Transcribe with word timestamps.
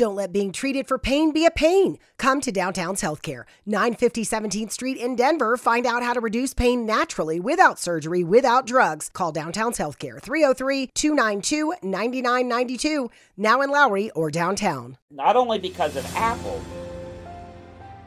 Don't 0.00 0.16
let 0.16 0.32
being 0.32 0.50
treated 0.50 0.88
for 0.88 0.96
pain 0.96 1.30
be 1.30 1.44
a 1.44 1.50
pain. 1.50 1.98
Come 2.16 2.40
to 2.40 2.50
Downtown's 2.50 3.02
Healthcare, 3.02 3.44
950 3.66 4.24
17th 4.24 4.70
Street 4.70 4.96
in 4.96 5.14
Denver. 5.14 5.58
Find 5.58 5.84
out 5.84 6.02
how 6.02 6.14
to 6.14 6.22
reduce 6.22 6.54
pain 6.54 6.86
naturally 6.86 7.38
without 7.38 7.78
surgery, 7.78 8.24
without 8.24 8.66
drugs. 8.66 9.10
Call 9.12 9.30
Downtown's 9.30 9.76
Healthcare, 9.76 10.18
303 10.18 10.86
292 10.94 11.74
9992, 11.82 13.10
now 13.36 13.60
in 13.60 13.68
Lowry 13.68 14.08
or 14.12 14.30
downtown. 14.30 14.96
Not 15.10 15.36
only 15.36 15.58
because 15.58 15.96
of 15.96 16.16
Apple, 16.16 16.62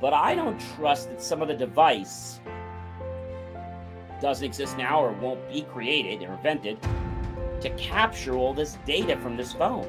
but 0.01 0.13
I 0.13 0.33
don't 0.33 0.59
trust 0.75 1.09
that 1.09 1.21
some 1.21 1.43
of 1.43 1.47
the 1.47 1.53
device 1.53 2.39
doesn't 4.19 4.43
exist 4.43 4.79
now 4.79 4.99
or 4.99 5.11
won't 5.11 5.47
be 5.47 5.61
created 5.61 6.27
or 6.27 6.33
invented 6.33 6.79
to 7.61 7.69
capture 7.77 8.33
all 8.33 8.55
this 8.55 8.79
data 8.83 9.15
from 9.17 9.37
this 9.37 9.53
phone. 9.53 9.87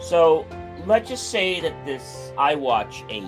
So 0.00 0.46
let's 0.86 1.08
just 1.08 1.30
say 1.30 1.60
that 1.60 1.86
this 1.86 2.32
iWatch 2.36 3.04
8 3.10 3.24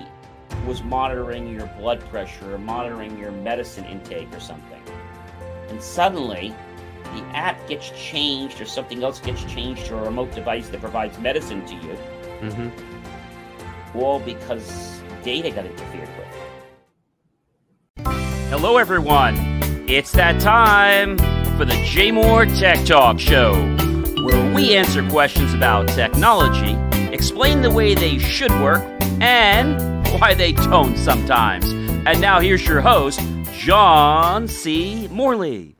was 0.66 0.82
monitoring 0.82 1.48
your 1.52 1.66
blood 1.78 2.00
pressure 2.10 2.54
or 2.54 2.59
monitoring 2.59 3.18
your 3.18 3.32
medicine 3.32 3.84
intake 3.84 4.32
or 4.32 4.40
something. 4.40 4.82
And 5.68 5.82
suddenly 5.82 6.54
the 7.14 7.23
app 7.34 7.66
gets 7.68 7.90
changed 7.90 8.60
or 8.60 8.66
something 8.66 9.02
else 9.02 9.20
gets 9.20 9.45
changed 9.45 9.86
to 9.86 9.96
a 9.96 10.02
remote 10.02 10.32
device 10.32 10.68
that 10.68 10.80
provides 10.80 11.18
medicine 11.18 11.64
to 11.66 11.74
you. 11.74 11.96
Mm-hmm. 12.40 13.98
All 13.98 14.20
because 14.20 15.00
data 15.23 15.50
got 15.50 15.64
interfered 15.66 16.09
with. 16.18 16.26
Hello, 18.50 18.76
everyone. 18.76 19.37
It's 19.88 20.12
that 20.12 20.40
time 20.40 21.18
for 21.56 21.64
the 21.64 21.74
JMOR 21.84 22.59
Tech 22.59 22.84
Talk 22.87 23.18
Show, 23.18 23.52
we 24.58 24.74
answer 24.74 25.08
questions 25.08 25.54
about 25.54 25.86
technology, 25.86 26.74
explain 27.12 27.62
the 27.62 27.70
way 27.70 27.94
they 27.94 28.18
should 28.18 28.50
work, 28.60 28.82
and 29.20 29.80
why 30.20 30.34
they 30.34 30.50
don't 30.50 30.96
sometimes. 30.98 31.70
And 31.70 32.20
now 32.20 32.40
here's 32.40 32.66
your 32.66 32.80
host, 32.80 33.20
John 33.52 34.48
C. 34.48 35.06
Morley. 35.12 35.76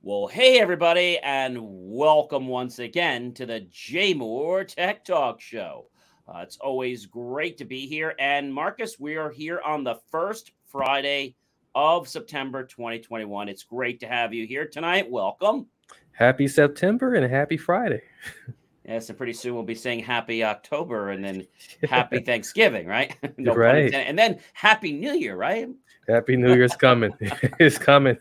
Well, 0.00 0.28
hey, 0.28 0.58
everybody, 0.58 1.18
and 1.18 1.58
welcome 1.60 2.46
once 2.46 2.78
again 2.78 3.34
to 3.34 3.44
the 3.44 3.66
JMOR 3.70 4.66
Tech 4.66 5.04
Talk 5.04 5.42
Show. 5.42 5.88
Uh, 6.26 6.38
it's 6.38 6.56
always 6.56 7.04
great 7.04 7.58
to 7.58 7.66
be 7.66 7.86
here. 7.86 8.14
And 8.18 8.52
Marcus, 8.52 8.98
we 8.98 9.16
are 9.16 9.30
here 9.30 9.60
on 9.60 9.84
the 9.84 9.96
first 10.10 10.52
Friday 10.68 11.36
of 11.74 12.08
September 12.08 12.64
2021. 12.64 13.50
It's 13.50 13.62
great 13.62 14.00
to 14.00 14.06
have 14.06 14.32
you 14.32 14.46
here 14.46 14.66
tonight. 14.66 15.10
Welcome. 15.10 15.66
Happy 16.14 16.48
September 16.48 17.14
and 17.14 17.30
happy 17.30 17.56
Friday. 17.56 18.02
Yes, 18.86 19.08
and 19.08 19.16
pretty 19.16 19.32
soon 19.32 19.54
we'll 19.54 19.62
be 19.62 19.74
saying 19.74 20.00
Happy 20.00 20.44
October 20.44 21.08
and 21.08 21.24
then 21.24 21.46
Happy 21.88 22.20
Thanksgiving, 22.20 22.86
right? 22.86 23.16
no 23.38 23.54
Right. 23.54 23.92
And 23.94 24.18
then 24.18 24.38
Happy 24.52 24.92
New 24.92 25.14
Year, 25.14 25.36
right? 25.36 25.68
Happy 26.06 26.36
New 26.36 26.54
Year's 26.54 26.76
coming. 26.76 27.10
it's 27.58 27.78
coming. 27.78 28.18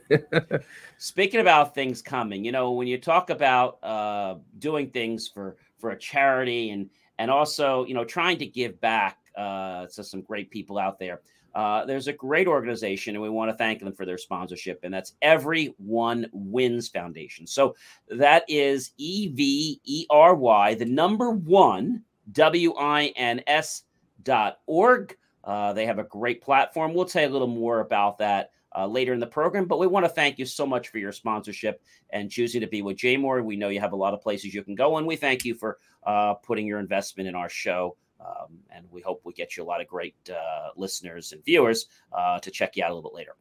Speaking 1.00 1.42
about 1.42 1.76
things 1.76 2.02
coming, 2.02 2.46
you 2.46 2.54
know, 2.54 2.72
when 2.72 2.88
you 2.88 2.98
talk 2.98 3.30
about 3.30 3.84
uh, 3.84 4.36
doing 4.60 4.90
things 4.90 5.28
for 5.28 5.58
for 5.80 5.90
a 5.90 6.00
charity 6.00 6.70
and 6.70 6.90
and 7.20 7.30
also, 7.30 7.86
you 7.86 7.94
know, 7.94 8.06
trying 8.06 8.38
to 8.38 8.46
give 8.46 8.80
back 8.80 9.18
uh, 9.38 9.88
to 9.88 10.02
some 10.02 10.22
great 10.22 10.50
people 10.50 10.80
out 10.80 10.98
there. 10.98 11.20
Uh, 11.54 11.86
there's 11.86 12.08
a 12.08 12.14
great 12.14 12.48
organization, 12.48 13.16
and 13.16 13.22
we 13.22 13.30
want 13.30 13.52
to 13.52 13.58
thank 13.58 13.80
them 13.80 13.94
for 13.94 14.06
their 14.06 14.18
sponsorship, 14.18 14.80
and 14.84 14.94
that's 14.94 15.14
Everyone 15.22 16.28
Wins 16.32 16.90
Foundation. 16.90 17.46
So 17.46 17.76
that 18.10 18.44
is 18.48 18.92
E 18.98 19.28
V 19.30 19.80
E 19.84 20.06
R 20.10 20.34
Y, 20.36 20.74
the 20.76 20.86
number 20.86 21.32
one 21.32 22.02
W 22.32 22.74
I 22.78 23.14
N 23.16 23.42
S 23.48 23.84
dot 24.24 24.60
org. 24.66 25.16
Uh, 25.44 25.74
they 25.74 25.86
have 25.86 26.00
a 26.00 26.04
great 26.04 26.42
platform. 26.42 26.94
We'll 26.94 27.06
tell 27.06 27.24
you 27.24 27.30
a 27.30 27.34
little 27.34 27.48
more 27.48 27.82
about 27.82 28.18
that 28.20 28.52
uh, 28.76 28.88
later 28.88 29.14
in 29.14 29.20
the 29.20 29.28
program. 29.28 29.66
But 29.66 29.78
we 29.78 29.88
want 29.88 30.06
to 30.06 30.10
thank 30.10 30.40
you 30.40 30.46
so 30.46 30.66
much 30.66 30.88
for 30.88 30.98
your 30.98 31.12
sponsorship 31.12 31.82
and 32.12 32.32
choosing 32.32 32.62
to 32.62 32.68
be 32.68 32.82
with 32.82 32.98
JMOR. 32.98 33.44
We 33.44 33.58
know 33.58 33.70
you 33.70 33.82
have 33.82 33.94
a 33.94 33.98
lot 33.98 34.14
of 34.14 34.22
places 34.22 34.54
you 34.54 34.64
can 34.64 34.76
go, 34.76 34.98
and 34.98 35.06
we 35.06 35.18
thank 35.18 35.44
you 35.46 35.54
for 35.54 35.78
uh, 36.06 36.36
putting 36.36 36.66
your 36.66 36.80
investment 36.80 37.28
in 37.28 37.36
our 37.36 37.50
show. 37.50 37.98
Um, 38.26 38.60
and 38.70 38.86
we 38.90 39.02
hope 39.02 39.22
we 39.24 39.34
get 39.34 39.58
you 39.58 39.64
a 39.64 39.66
lot 39.66 39.82
of 39.82 39.88
great 39.88 40.16
uh, 40.30 40.70
listeners 40.76 41.32
and 41.32 41.44
viewers 41.44 41.88
uh, 42.12 42.40
to 42.40 42.52
check 42.52 42.76
you 42.76 42.84
out 42.84 42.92
a 42.92 42.94
little 42.94 43.10
bit 43.10 43.16
later. 43.16 43.36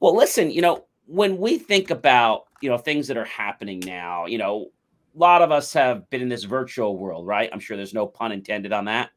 Well, 0.00 0.14
listen, 0.14 0.50
you 0.50 0.60
know, 0.60 0.86
when 1.06 1.38
we 1.38 1.58
think 1.58 1.90
about 1.90 2.44
you 2.60 2.68
know 2.68 2.78
things 2.78 3.08
that 3.08 3.16
are 3.16 3.24
happening 3.24 3.80
now, 3.80 4.26
you 4.26 4.38
know, 4.38 4.70
a 5.14 5.18
lot 5.18 5.42
of 5.42 5.50
us 5.50 5.72
have 5.72 6.08
been 6.10 6.20
in 6.20 6.28
this 6.28 6.44
virtual 6.44 6.96
world, 6.98 7.26
right? 7.26 7.48
I'm 7.52 7.60
sure 7.60 7.76
there's 7.76 7.94
no 7.94 8.06
pun 8.06 8.32
intended 8.32 8.72
on 8.72 8.84
that. 8.86 9.10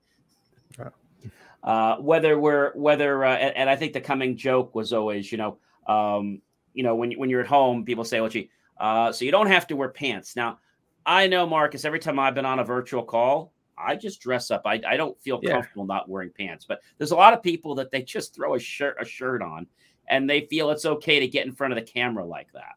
Uh, 1.61 1.97
whether 1.97 2.39
we're 2.39 2.71
whether 2.73 3.25
uh, 3.25 3.35
and, 3.35 3.55
and 3.55 3.69
I 3.69 3.75
think 3.75 3.93
the 3.93 4.01
coming 4.01 4.37
joke 4.37 4.73
was 4.75 4.93
always, 4.93 5.31
you 5.31 5.37
know, 5.37 5.57
um, 5.87 6.41
you 6.73 6.83
know, 6.83 6.95
when 6.95 7.11
when 7.13 7.29
you're 7.29 7.41
at 7.41 7.47
home, 7.47 7.83
people 7.83 8.05
say, 8.05 8.21
"Well, 8.21 8.29
gee, 8.29 8.49
uh, 8.79 9.11
so 9.11 9.25
you 9.25 9.31
don't 9.31 9.47
have 9.47 9.67
to 9.67 9.75
wear 9.75 9.89
pants." 9.89 10.35
Now, 10.37 10.59
I 11.05 11.27
know 11.27 11.45
Marcus. 11.45 11.83
Every 11.83 11.99
time 11.99 12.17
I've 12.17 12.35
been 12.35 12.45
on 12.45 12.59
a 12.59 12.63
virtual 12.63 13.03
call, 13.03 13.51
I 13.79 13.95
just 13.95 14.21
dress 14.21 14.51
up. 14.51 14.63
I, 14.65 14.81
I 14.87 14.97
don't 14.97 15.19
feel 15.21 15.41
Yeah. 15.41 15.51
comfortable 15.51 15.85
not 15.85 16.09
wearing 16.09 16.31
pants. 16.31 16.65
But 16.67 16.81
there's 16.97 17.11
a 17.11 17.15
lot 17.15 17.33
of 17.33 17.41
people 17.43 17.75
that 17.75 17.91
they 17.91 18.01
just 18.01 18.35
throw 18.35 18.55
a 18.55 18.59
shirt 18.59 18.97
a 18.99 19.05
shirt 19.05 19.41
on, 19.41 19.67
and 20.07 20.29
they 20.29 20.41
feel 20.47 20.71
it's 20.71 20.85
okay 20.85 21.19
to 21.19 21.27
get 21.27 21.45
in 21.45 21.53
front 21.53 21.73
of 21.73 21.77
the 21.83 21.91
camera 21.91 22.25
like 22.25 22.51
that. 22.53 22.75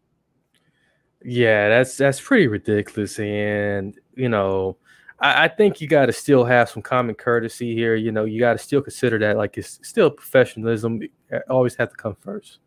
yeah, 1.24 1.68
that's 1.68 1.96
that's 1.96 2.20
pretty 2.20 2.48
ridiculous. 2.48 3.18
And 3.18 3.98
you 4.16 4.28
know, 4.28 4.76
I, 5.20 5.44
I 5.44 5.48
think 5.48 5.80
you 5.80 5.88
got 5.88 6.06
to 6.06 6.12
still 6.12 6.44
have 6.44 6.68
some 6.70 6.82
common 6.82 7.14
courtesy 7.14 7.74
here. 7.74 7.94
You 7.94 8.12
know, 8.12 8.24
you 8.24 8.40
got 8.40 8.52
to 8.54 8.58
still 8.58 8.82
consider 8.82 9.18
that 9.20 9.36
like 9.36 9.56
it's 9.58 9.78
still 9.82 10.10
professionalism. 10.10 11.00
uh, 11.32 11.38
Always 11.48 11.76
have 11.76 11.90
to 11.90 11.96
come 11.96 12.16
first. 12.20 12.58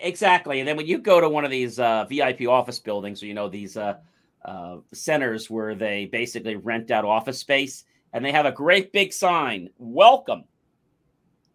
Exactly. 0.00 0.58
And 0.60 0.68
then 0.68 0.76
when 0.76 0.86
you 0.86 0.98
go 0.98 1.20
to 1.20 1.28
one 1.28 1.44
of 1.44 1.50
these 1.50 1.78
uh, 1.78 2.04
VIP 2.04 2.48
office 2.48 2.78
buildings, 2.80 3.22
or 3.22 3.26
you 3.26 3.34
know 3.34 3.48
these 3.48 3.76
uh, 3.76 3.98
uh, 4.44 4.76
centers 4.92 5.48
where 5.48 5.74
they 5.74 6.06
basically 6.06 6.56
rent 6.56 6.90
out 6.90 7.04
office 7.04 7.38
space, 7.38 7.84
and 8.12 8.24
they 8.24 8.32
have 8.32 8.46
a 8.46 8.52
great 8.52 8.92
big 8.92 9.12
sign, 9.12 9.70
"Welcome." 9.78 10.44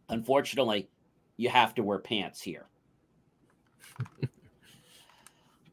Unfortunately, 0.10 0.90
you 1.38 1.50
have 1.50 1.76
to 1.76 1.84
wear 1.84 2.00
pants 2.00 2.42
here. 2.42 2.68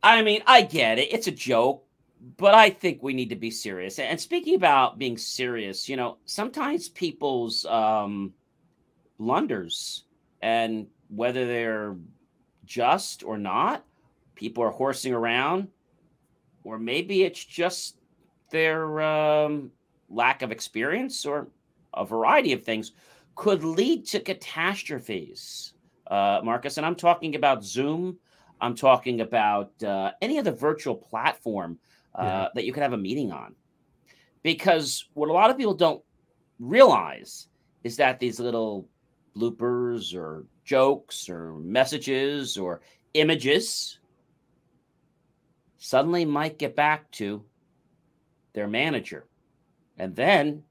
I 0.03 0.23
mean, 0.23 0.43
I 0.47 0.63
get 0.63 0.99
it; 0.99 1.13
it's 1.13 1.27
a 1.27 1.33
joke, 1.33 1.85
but 2.37 2.55
I 2.55 2.71
think 2.71 3.03
we 3.03 3.15
need 3.15 3.31
to 3.31 3.37
be 3.37 3.51
serious. 3.51 3.99
And 3.99 4.21
speaking 4.21 4.55
about 4.55 4.99
being 4.99 5.17
serious, 5.17 5.89
you 5.89 5.97
know, 5.97 6.19
sometimes 6.27 6.89
people's 6.89 7.65
um, 7.67 8.33
blunders 9.19 10.05
and 10.43 10.87
whether 11.09 11.47
they're 11.47 11.97
just 12.65 13.23
or 13.25 13.39
not. 13.39 13.85
People 14.35 14.63
are 14.65 14.71
horsing 14.71 15.15
around, 15.15 15.69
or 16.67 16.79
maybe 16.81 17.23
it's 17.23 17.45
just 17.45 17.97
their 18.51 19.01
um, 19.01 19.71
lack 20.11 20.43
of 20.43 20.51
experience, 20.51 21.25
or 21.25 21.49
a 21.95 22.05
variety 22.05 22.53
of 22.53 22.65
things 22.65 22.93
could 23.37 23.63
lead 23.63 24.07
to 24.07 24.19
catastrophes. 24.21 25.75
Uh, 26.11 26.41
Marcus, 26.43 26.77
and 26.77 26.85
I'm 26.87 26.97
talking 26.97 27.37
about 27.37 27.65
Zoom. 27.65 28.19
I'm 28.61 28.75
talking 28.75 29.21
about 29.21 29.71
uh, 29.83 30.11
any 30.21 30.39
other 30.39 30.53
virtual 30.53 30.97
platform 30.97 31.79
uh, 32.19 32.23
Yeah. 32.25 32.49
that 32.55 32.65
you 32.65 32.73
could 32.73 32.83
have 32.83 32.95
a 32.95 32.99
meeting 32.99 33.31
on. 33.33 33.55
Because 34.43 35.09
what 35.15 35.29
a 35.29 35.33
lot 35.33 35.51
of 35.51 35.57
people 35.57 35.75
don't 35.75 36.03
realize 36.59 37.49
is 37.85 37.97
that 37.97 38.19
these 38.19 38.41
little 38.41 38.89
bloopers 39.37 40.15
or 40.15 40.47
jokes 40.65 41.29
or 41.29 41.55
messages 41.59 42.57
or 42.57 42.81
images 43.15 43.99
suddenly 45.79 46.25
might 46.25 46.59
get 46.59 46.77
back 46.77 47.11
to 47.13 47.45
their 48.53 48.69
manager. 48.69 49.27
And 49.99 50.15
then 50.15 50.63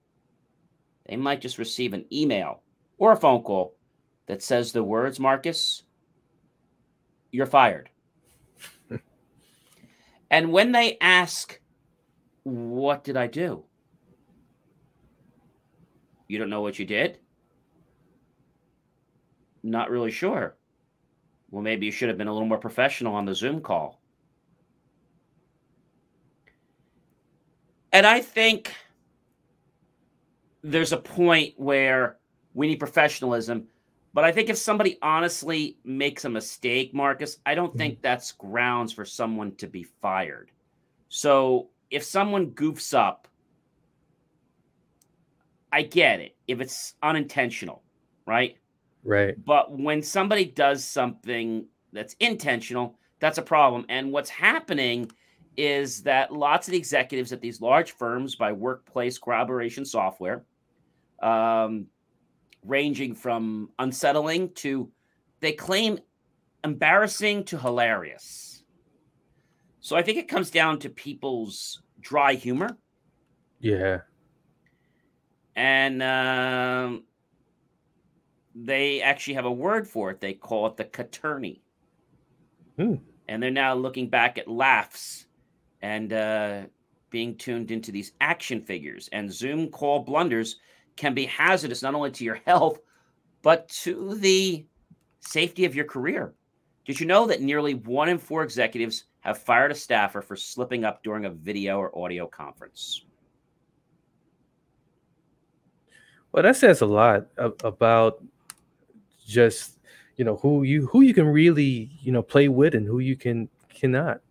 they 1.07 1.15
might 1.15 1.41
just 1.41 1.57
receive 1.57 1.93
an 1.93 2.05
email 2.11 2.61
or 2.97 3.11
a 3.11 3.17
phone 3.17 3.41
call 3.41 3.75
that 4.27 4.41
says 4.41 4.71
the 4.71 4.83
words, 4.83 5.19
Marcus, 5.19 5.83
you're 7.31 7.45
fired. 7.45 7.89
and 10.31 10.51
when 10.51 10.71
they 10.71 10.97
ask, 10.99 11.59
What 12.43 13.03
did 13.03 13.17
I 13.17 13.27
do? 13.27 13.63
You 16.27 16.39
don't 16.39 16.49
know 16.49 16.61
what 16.61 16.79
you 16.79 16.85
did? 16.85 17.19
Not 19.61 19.89
really 19.89 20.11
sure. 20.11 20.55
Well, 21.51 21.61
maybe 21.61 21.85
you 21.85 21.91
should 21.91 22.09
have 22.09 22.17
been 22.17 22.27
a 22.27 22.33
little 22.33 22.47
more 22.47 22.57
professional 22.57 23.15
on 23.15 23.25
the 23.25 23.35
Zoom 23.35 23.61
call. 23.61 24.01
And 27.95 28.05
I 28.05 28.19
think 28.19 28.73
there's 30.61 30.91
a 30.91 30.97
point 30.97 31.53
where 31.55 32.17
we 32.53 32.67
need 32.67 32.75
professionalism. 32.75 33.67
But 34.13 34.25
I 34.25 34.33
think 34.33 34.49
if 34.49 34.57
somebody 34.57 34.97
honestly 35.01 35.77
makes 35.85 36.25
a 36.25 36.29
mistake, 36.29 36.93
Marcus, 36.93 37.37
I 37.45 37.55
don't 37.55 37.69
mm-hmm. 37.69 37.77
think 37.77 38.01
that's 38.01 38.33
grounds 38.33 38.91
for 38.91 39.05
someone 39.05 39.55
to 39.55 39.67
be 39.67 39.83
fired. 39.83 40.51
So 41.07 41.69
if 41.89 42.03
someone 42.03 42.51
goofs 42.51 42.93
up, 42.93 43.29
I 45.71 45.83
get 45.83 46.19
it 46.19 46.35
if 46.49 46.59
it's 46.59 46.95
unintentional, 47.01 47.81
right? 48.25 48.57
Right. 49.05 49.35
But 49.45 49.71
when 49.71 50.03
somebody 50.03 50.43
does 50.43 50.83
something 50.83 51.65
that's 51.93 52.17
intentional, 52.19 52.99
that's 53.21 53.37
a 53.37 53.41
problem. 53.41 53.85
And 53.87 54.11
what's 54.11 54.29
happening 54.29 55.09
is 55.57 56.03
that 56.03 56.31
lots 56.31 56.67
of 56.67 56.71
the 56.71 56.77
executives 56.77 57.31
at 57.31 57.41
these 57.41 57.61
large 57.61 57.91
firms 57.91 58.35
by 58.35 58.51
workplace 58.51 59.17
collaboration 59.17 59.85
software, 59.85 60.43
um, 61.21 61.87
ranging 62.63 63.13
from 63.15 63.69
unsettling 63.79 64.49
to 64.53 64.91
they 65.39 65.53
claim 65.53 65.99
embarrassing 66.63 67.43
to 67.45 67.57
hilarious. 67.57 68.63
So 69.79 69.95
I 69.95 70.01
think 70.01 70.17
it 70.17 70.27
comes 70.27 70.49
down 70.49 70.79
to 70.79 70.89
people's 70.89 71.83
dry 72.01 72.33
humor. 72.33 72.77
Yeah. 73.59 73.99
And 75.55 76.01
um, 76.01 77.03
they 78.55 79.01
actually 79.01 79.35
have 79.35 79.45
a 79.45 79.51
word 79.51 79.87
for 79.87 80.09
it. 80.09 80.19
They 80.19 80.33
call 80.33 80.65
it 80.67 80.77
the 80.77 80.85
caturni. 80.85 81.59
Hmm. 82.77 82.95
And 83.27 83.41
they're 83.41 83.51
now 83.51 83.75
looking 83.75 84.09
back 84.09 84.37
at 84.37 84.47
laughs 84.47 85.24
and 85.85 86.13
uh, 86.13 86.61
being 87.11 87.37
tuned 87.37 87.69
into 87.69 87.91
these 87.91 88.13
action 88.19 88.59
figures. 88.59 89.07
And 89.11 89.31
Zoom 89.31 89.69
call 89.69 89.99
blunders 89.99 90.55
can 90.95 91.13
be 91.13 91.27
hazardous 91.27 91.83
not 91.83 91.93
only 91.93 92.09
to 92.09 92.23
your 92.23 92.41
health, 92.47 92.79
but 93.43 93.69
to 93.83 94.15
the 94.15 94.65
safety 95.19 95.63
of 95.65 95.75
your 95.75 95.85
career. 95.85 96.33
Did 96.85 96.99
you 96.99 97.05
know 97.05 97.27
that 97.27 97.41
nearly 97.41 97.75
one 97.75 98.09
in 98.09 98.17
four 98.17 98.41
executives 98.41 99.03
have 99.19 99.37
fired 99.37 99.71
a 99.71 99.75
staffer 99.75 100.23
for 100.23 100.35
slipping 100.35 100.85
up 100.85 101.03
during 101.03 101.25
a 101.25 101.29
video 101.29 101.77
or 101.77 101.95
audio 101.95 102.25
conference? 102.25 103.05
Well, 106.31 106.41
that 106.41 106.55
says 106.55 106.81
a 106.81 106.87
lot 106.87 107.27
about 107.37 108.23
just 109.25 109.79
you 110.17 110.25
know 110.25 110.37
who 110.37 110.63
you 110.63 110.87
who 110.87 111.01
you 111.01 111.13
can 111.13 111.27
really 111.27 111.91
you 112.01 112.11
know 112.11 112.23
play 112.23 112.47
with 112.47 112.73
and 112.73 112.87
who 112.87 112.99
you 112.99 113.15
can 113.15 113.49
cannot. 113.69 114.21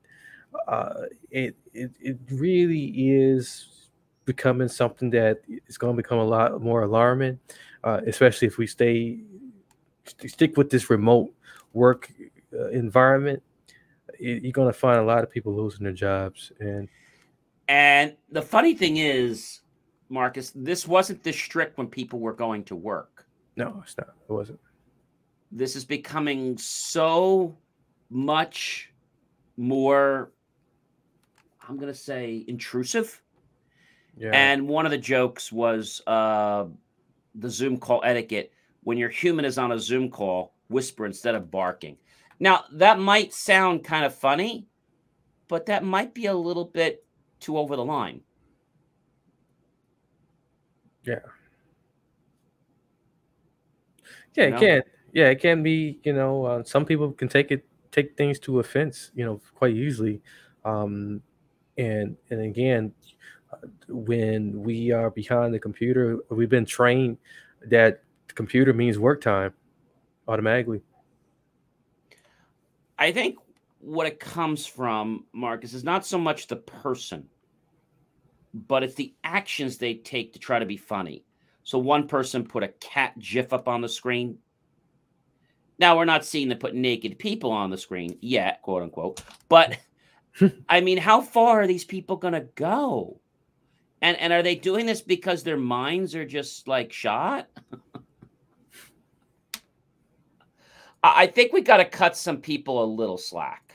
Uh, 0.66 1.02
it, 1.30 1.56
it 1.72 1.90
it 2.00 2.18
really 2.30 2.86
is 2.86 3.88
becoming 4.24 4.68
something 4.68 5.10
that 5.10 5.42
is 5.66 5.76
going 5.76 5.94
to 5.94 6.02
become 6.02 6.18
a 6.18 6.24
lot 6.24 6.60
more 6.62 6.82
alarming, 6.82 7.38
uh, 7.82 8.00
especially 8.06 8.48
if 8.48 8.56
we 8.56 8.66
stay 8.66 9.20
stick 10.26 10.56
with 10.56 10.70
this 10.70 10.90
remote 10.90 11.32
work 11.72 12.10
uh, 12.52 12.68
environment. 12.68 13.42
You're 14.18 14.52
going 14.52 14.72
to 14.72 14.78
find 14.78 14.98
a 14.98 15.04
lot 15.04 15.22
of 15.22 15.30
people 15.30 15.54
losing 15.54 15.84
their 15.84 15.92
jobs, 15.92 16.52
and 16.60 16.88
and 17.68 18.16
the 18.30 18.42
funny 18.42 18.74
thing 18.74 18.98
is, 18.98 19.60
Marcus, 20.08 20.52
this 20.54 20.86
wasn't 20.86 21.22
this 21.22 21.36
strict 21.36 21.78
when 21.78 21.88
people 21.88 22.20
were 22.20 22.32
going 22.32 22.64
to 22.64 22.76
work. 22.76 23.26
No, 23.56 23.80
it's 23.82 23.96
not. 23.96 24.14
It 24.28 24.32
wasn't. 24.32 24.60
This 25.50 25.76
is 25.76 25.84
becoming 25.84 26.58
so 26.58 27.56
much 28.10 28.92
more, 29.56 30.30
I'm 31.68 31.76
going 31.76 31.92
to 31.92 31.98
say, 31.98 32.44
intrusive. 32.48 33.20
Yeah. 34.16 34.30
And 34.32 34.68
one 34.68 34.84
of 34.84 34.90
the 34.90 34.98
jokes 34.98 35.50
was 35.50 36.02
uh, 36.06 36.66
the 37.34 37.50
Zoom 37.50 37.78
call 37.78 38.02
etiquette. 38.04 38.52
When 38.82 38.98
your 38.98 39.08
human 39.08 39.44
is 39.44 39.56
on 39.58 39.72
a 39.72 39.78
Zoom 39.78 40.10
call, 40.10 40.54
whisper 40.68 41.06
instead 41.06 41.34
of 41.34 41.50
barking. 41.50 41.96
Now, 42.38 42.64
that 42.72 42.98
might 42.98 43.32
sound 43.32 43.84
kind 43.84 44.04
of 44.04 44.14
funny, 44.14 44.66
but 45.48 45.66
that 45.66 45.84
might 45.84 46.14
be 46.14 46.26
a 46.26 46.34
little 46.34 46.66
bit 46.66 47.04
too 47.40 47.56
over 47.56 47.76
the 47.76 47.84
line. 47.84 48.20
Yeah. 51.04 51.20
Yeah, 54.34 54.44
You 54.44 54.48
it 54.48 54.50
know? 54.50 54.58
can. 54.58 54.82
Yeah, 55.12 55.28
it 55.28 55.40
can 55.40 55.62
be. 55.62 56.00
You 56.02 56.12
know, 56.12 56.44
uh, 56.44 56.64
some 56.64 56.84
people 56.84 57.12
can 57.12 57.28
take 57.28 57.50
it 57.50 57.64
take 57.92 58.16
things 58.16 58.38
to 58.40 58.58
offense. 58.58 59.12
You 59.14 59.24
know, 59.24 59.40
quite 59.54 59.74
easily. 59.74 60.20
Um, 60.64 61.22
and 61.78 62.16
and 62.30 62.40
again, 62.40 62.92
when 63.88 64.62
we 64.62 64.90
are 64.92 65.10
behind 65.10 65.54
the 65.54 65.58
computer, 65.58 66.18
we've 66.28 66.48
been 66.48 66.66
trained 66.66 67.18
that 67.66 68.02
computer 68.34 68.72
means 68.72 68.98
work 68.98 69.20
time 69.20 69.52
automatically. 70.28 70.82
I 72.98 73.12
think 73.12 73.38
what 73.80 74.06
it 74.06 74.20
comes 74.20 74.66
from, 74.66 75.24
Marcus, 75.32 75.74
is 75.74 75.84
not 75.84 76.06
so 76.06 76.18
much 76.18 76.46
the 76.46 76.56
person, 76.56 77.28
but 78.52 78.82
it's 78.82 78.94
the 78.94 79.14
actions 79.24 79.76
they 79.76 79.94
take 79.94 80.32
to 80.32 80.38
try 80.38 80.58
to 80.58 80.66
be 80.66 80.76
funny. 80.76 81.24
So 81.64 81.78
one 81.78 82.08
person 82.08 82.44
put 82.44 82.62
a 82.62 82.68
cat 82.68 83.18
gif 83.18 83.52
up 83.52 83.68
on 83.68 83.80
the 83.80 83.88
screen. 83.88 84.38
Now 85.78 85.96
we're 85.96 86.04
not 86.04 86.24
seeing 86.24 86.48
them 86.48 86.58
put 86.58 86.74
naked 86.74 87.18
people 87.18 87.50
on 87.50 87.70
the 87.70 87.78
screen 87.78 88.16
yet, 88.20 88.62
quote 88.62 88.82
unquote. 88.82 89.22
But 89.48 89.78
I 90.68 90.80
mean, 90.80 90.98
how 90.98 91.20
far 91.20 91.62
are 91.62 91.66
these 91.66 91.84
people 91.84 92.16
gonna 92.16 92.46
go? 92.54 93.20
And 94.02 94.18
and 94.18 94.32
are 94.32 94.42
they 94.42 94.54
doing 94.54 94.86
this 94.86 95.00
because 95.00 95.42
their 95.42 95.56
minds 95.56 96.14
are 96.14 96.26
just 96.26 96.68
like 96.68 96.92
shot? 96.92 97.48
I 101.04 101.26
think 101.26 101.52
we 101.52 101.60
got 101.60 101.76
to 101.76 101.84
cut 101.84 102.16
some 102.16 102.38
people 102.38 102.82
a 102.82 102.86
little 102.86 103.18
slack. 103.18 103.74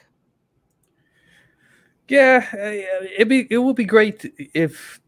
Yeah, 2.08 2.44
uh, 2.54 3.06
it'd 3.16 3.30
be 3.30 3.48
it 3.52 3.60
would 3.60 3.76
be 3.76 3.86
great 3.86 4.34
if 4.56 5.00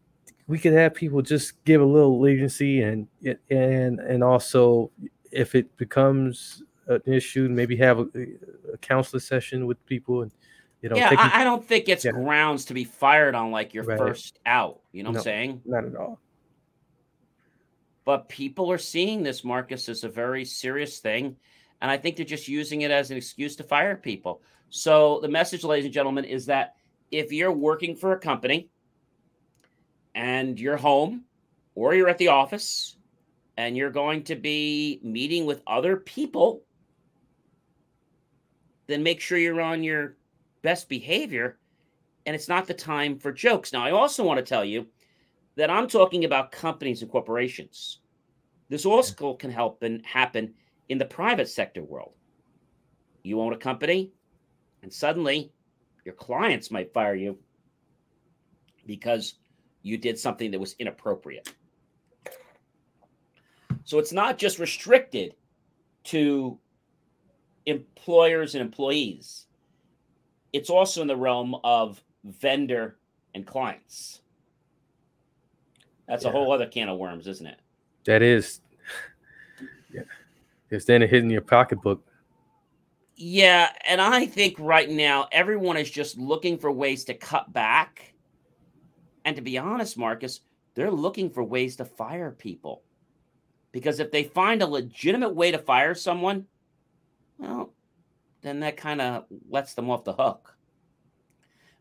we 0.46 0.58
could 0.58 0.72
have 0.72 0.94
people 0.94 1.20
just 1.20 1.64
give 1.64 1.80
a 1.80 1.84
little 1.84 2.20
leniency 2.20 2.82
and 2.82 3.08
and 3.50 3.98
and 3.98 4.22
also 4.22 4.92
if 5.32 5.56
it 5.56 5.76
becomes 5.76 6.62
an 6.86 7.02
issue, 7.06 7.48
maybe 7.48 7.74
have 7.76 7.98
a, 7.98 8.06
a 8.72 8.78
counselor 8.78 9.18
session 9.18 9.66
with 9.66 9.84
people 9.86 10.22
and 10.22 10.30
you 10.82 10.88
know 10.88 10.96
yeah, 10.96 11.10
take 11.10 11.18
I, 11.18 11.40
I 11.40 11.44
don't 11.44 11.64
think 11.64 11.88
it's 11.88 12.04
Yeah. 12.04 12.10
grounds 12.10 12.66
to 12.66 12.74
be 12.74 12.84
fired 12.84 13.34
on 13.34 13.50
like 13.50 13.72
your 13.72 13.84
Right. 13.84 13.98
first 13.98 14.38
out. 14.44 14.80
You 14.92 15.04
know 15.04 15.10
what 15.10 15.18
I'm 15.18 15.24
saying? 15.24 15.62
not 15.64 15.84
at 15.84 15.96
all. 15.96 16.20
But 18.04 18.28
people 18.28 18.70
are 18.72 18.78
seeing 18.78 19.22
this, 19.22 19.44
Marcus, 19.44 19.88
as 19.88 20.02
a 20.02 20.08
very 20.08 20.44
serious 20.44 20.98
thing. 20.98 21.36
And 21.80 21.90
I 21.90 21.96
think 21.96 22.16
they're 22.16 22.26
just 22.26 22.48
using 22.48 22.82
it 22.82 22.90
as 22.90 23.10
an 23.10 23.16
excuse 23.16 23.56
to 23.56 23.62
fire 23.64 23.96
people. 23.96 24.42
So 24.70 25.20
the 25.20 25.28
message, 25.28 25.62
ladies 25.62 25.84
and 25.84 25.94
gentlemen, 25.94 26.24
is 26.24 26.46
that 26.46 26.74
if 27.10 27.32
you're 27.32 27.52
working 27.52 27.94
for 27.94 28.12
a 28.12 28.18
company 28.18 28.70
and 30.14 30.58
you're 30.58 30.76
home 30.76 31.24
or 31.74 31.94
you're 31.94 32.08
at 32.08 32.18
the 32.18 32.28
office 32.28 32.96
and 33.56 33.76
you're 33.76 33.90
going 33.90 34.24
to 34.24 34.34
be 34.34 34.98
meeting 35.02 35.46
with 35.46 35.62
other 35.66 35.96
people, 35.96 36.62
then 38.88 39.02
make 39.02 39.20
sure 39.20 39.38
you're 39.38 39.60
on 39.60 39.84
your 39.84 40.16
best 40.62 40.88
behavior. 40.88 41.58
And 42.24 42.34
it's 42.36 42.48
not 42.48 42.66
the 42.66 42.74
time 42.74 43.18
for 43.18 43.32
jokes. 43.32 43.72
Now, 43.72 43.84
I 43.84 43.90
also 43.90 44.24
want 44.24 44.38
to 44.38 44.44
tell 44.44 44.64
you 44.64 44.86
that 45.56 45.70
I'm 45.70 45.88
talking 45.88 46.24
about 46.24 46.52
companies 46.52 47.02
and 47.02 47.10
corporations. 47.10 47.98
This 48.68 48.86
also 48.86 49.34
can 49.34 49.50
help 49.50 49.82
and 49.82 50.04
happen 50.06 50.54
in 50.88 50.98
the 50.98 51.04
private 51.04 51.48
sector 51.48 51.82
world. 51.82 52.14
You 53.22 53.40
own 53.40 53.52
a 53.52 53.58
company, 53.58 54.12
and 54.82 54.92
suddenly 54.92 55.52
your 56.04 56.14
clients 56.14 56.70
might 56.70 56.92
fire 56.92 57.14
you 57.14 57.38
because 58.86 59.34
you 59.82 59.98
did 59.98 60.18
something 60.18 60.50
that 60.50 60.60
was 60.60 60.74
inappropriate. 60.78 61.52
So 63.84 63.98
it's 63.98 64.12
not 64.12 64.38
just 64.38 64.58
restricted 64.58 65.34
to 66.04 66.58
employers 67.66 68.54
and 68.54 68.62
employees, 68.62 69.46
it's 70.52 70.70
also 70.70 71.02
in 71.02 71.08
the 71.08 71.16
realm 71.16 71.56
of 71.64 72.02
vendor 72.24 72.96
and 73.34 73.46
clients. 73.46 74.20
That's 76.08 76.24
a 76.24 76.30
whole 76.30 76.52
other 76.52 76.66
can 76.66 76.88
of 76.88 76.98
worms, 76.98 77.26
isn't 77.26 77.46
it? 77.46 77.58
That 78.04 78.22
is, 78.22 78.60
yeah, 79.92 80.02
because 80.68 80.84
then 80.84 81.02
it 81.02 81.10
hit 81.10 81.22
in 81.22 81.30
your 81.30 81.40
pocketbook. 81.40 82.04
Yeah, 83.16 83.70
and 83.86 84.00
I 84.00 84.26
think 84.26 84.56
right 84.58 84.90
now 84.90 85.28
everyone 85.32 85.76
is 85.76 85.90
just 85.90 86.18
looking 86.18 86.58
for 86.58 86.72
ways 86.72 87.04
to 87.04 87.14
cut 87.14 87.52
back. 87.52 88.14
And 89.24 89.36
to 89.36 89.42
be 89.42 89.58
honest, 89.58 89.96
Marcus, 89.96 90.40
they're 90.74 90.90
looking 90.90 91.30
for 91.30 91.44
ways 91.44 91.76
to 91.76 91.84
fire 91.84 92.32
people. 92.32 92.82
Because 93.70 94.00
if 94.00 94.10
they 94.10 94.24
find 94.24 94.60
a 94.60 94.66
legitimate 94.66 95.34
way 95.34 95.50
to 95.50 95.58
fire 95.58 95.94
someone, 95.94 96.46
well, 97.38 97.72
then 98.42 98.60
that 98.60 98.76
kind 98.76 99.00
of 99.00 99.24
lets 99.48 99.74
them 99.74 99.90
off 99.90 100.04
the 100.04 100.12
hook. 100.12 100.56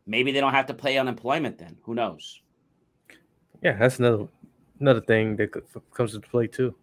Maybe 0.05 0.31
they 0.31 0.39
don't 0.39 0.53
have 0.53 0.67
to 0.67 0.73
pay 0.73 0.97
unemployment 0.97 1.57
then. 1.57 1.77
Who 1.83 1.95
knows? 1.95 2.41
Yeah, 3.61 3.77
that's 3.77 3.99
another 3.99 4.27
another 4.79 5.01
thing 5.01 5.35
that 5.35 5.51
comes 5.93 6.15
into 6.15 6.27
play 6.27 6.47
too. 6.47 6.75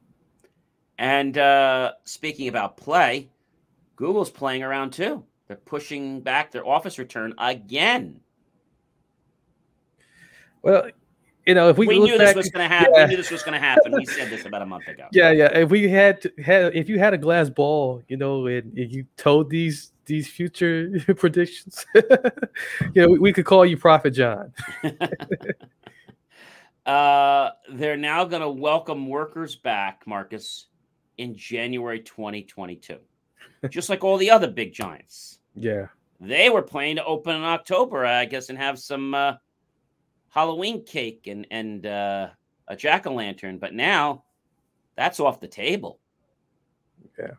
And 0.99 1.38
uh, 1.38 1.92
speaking 2.04 2.49
about 2.49 2.76
play, 2.76 3.28
Google's 3.97 4.30
playing 4.30 4.62
around 4.62 4.92
too. 4.92 5.25
They're 5.47 5.56
pushing 5.56 6.20
back 6.20 6.50
their 6.50 6.66
office 6.66 6.99
return 6.99 7.35
again. 7.38 8.20
Well, 10.62 10.90
you 11.49 11.55
know, 11.55 11.71
if 11.71 11.78
we, 11.78 11.87
we 11.87 11.99
look 11.99 12.11
knew 12.11 12.19
this 12.19 12.28
back- 12.28 12.37
was 12.37 12.50
going 12.50 12.69
to 12.69 12.75
happen. 12.76 12.93
yeah. 12.95 13.05
We 13.05 13.11
knew 13.12 13.17
this 13.17 13.31
was 13.31 13.43
going 13.43 13.55
to 13.55 13.59
happen. 13.59 13.93
We 13.93 14.05
said 14.05 14.28
this 14.28 14.45
about 14.45 14.61
a 14.61 14.67
month 14.67 14.87
ago. 14.87 15.07
Yeah, 15.12 15.31
yeah. 15.31 15.47
If 15.59 15.71
we 15.71 15.88
had 15.88 16.21
to, 16.21 16.33
had 16.45 16.76
if 16.76 16.90
you 16.90 16.99
had 16.99 17.14
a 17.14 17.19
glass 17.19 17.49
ball, 17.49 18.02
you 18.07 18.19
know, 18.19 18.47
and, 18.47 18.76
and 18.76 18.93
you 18.93 19.07
told 19.17 19.49
these 19.49 19.93
these 20.05 20.28
future 20.28 20.90
predictions, 21.17 21.87
you 21.95 22.02
know, 22.97 23.09
we, 23.09 23.19
we 23.19 23.33
could 23.33 23.47
call 23.47 23.64
you 23.64 23.78
Prophet 23.78 24.11
John. 24.11 24.52
uh, 26.87 27.50
they're 27.73 27.97
now 27.97 28.25
going 28.25 28.43
to 28.43 28.50
welcome 28.50 29.09
workers 29.09 29.57
back, 29.57 30.02
Marcus, 30.07 30.67
in 31.17 31.35
January 31.35 32.00
2022, 32.00 32.99
just 33.71 33.88
like 33.88 34.05
all 34.05 34.19
the 34.19 34.31
other 34.31 34.49
big 34.49 34.75
giants. 34.75 35.38
Yeah. 35.55 35.87
They 36.21 36.50
were 36.50 36.62
planning 36.62 36.97
to 36.97 37.05
open 37.07 37.37
in 37.37 37.43
October, 37.45 38.05
I 38.05 38.26
guess, 38.26 38.50
and 38.50 38.59
have 38.59 38.78
some 38.78 39.14
uh, 39.14 39.35
Halloween 40.30 40.85
cake 40.85 41.26
and 41.26 41.47
and 41.50 41.87
uh, 41.87 42.28
a 42.68 42.76
jack 42.76 43.06
o' 43.06 43.14
lantern, 43.14 43.58
but 43.58 43.75
now 43.75 44.25
that's 44.97 45.20
off 45.20 45.40
the 45.40 45.49
table. 45.49 46.00
Yeah. 47.18 47.32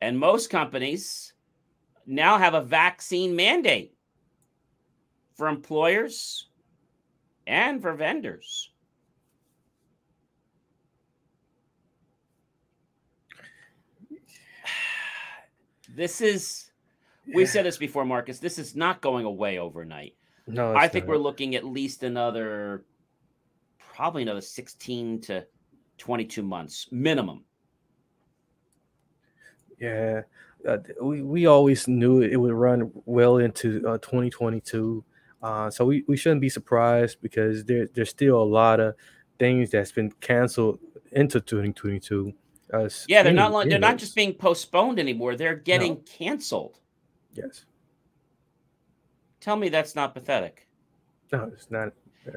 And 0.00 0.18
most 0.18 0.50
companies 0.50 1.34
now 2.06 2.38
have 2.38 2.54
a 2.54 2.62
vaccine 2.62 3.36
mandate 3.36 3.94
for 5.34 5.48
employers 5.48 6.48
and 7.46 7.80
for 7.80 7.94
vendors. 7.94 8.70
This 15.92 16.20
is, 16.20 16.70
we 17.34 17.44
said 17.46 17.66
this 17.66 17.76
before, 17.76 18.04
Marcus. 18.04 18.38
This 18.38 18.60
is 18.60 18.76
not 18.76 19.00
going 19.00 19.24
away 19.24 19.58
overnight. 19.58 20.14
No, 20.52 20.74
I 20.74 20.88
think 20.88 21.06
not. 21.06 21.10
we're 21.12 21.18
looking 21.18 21.54
at 21.54 21.64
least 21.64 22.02
another, 22.02 22.84
probably 23.94 24.22
another 24.22 24.40
16 24.40 25.20
to 25.22 25.46
22 25.98 26.42
months 26.42 26.88
minimum. 26.90 27.44
Yeah, 29.78 30.22
uh, 30.68 30.78
we 31.00 31.22
we 31.22 31.46
always 31.46 31.88
knew 31.88 32.20
it 32.20 32.36
would 32.36 32.52
run 32.52 32.90
well 33.06 33.38
into 33.38 33.86
uh, 33.88 33.98
2022. 33.98 35.02
Uh, 35.42 35.70
so 35.70 35.86
we, 35.86 36.04
we 36.06 36.18
shouldn't 36.18 36.42
be 36.42 36.50
surprised 36.50 37.18
because 37.22 37.64
there 37.64 37.88
there's 37.94 38.10
still 38.10 38.42
a 38.42 38.44
lot 38.44 38.78
of 38.78 38.94
things 39.38 39.70
that's 39.70 39.92
been 39.92 40.12
canceled 40.20 40.78
into 41.12 41.40
2022. 41.40 42.32
Uh, 42.72 42.88
Yeah, 43.08 43.22
they're 43.22 43.32
not 43.32 43.46
any- 43.46 43.54
like 43.54 43.68
they're 43.70 43.78
not 43.78 43.96
just 43.96 44.14
being 44.14 44.34
postponed 44.34 44.98
anymore. 44.98 45.34
They're 45.34 45.56
getting 45.56 45.96
canceled. 46.02 46.78
yes. 47.34 47.64
Tell 49.40 49.56
me 49.56 49.68
that's 49.68 49.94
not 49.94 50.14
pathetic. 50.14 50.66
No, 51.32 51.50
it's 51.52 51.70
not. 51.70 51.92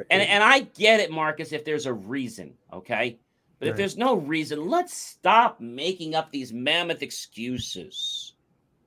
And 0.09 0.21
and 0.21 0.43
I 0.43 0.61
get 0.61 0.99
it, 0.99 1.11
Marcus, 1.11 1.51
if 1.51 1.65
there's 1.65 1.85
a 1.85 1.93
reason, 1.93 2.53
okay? 2.71 3.19
But 3.59 3.69
if 3.69 3.75
there's 3.77 3.97
no 3.97 4.15
reason, 4.15 4.67
let's 4.67 4.93
stop 4.93 5.61
making 5.61 6.15
up 6.15 6.31
these 6.31 6.51
mammoth 6.51 7.01
excuses, 7.01 8.33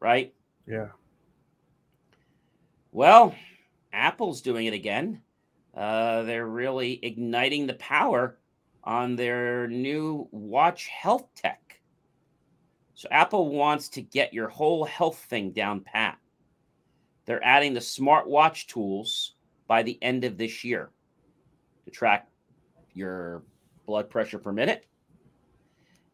right? 0.00 0.35
yeah. 0.66 0.88
Well, 2.92 3.35
Apple's 3.92 4.42
doing 4.42 4.66
it 4.66 4.75
again. 4.75 5.23
Uh, 5.75 6.23
they're 6.23 6.46
really 6.46 6.99
igniting 7.02 7.66
the 7.66 7.75
power 7.75 8.38
on 8.85 9.16
their 9.16 9.66
new 9.68 10.28
watch 10.30 10.87
health 10.87 11.28
tech. 11.35 11.78
So 12.94 13.08
Apple 13.11 13.49
wants 13.50 13.88
to 13.90 14.02
get 14.02 14.32
your 14.32 14.49
whole 14.49 14.85
health 14.85 15.18
thing 15.18 15.50
down 15.50 15.80
pat. 15.80 16.18
They're 17.26 17.45
adding 17.45 17.75
the 17.75 17.80
smartwatch 17.80 18.66
tools 18.66 19.35
by 19.66 19.83
the 19.83 19.99
end 20.00 20.25
of 20.25 20.38
this 20.38 20.64
year 20.64 20.90
to 21.85 21.90
track 21.90 22.28
your 22.95 23.42
blood 23.85 24.09
pressure 24.09 24.38
per 24.38 24.52
minute. 24.52 24.87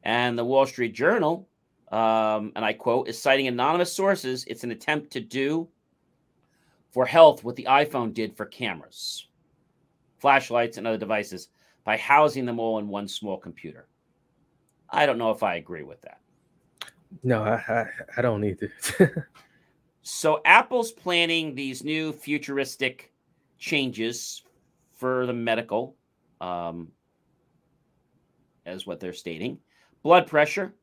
And 0.03 0.39
the 0.39 0.45
Wall 0.45 0.67
Street 0.67 0.95
Journal, 0.95 1.47
um, 1.93 2.53
and 2.57 2.65
I 2.65 2.73
quote, 2.73 3.09
is 3.09 3.21
citing 3.21 3.47
anonymous 3.47 3.93
sources. 3.93 4.45
It's 4.49 4.65
an 4.65 4.73
attempt 4.73 5.13
to 5.13 5.21
do 5.21 5.69
for 6.91 7.07
health 7.07 7.45
what 7.45 7.57
the 7.57 7.65
iPhone 7.65 8.13
did 8.13 8.37
for 8.37 8.47
cameras, 8.47 9.29
flashlights, 10.19 10.79
and 10.79 10.87
other 10.87 10.99
devices 10.99 11.49
by 11.85 11.97
housing 11.97 12.47
them 12.47 12.59
all 12.59 12.79
in 12.79 12.89
one 12.89 13.07
small 13.07 13.37
computer. 13.37 13.87
I 14.91 15.07
don't 15.07 15.19
know 15.19 15.31
if 15.31 15.43
I 15.43 15.57
agree 15.57 15.83
with 15.83 16.01
that. 16.03 16.21
No, 17.23 17.43
I 17.43 17.55
I, 17.69 17.87
I 18.17 18.23
don't 18.23 18.41
need 18.41 18.59
to. 18.59 19.25
So 20.03 20.41
Apple's 20.45 20.91
planning 20.93 21.55
these 21.55 21.85
new 21.85 22.13
futuristic 22.13 23.13
changes 23.59 24.43
for 24.99 25.27
the 25.27 25.33
medical, 25.33 25.97
um, 26.41 26.89
as 28.67 28.87
what 28.87 29.01
they're 29.01 29.13
stating. 29.13 29.59
Blood 30.03 30.27
pressure, 30.27 30.75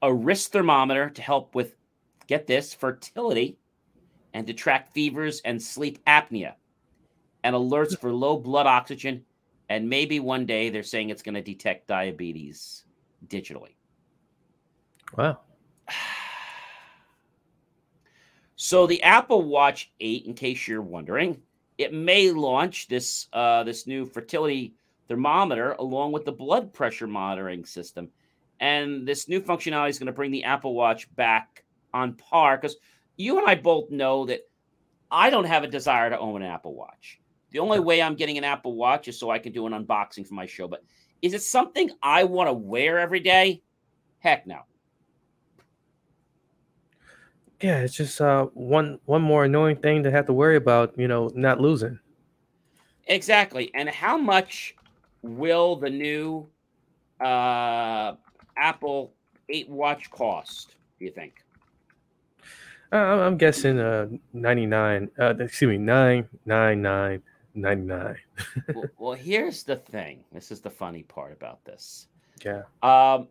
a 0.00 0.12
wrist 0.12 0.52
thermometer 0.52 1.10
to 1.10 1.22
help 1.22 1.54
with, 1.54 1.74
get 2.26 2.46
this, 2.46 2.72
fertility, 2.72 3.58
and 4.32 4.46
to 4.46 4.54
track 4.54 4.92
fevers 4.92 5.40
and 5.44 5.62
sleep 5.62 6.02
apnea, 6.06 6.54
and 7.44 7.54
alerts 7.54 7.98
for 7.98 8.12
low 8.12 8.38
blood 8.38 8.66
oxygen. 8.66 9.24
And 9.68 9.88
maybe 9.88 10.20
one 10.20 10.46
day 10.46 10.70
they're 10.70 10.82
saying 10.82 11.10
it's 11.10 11.22
going 11.22 11.34
to 11.34 11.42
detect 11.42 11.88
diabetes 11.88 12.84
digitally. 13.26 13.76
wow. 15.16 15.38
So 18.60 18.88
the 18.88 19.00
Apple 19.04 19.42
Watch 19.42 19.92
8, 20.00 20.26
in 20.26 20.34
case 20.34 20.66
you're 20.66 20.82
wondering, 20.82 21.40
it 21.78 21.94
may 21.94 22.32
launch 22.32 22.88
this 22.88 23.28
uh, 23.32 23.62
this 23.62 23.86
new 23.86 24.04
fertility 24.04 24.74
thermometer 25.06 25.76
along 25.78 26.10
with 26.10 26.24
the 26.24 26.32
blood 26.32 26.74
pressure 26.74 27.06
monitoring 27.06 27.64
system. 27.64 28.08
And 28.58 29.06
this 29.06 29.28
new 29.28 29.40
functionality 29.40 29.90
is 29.90 30.00
going 30.00 30.08
to 30.08 30.12
bring 30.12 30.32
the 30.32 30.42
Apple 30.42 30.74
Watch 30.74 31.14
back 31.14 31.62
on 31.94 32.14
par 32.14 32.56
because 32.56 32.76
you 33.16 33.38
and 33.38 33.48
I 33.48 33.54
both 33.54 33.92
know 33.92 34.26
that 34.26 34.40
I 35.08 35.30
don't 35.30 35.44
have 35.44 35.62
a 35.62 35.68
desire 35.68 36.10
to 36.10 36.18
own 36.18 36.42
an 36.42 36.50
Apple 36.50 36.74
Watch. 36.74 37.20
The 37.52 37.60
only 37.60 37.78
way 37.78 38.02
I'm 38.02 38.16
getting 38.16 38.38
an 38.38 38.44
Apple 38.44 38.74
Watch 38.74 39.06
is 39.06 39.16
so 39.16 39.30
I 39.30 39.38
can 39.38 39.52
do 39.52 39.68
an 39.68 39.72
unboxing 39.72 40.26
for 40.26 40.34
my 40.34 40.46
show. 40.46 40.66
But 40.66 40.82
is 41.22 41.32
it 41.32 41.42
something 41.42 41.92
I 42.02 42.24
want 42.24 42.48
to 42.48 42.54
wear 42.54 42.98
every 42.98 43.20
day? 43.20 43.62
Heck 44.18 44.48
no. 44.48 44.62
Yeah, 47.60 47.78
it's 47.80 47.94
just 47.94 48.20
uh 48.20 48.46
one 48.54 49.00
one 49.06 49.22
more 49.22 49.44
annoying 49.44 49.76
thing 49.76 50.02
to 50.04 50.10
have 50.10 50.26
to 50.26 50.32
worry 50.32 50.56
about. 50.56 50.98
You 50.98 51.08
know, 51.08 51.30
not 51.34 51.60
losing. 51.60 51.98
Exactly. 53.06 53.70
And 53.74 53.88
how 53.88 54.18
much 54.18 54.76
will 55.22 55.76
the 55.76 55.90
new 55.90 56.46
uh, 57.20 58.12
Apple 58.56 59.12
8 59.48 59.68
watch 59.70 60.10
cost, 60.10 60.76
do 60.98 61.06
you 61.06 61.10
think? 61.10 61.42
Uh, 62.92 62.96
I'm 62.96 63.36
guessing 63.36 63.78
uh 63.78 64.08
99. 64.32 65.10
Uh, 65.18 65.34
excuse 65.38 65.68
me, 65.68 65.78
999 65.78 67.22
99. 67.54 68.16
well, 68.74 68.84
well, 68.98 69.12
here's 69.12 69.62
the 69.62 69.76
thing. 69.76 70.24
This 70.32 70.50
is 70.50 70.60
the 70.60 70.70
funny 70.70 71.02
part 71.02 71.32
about 71.32 71.64
this. 71.64 72.08
Yeah. 72.44 72.62
Um, 72.82 73.28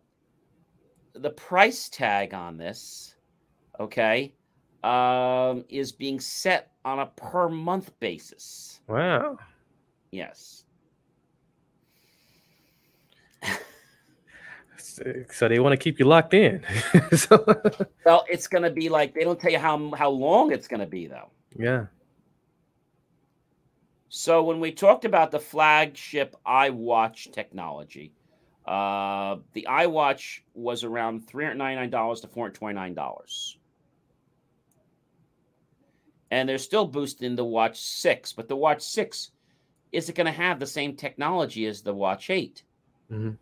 the 1.14 1.30
price 1.30 1.88
tag 1.88 2.34
on 2.34 2.56
this, 2.56 3.14
okay, 3.80 4.32
um, 4.84 5.64
is 5.68 5.92
being 5.92 6.20
set 6.20 6.72
on 6.84 6.98
a 7.00 7.06
per 7.06 7.48
month 7.48 7.90
basis. 8.00 8.80
Wow. 8.88 9.38
Yes. 10.10 10.64
So 15.30 15.46
they 15.48 15.60
want 15.60 15.72
to 15.74 15.76
keep 15.76 16.00
you 16.00 16.06
locked 16.06 16.34
in. 16.34 16.60
so, 17.14 17.44
Well, 18.04 18.24
it's 18.28 18.48
going 18.48 18.64
to 18.64 18.70
be 18.70 18.88
like 18.88 19.14
they 19.14 19.22
don't 19.22 19.38
tell 19.38 19.52
you 19.52 19.58
how 19.60 19.92
how 19.94 20.10
long 20.10 20.50
it's 20.50 20.66
going 20.66 20.80
to 20.80 20.86
be 20.86 21.06
though. 21.06 21.30
yeah. 21.56 21.86
So 24.08 24.42
when 24.42 24.58
we 24.58 24.72
talked 24.72 25.04
about 25.04 25.30
the 25.30 25.38
flagship 25.38 26.34
iWatch 26.46 27.30
technology, 27.32 28.12
uh, 28.66 29.36
the 29.52 29.66
iWatch 29.70 30.40
was 30.54 30.82
around 30.82 31.28
three 31.28 31.44
hundred 31.44 31.58
ninety 31.58 31.76
nine 31.80 31.90
dollars 31.90 32.20
to 32.22 32.26
four 32.28 32.46
hundred 32.46 32.54
twenty 32.56 32.74
nine 32.74 32.94
dollars, 32.94 33.57
and 36.30 36.48
they're 36.48 36.58
still 36.58 36.86
boosting 36.86 37.36
the 37.36 37.44
Watch 37.44 37.80
Six, 37.80 38.32
but 38.32 38.48
the 38.48 38.56
Watch 38.56 38.82
Six 38.82 39.30
isn't 39.92 40.14
going 40.14 40.26
to 40.26 40.32
have 40.32 40.60
the 40.60 40.66
same 40.66 40.96
technology 40.96 41.66
as 41.66 41.82
the 41.82 41.94
Watch 41.94 42.30
8 42.30 42.62
Mhm. 43.10 43.38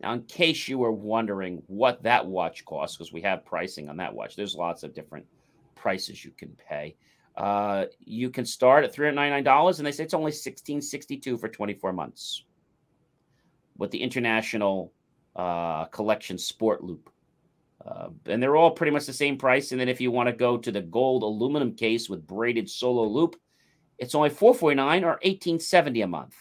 Now, 0.00 0.12
in 0.12 0.22
case 0.24 0.68
you 0.68 0.78
were 0.78 0.92
wondering 0.92 1.62
what 1.66 2.02
that 2.02 2.26
watch 2.26 2.64
costs, 2.64 2.96
because 2.96 3.12
we 3.12 3.22
have 3.22 3.44
pricing 3.44 3.88
on 3.88 3.96
that 3.96 4.14
watch, 4.14 4.36
there's 4.36 4.54
lots 4.54 4.82
of 4.82 4.94
different 4.94 5.26
prices 5.74 6.24
you 6.24 6.32
can 6.32 6.56
pay. 6.68 6.96
Uh, 7.36 7.86
you 8.00 8.30
can 8.30 8.44
start 8.44 8.84
at 8.84 8.94
$399 8.94 9.78
and 9.78 9.86
they 9.86 9.92
say 9.92 10.04
it's 10.04 10.14
only 10.14 10.32
1662 10.32 11.36
for 11.36 11.48
24 11.48 11.92
months 11.92 12.44
with 13.76 13.90
the 13.90 14.02
international 14.02 14.92
uh, 15.34 15.84
collection 15.86 16.38
sport 16.38 16.82
loop. 16.82 17.10
Uh, 17.86 18.08
and 18.26 18.42
they're 18.42 18.56
all 18.56 18.70
pretty 18.70 18.90
much 18.90 19.06
the 19.06 19.12
same 19.12 19.38
price. 19.38 19.70
And 19.70 19.80
then 19.80 19.88
if 19.88 20.00
you 20.00 20.10
want 20.10 20.28
to 20.28 20.32
go 20.32 20.56
to 20.56 20.72
the 20.72 20.80
gold 20.80 21.22
aluminum 21.22 21.74
case 21.74 22.08
with 22.08 22.26
braided 22.26 22.68
solo 22.68 23.04
loop, 23.04 23.36
it's 23.98 24.14
only 24.14 24.30
449 24.30 25.04
or 25.04 25.10
1870 25.10 26.02
a 26.02 26.06
month. 26.06 26.34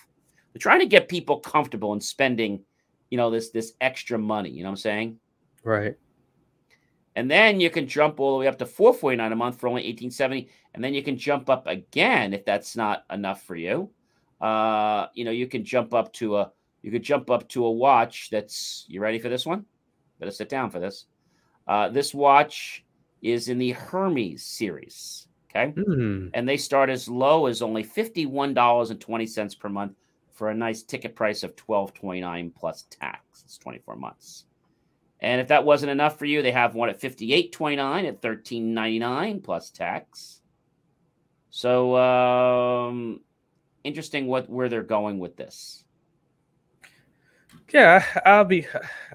We're 0.53 0.59
trying 0.59 0.79
to 0.79 0.87
get 0.87 1.07
people 1.07 1.39
comfortable 1.39 1.93
in 1.93 2.01
spending, 2.01 2.63
you 3.09 3.17
know, 3.17 3.29
this 3.29 3.51
this 3.51 3.73
extra 3.81 4.17
money. 4.17 4.49
You 4.49 4.63
know 4.63 4.69
what 4.69 4.73
I'm 4.73 4.77
saying? 4.77 5.19
Right. 5.63 5.95
And 7.15 7.29
then 7.29 7.59
you 7.59 7.69
can 7.69 7.87
jump 7.87 8.19
all 8.19 8.33
the 8.33 8.39
way 8.39 8.47
up 8.47 8.57
to 8.57 8.65
449 8.65 9.31
a 9.31 9.35
month 9.35 9.59
for 9.59 9.67
only 9.67 9.83
1870. 9.83 10.49
And 10.73 10.83
then 10.83 10.93
you 10.93 11.03
can 11.03 11.17
jump 11.17 11.49
up 11.49 11.67
again 11.67 12.33
if 12.33 12.43
that's 12.43 12.75
not 12.75 13.05
enough 13.09 13.43
for 13.43 13.55
you. 13.55 13.89
Uh, 14.41 15.07
you 15.13 15.23
know, 15.23 15.31
you 15.31 15.47
can 15.47 15.63
jump 15.63 15.93
up 15.93 16.11
to 16.13 16.37
a 16.37 16.51
you 16.81 16.91
could 16.91 17.03
jump 17.03 17.29
up 17.31 17.47
to 17.49 17.65
a 17.65 17.71
watch 17.71 18.29
that's 18.29 18.85
you 18.87 18.99
ready 18.99 19.19
for 19.19 19.29
this 19.29 19.45
one? 19.45 19.65
Better 20.19 20.31
sit 20.31 20.49
down 20.49 20.69
for 20.69 20.79
this. 20.79 21.05
Uh, 21.67 21.89
this 21.89 22.13
watch 22.13 22.83
is 23.21 23.49
in 23.49 23.57
the 23.57 23.71
Hermes 23.71 24.43
series. 24.43 25.27
Okay. 25.49 25.71
Mm. 25.71 26.31
And 26.33 26.47
they 26.47 26.57
start 26.57 26.89
as 26.89 27.07
low 27.07 27.45
as 27.45 27.61
only 27.61 27.83
$51.20 27.83 29.59
per 29.59 29.69
month 29.69 29.93
for 30.33 30.49
a 30.49 30.55
nice 30.55 30.83
ticket 30.83 31.15
price 31.15 31.43
of 31.43 31.55
$12.29 31.55 32.53
plus 32.53 32.83
tax. 32.89 33.43
It's 33.45 33.57
24 33.57 33.95
months. 33.95 34.45
And 35.21 35.39
if 35.39 35.47
that 35.47 35.63
wasn't 35.63 35.91
enough 35.91 36.19
for 36.19 36.25
you, 36.25 36.41
they 36.41 36.51
have 36.51 36.75
one 36.75 36.89
at 36.89 36.99
$58.29 36.99 38.07
at 38.07 38.21
$13.99 38.21 39.43
plus 39.43 39.69
tax. 39.69 40.41
So 41.49 41.95
um 41.95 43.21
interesting 43.85 44.27
what 44.27 44.49
where 44.49 44.67
they're 44.67 44.83
going 44.83 45.19
with 45.19 45.37
this. 45.37 45.85
Yeah, 47.71 48.03
I'll 48.25 48.43
be 48.43 48.67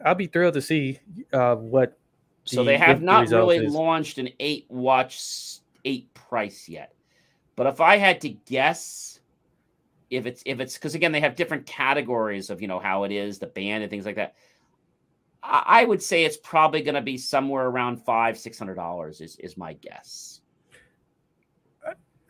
I'll 0.04 0.14
be 0.14 0.26
thrilled 0.26 0.54
to 0.54 0.62
see 0.62 1.00
uh, 1.32 1.56
what. 1.56 1.98
So 2.50 2.64
they 2.64 2.78
have 2.78 3.02
not 3.02 3.22
result 3.22 3.48
really 3.48 3.66
is. 3.66 3.72
launched 3.72 4.18
an 4.18 4.28
eight 4.40 4.66
watch 4.68 5.20
eight 5.84 6.12
price 6.14 6.68
yet. 6.68 6.94
But 7.56 7.66
if 7.66 7.80
I 7.80 7.96
had 7.96 8.20
to 8.22 8.30
guess, 8.30 9.20
if 10.10 10.26
it's 10.26 10.42
if 10.46 10.60
it's 10.60 10.74
because 10.74 10.94
again 10.94 11.12
they 11.12 11.20
have 11.20 11.36
different 11.36 11.66
categories 11.66 12.50
of 12.50 12.60
you 12.60 12.68
know 12.68 12.78
how 12.78 13.04
it 13.04 13.12
is 13.12 13.38
the 13.38 13.46
band 13.46 13.82
and 13.82 13.90
things 13.90 14.06
like 14.06 14.16
that. 14.16 14.34
I, 15.42 15.62
I 15.66 15.84
would 15.84 16.02
say 16.02 16.24
it's 16.24 16.36
probably 16.36 16.82
going 16.82 16.94
to 16.94 17.00
be 17.00 17.16
somewhere 17.16 17.66
around 17.66 17.98
five 17.98 18.38
six 18.38 18.58
hundred 18.58 18.74
dollars 18.74 19.20
is 19.20 19.36
is 19.36 19.56
my 19.56 19.74
guess. 19.74 20.40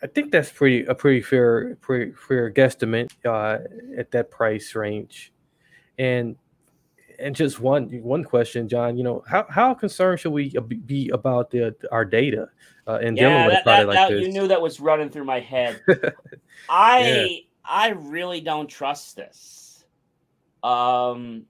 I 0.03 0.07
think 0.07 0.33
that's 0.33 0.51
pretty 0.51 0.85
a 0.87 0.95
pretty 0.95 1.21
fair 1.21 1.75
pretty 1.77 2.13
fair 2.13 2.51
guesstimate 2.51 3.11
uh, 3.25 3.59
at 3.99 4.11
that 4.13 4.31
price 4.31 4.75
range, 4.75 5.33
and 5.99 6.37
and 7.21 7.35
just 7.37 7.61
one 7.61 7.89
one 8.03 8.25
question, 8.25 8.69
John. 8.69 8.97
You 8.97 9.05
know 9.05 9.25
how 9.29 9.47
how 9.49 9.75
concerned 9.75 10.21
should 10.21 10.33
we 10.33 10.51
be 10.87 11.09
about 11.11 11.51
the 11.51 11.75
our 11.93 12.05
data 12.05 12.49
uh, 12.87 12.99
in 13.01 13.15
dealing 13.15 13.47
with 13.47 13.53
a 13.53 13.57
that, 13.57 13.65
product 13.65 13.81
that- 13.81 13.87
like 13.87 13.97
that- 14.09 14.15
this? 14.15 14.27
you 14.27 14.33
knew 14.33 14.49
that 14.49 14.61
was 14.61 14.81
running 14.81 15.11
through 15.11 15.25
my 15.25 15.41
head. 15.41 15.81
I 16.69 17.45
I 17.65 17.91
really 17.91 18.41
don't 18.41 18.69
trust 18.69 19.17
this. 19.17 19.85
Um, 20.63 21.45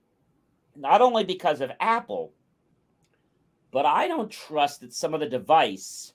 not 0.76 1.00
only 1.00 1.24
because 1.24 1.60
of 1.60 1.72
Apple, 1.80 2.32
but 3.72 3.86
I 3.86 4.08
don't 4.08 4.30
trust 4.30 4.80
that 4.80 4.92
some 4.92 5.14
of 5.14 5.20
the 5.20 5.28
device 5.28 6.12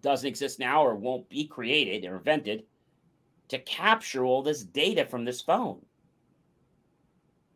doesn't 0.00 0.26
exist 0.26 0.58
now 0.58 0.82
or 0.84 0.94
won't 0.94 1.28
be 1.28 1.46
created 1.46 2.08
or 2.08 2.16
invented 2.16 2.64
to 3.48 3.58
capture 3.60 4.24
all 4.24 4.42
this 4.42 4.62
data 4.62 5.04
from 5.04 5.24
this 5.24 5.40
phone. 5.42 5.80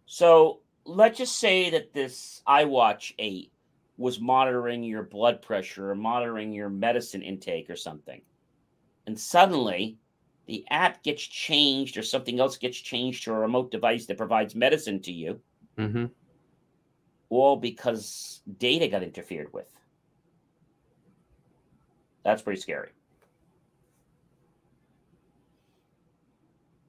So 0.06 0.60
let's 0.84 1.18
just 1.18 1.38
say 1.38 1.70
that 1.70 1.92
this 1.92 2.42
iWatch 2.46 3.14
8 3.18 3.50
was 3.96 4.20
monitoring 4.20 4.82
your 4.82 5.02
blood 5.02 5.40
pressure 5.40 5.90
or 5.90 5.94
monitoring 5.94 6.52
your 6.52 6.68
medicine 6.68 7.22
intake 7.22 7.70
or 7.70 7.76
something. 7.76 8.20
And 9.06 9.18
suddenly 9.18 9.98
the 10.46 10.64
app 10.70 11.02
gets 11.02 11.22
changed 11.22 11.96
or 11.96 12.02
something 12.02 12.40
else 12.40 12.58
gets 12.58 12.78
changed 12.78 13.24
to 13.24 13.32
a 13.32 13.38
remote 13.38 13.70
device 13.70 14.06
that 14.06 14.18
provides 14.18 14.54
medicine 14.54 15.00
to 15.02 15.12
you, 15.12 15.40
hmm 15.76 16.06
all 17.30 17.56
because 17.56 18.42
data 18.58 18.86
got 18.86 19.02
interfered 19.02 19.52
with. 19.52 19.66
That's 22.24 22.42
pretty 22.42 22.60
scary. 22.60 22.90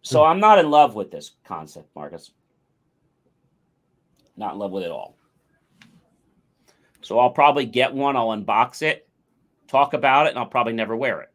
So 0.03 0.23
I'm 0.23 0.39
not 0.39 0.59
in 0.59 0.69
love 0.69 0.93
with 0.93 1.09
this 1.09 1.31
concept, 1.45 1.89
Marcus. 1.95 2.31
Not 4.37 4.53
in 4.53 4.59
love 4.59 4.71
with 4.71 4.83
it 4.83 4.91
all. 4.91 5.17
So 7.01 7.19
I'll 7.19 7.29
probably 7.29 7.65
get 7.65 7.93
one, 7.93 8.15
I'll 8.15 8.29
unbox 8.29 8.81
it, 8.81 9.07
talk 9.67 9.93
about 9.93 10.25
it, 10.25 10.29
and 10.31 10.39
I'll 10.39 10.45
probably 10.47 10.73
never 10.73 10.95
wear 10.95 11.27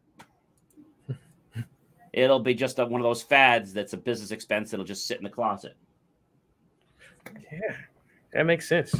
it. 1.07 1.15
It'll 2.13 2.39
be 2.39 2.53
just 2.53 2.77
a, 2.79 2.85
one 2.85 2.99
of 2.99 3.05
those 3.05 3.23
fads 3.23 3.71
that's 3.71 3.93
a 3.93 3.97
business 3.97 4.31
expense 4.31 4.71
that'll 4.71 4.85
just 4.85 5.07
sit 5.07 5.17
in 5.17 5.23
the 5.23 5.29
closet. 5.29 5.77
Yeah, 7.51 7.75
that 8.33 8.45
makes 8.45 8.67
sense. 8.67 8.93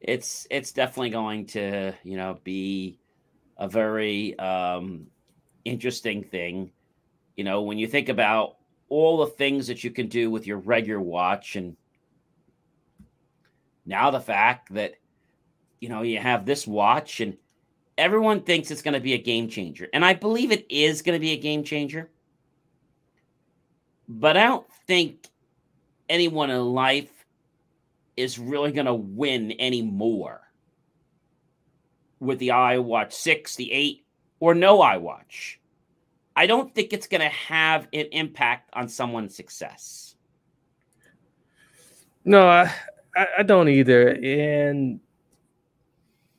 it's 0.00 0.46
it's 0.50 0.72
definitely 0.72 1.10
going 1.10 1.46
to 1.46 1.92
you 2.02 2.16
know 2.16 2.38
be 2.44 2.98
a 3.56 3.68
very 3.68 4.38
um 4.38 5.06
interesting 5.64 6.22
thing 6.22 6.70
you 7.36 7.44
know 7.44 7.62
when 7.62 7.78
you 7.78 7.86
think 7.86 8.08
about 8.08 8.56
all 8.88 9.18
the 9.18 9.26
things 9.32 9.66
that 9.66 9.82
you 9.82 9.90
can 9.90 10.08
do 10.08 10.30
with 10.30 10.46
your 10.46 10.58
regular 10.58 11.00
watch 11.00 11.56
and 11.56 11.76
now 13.86 14.10
the 14.10 14.20
fact 14.20 14.72
that 14.74 14.94
you 15.80 15.88
know 15.88 16.02
you 16.02 16.18
have 16.18 16.46
this 16.46 16.66
watch 16.66 17.20
and 17.20 17.36
everyone 17.96 18.40
thinks 18.40 18.70
it's 18.70 18.82
going 18.82 18.94
to 18.94 19.00
be 19.00 19.14
a 19.14 19.18
game 19.18 19.48
changer 19.48 19.88
and 19.92 20.04
i 20.04 20.12
believe 20.12 20.50
it 20.50 20.66
is 20.70 21.02
going 21.02 21.16
to 21.16 21.20
be 21.20 21.32
a 21.32 21.36
game 21.36 21.62
changer 21.62 22.10
but 24.08 24.36
i 24.36 24.44
don't 24.44 24.66
think 24.86 25.28
anyone 26.08 26.50
in 26.50 26.60
life 26.60 27.24
is 28.16 28.38
really 28.38 28.72
going 28.72 28.86
to 28.86 28.94
win 28.94 29.54
anymore 29.58 30.40
with 32.20 32.38
the 32.38 32.48
iWatch 32.48 33.12
6, 33.12 33.56
the 33.56 33.72
8, 33.72 34.04
or 34.40 34.54
no 34.54 34.78
iWatch. 34.78 35.56
I 36.36 36.46
don't 36.46 36.74
think 36.74 36.92
it's 36.92 37.06
going 37.06 37.20
to 37.20 37.28
have 37.28 37.86
an 37.92 38.06
impact 38.12 38.70
on 38.72 38.88
someone's 38.88 39.36
success. 39.36 40.16
No, 42.24 42.66
I 43.16 43.26
I 43.38 43.42
don't 43.42 43.68
either. 43.68 44.18
And 44.22 45.00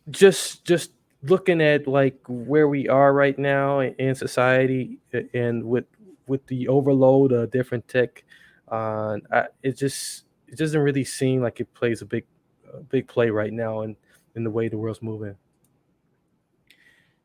just 0.09 0.65
just 0.65 0.91
looking 1.23 1.61
at 1.61 1.87
like 1.87 2.19
where 2.27 2.67
we 2.67 2.87
are 2.87 3.13
right 3.13 3.37
now 3.37 3.79
in 3.79 4.15
society 4.15 4.99
and 5.33 5.63
with 5.63 5.85
with 6.27 6.45
the 6.47 6.67
overload 6.67 7.31
of 7.31 7.51
different 7.51 7.87
tech, 7.87 8.23
uh, 8.71 9.17
I, 9.31 9.45
it 9.63 9.77
just 9.77 10.25
it 10.47 10.57
doesn't 10.57 10.81
really 10.81 11.03
seem 11.03 11.41
like 11.41 11.59
it 11.59 11.73
plays 11.73 12.01
a 12.01 12.05
big 12.05 12.25
a 12.73 12.81
big 12.81 13.07
play 13.07 13.29
right 13.29 13.53
now 13.53 13.81
in 13.81 13.95
in 14.35 14.43
the 14.43 14.51
way 14.51 14.67
the 14.67 14.77
world's 14.77 15.01
moving. 15.01 15.35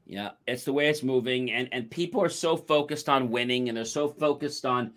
Yeah, 0.07 0.31
it's 0.49 0.65
the 0.65 0.73
way 0.73 0.89
it's 0.89 1.03
moving, 1.03 1.53
and 1.53 1.69
and 1.73 1.91
people 1.91 2.23
are 2.23 2.29
so 2.29 2.57
focused 2.57 3.09
on 3.09 3.31
winning, 3.31 3.69
and 3.69 3.77
they're 3.77 3.85
so 3.85 4.09
focused 4.09 4.67
on 4.67 4.93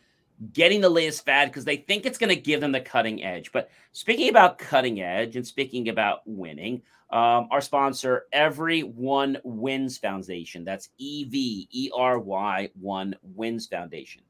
getting 0.52 0.82
the 0.82 0.89
latest 0.89 1.26
fad 1.26 1.50
because 1.50 1.65
they 1.65 1.78
think 1.78 2.06
it's 2.06 2.17
going 2.17 2.30
to 2.30 2.36
give 2.36 2.62
them 2.62 2.72
the 2.72 2.82
cutting 2.82 3.24
edge. 3.24 3.52
But 3.52 3.69
speaking 3.91 4.30
about 4.30 4.58
cutting 4.58 5.02
edge 5.02 5.36
and 5.36 5.46
speaking 5.46 5.89
about 5.89 6.22
winning, 6.26 6.82
um, 7.12 7.48
our 7.52 7.62
sponsor, 7.62 8.26
Every 8.32 8.82
One 8.82 9.38
Wins 9.43 9.98
Foundation. 9.98 10.65
That's 10.65 10.89
E 10.98 11.26
V 11.26 11.67
E 11.72 11.91
R 11.96 12.19
Y 12.19 12.69
One 12.80 13.15
Wins 13.22 13.67
Foundation. 13.67 14.24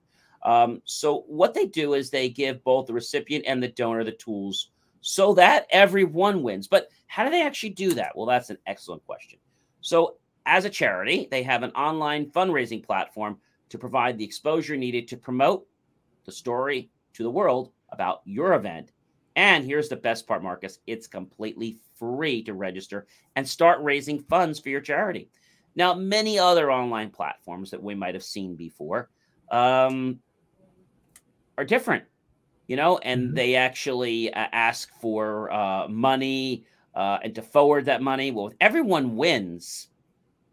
Um, 0.43 0.81
so 0.83 1.21
what 1.27 1.53
they 1.53 1.65
do 1.65 1.93
is 1.93 2.09
they 2.09 2.27
give 2.27 2.63
both 2.63 2.87
the 2.87 2.93
recipient 2.93 3.45
and 3.47 3.63
the 3.63 3.69
donor 3.69 4.03
the 4.03 4.11
tools 4.11 4.71
so 4.99 5.33
that 5.35 5.67
everyone 5.69 6.43
wins. 6.43 6.67
But 6.67 6.89
how 7.07 7.23
do 7.23 7.29
they 7.29 7.45
actually 7.45 7.69
do 7.69 7.93
that? 7.93 8.11
Well, 8.15 8.25
that's 8.25 8.49
an 8.49 8.57
excellent 8.67 9.05
question. 9.05 9.39
So 9.79 10.17
as 10.45 10.65
a 10.65 10.69
charity, 10.69 11.27
they 11.31 11.43
have 11.43 11.63
an 11.63 11.71
online 11.71 12.25
fundraising 12.31 12.83
platform 12.83 13.37
to 13.69 13.77
provide 13.77 14.17
the 14.17 14.25
exposure 14.25 14.75
needed 14.75 15.07
to 15.07 15.17
promote 15.17 15.65
the 16.25 16.31
story 16.31 16.91
to 17.13 17.23
the 17.23 17.29
world 17.31 17.71
about 17.91 18.21
your 18.25 18.53
event. 18.53 18.91
And 19.35 19.65
here's 19.65 19.89
the 19.89 19.95
best 19.95 20.27
part, 20.27 20.43
Marcus 20.43 20.79
it's 20.87 21.07
completely 21.07 21.79
free 21.97 22.43
to 22.43 22.53
register 22.53 23.07
and 23.35 23.47
start 23.47 23.81
raising 23.81 24.19
funds 24.19 24.59
for 24.59 24.69
your 24.69 24.81
charity. 24.81 25.29
Now, 25.75 25.93
many 25.95 26.37
other 26.37 26.71
online 26.71 27.09
platforms 27.09 27.71
that 27.71 27.81
we 27.81 27.95
might 27.95 28.13
have 28.13 28.23
seen 28.23 28.55
before 28.55 29.09
um, 29.51 30.19
are 31.57 31.65
different, 31.65 32.05
you 32.67 32.75
know, 32.75 32.97
and 32.99 33.31
Mhm. 33.31 33.35
they 33.35 33.55
actually 33.55 34.33
uh, 34.33 34.47
ask 34.51 34.91
for 34.99 35.51
uh, 35.51 35.87
money 35.87 36.65
uh, 36.95 37.19
and 37.23 37.35
to 37.35 37.41
forward 37.41 37.85
that 37.85 38.01
money. 38.01 38.31
Well, 38.31 38.47
if 38.47 38.53
everyone 38.61 39.15
wins, 39.15 39.89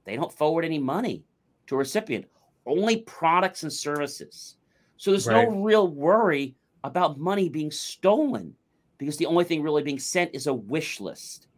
they 0.06 0.16
don't 0.16 0.32
forward 0.32 0.64
any 0.64 0.78
money 0.78 1.24
to 1.66 1.74
a 1.74 1.78
recipient, 1.78 2.26
only 2.66 3.02
products 3.02 3.62
and 3.62 3.72
services. 3.72 4.56
So 5.00 5.12
there's 5.12 5.26
Right. 5.26 5.48
no 5.48 5.62
real 5.62 5.88
worry 5.88 6.56
about 6.84 7.18
money 7.18 7.48
being 7.48 7.70
stolen 7.70 8.54
because 8.98 9.16
the 9.16 9.24
only 9.24 9.44
thing 9.44 9.62
really 9.62 9.82
being 9.82 9.98
sent 9.98 10.34
is 10.34 10.46
a 10.46 10.52
wish 10.52 11.00
list. 11.00 11.48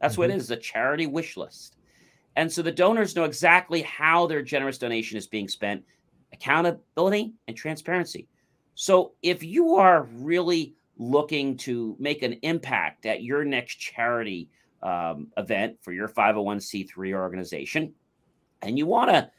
That's 0.00 0.16
what 0.16 0.30
it 0.30 0.36
is, 0.36 0.50
a 0.50 0.56
charity 0.56 1.06
wish 1.06 1.36
list. 1.36 1.76
And 2.36 2.50
so 2.50 2.62
the 2.62 2.72
donors 2.72 3.14
know 3.14 3.24
exactly 3.24 3.82
how 3.82 4.26
their 4.26 4.40
generous 4.40 4.78
donation 4.78 5.18
is 5.18 5.26
being 5.26 5.46
spent, 5.46 5.84
accountability 6.32 7.34
and 7.46 7.54
transparency. 7.54 8.28
So 8.76 9.12
if 9.20 9.42
you 9.42 9.74
are 9.74 10.04
really 10.14 10.74
looking 10.96 11.58
to 11.58 11.96
make 11.98 12.22
an 12.22 12.38
impact 12.40 13.04
at 13.04 13.22
your 13.22 13.44
next 13.44 13.74
charity 13.74 14.48
um, 14.82 15.30
event 15.36 15.76
for 15.82 15.92
your 15.92 16.08
501c3 16.08 17.12
organization, 17.12 17.92
and 18.62 18.78
you 18.78 18.86
want 18.86 19.10
to 19.10 19.30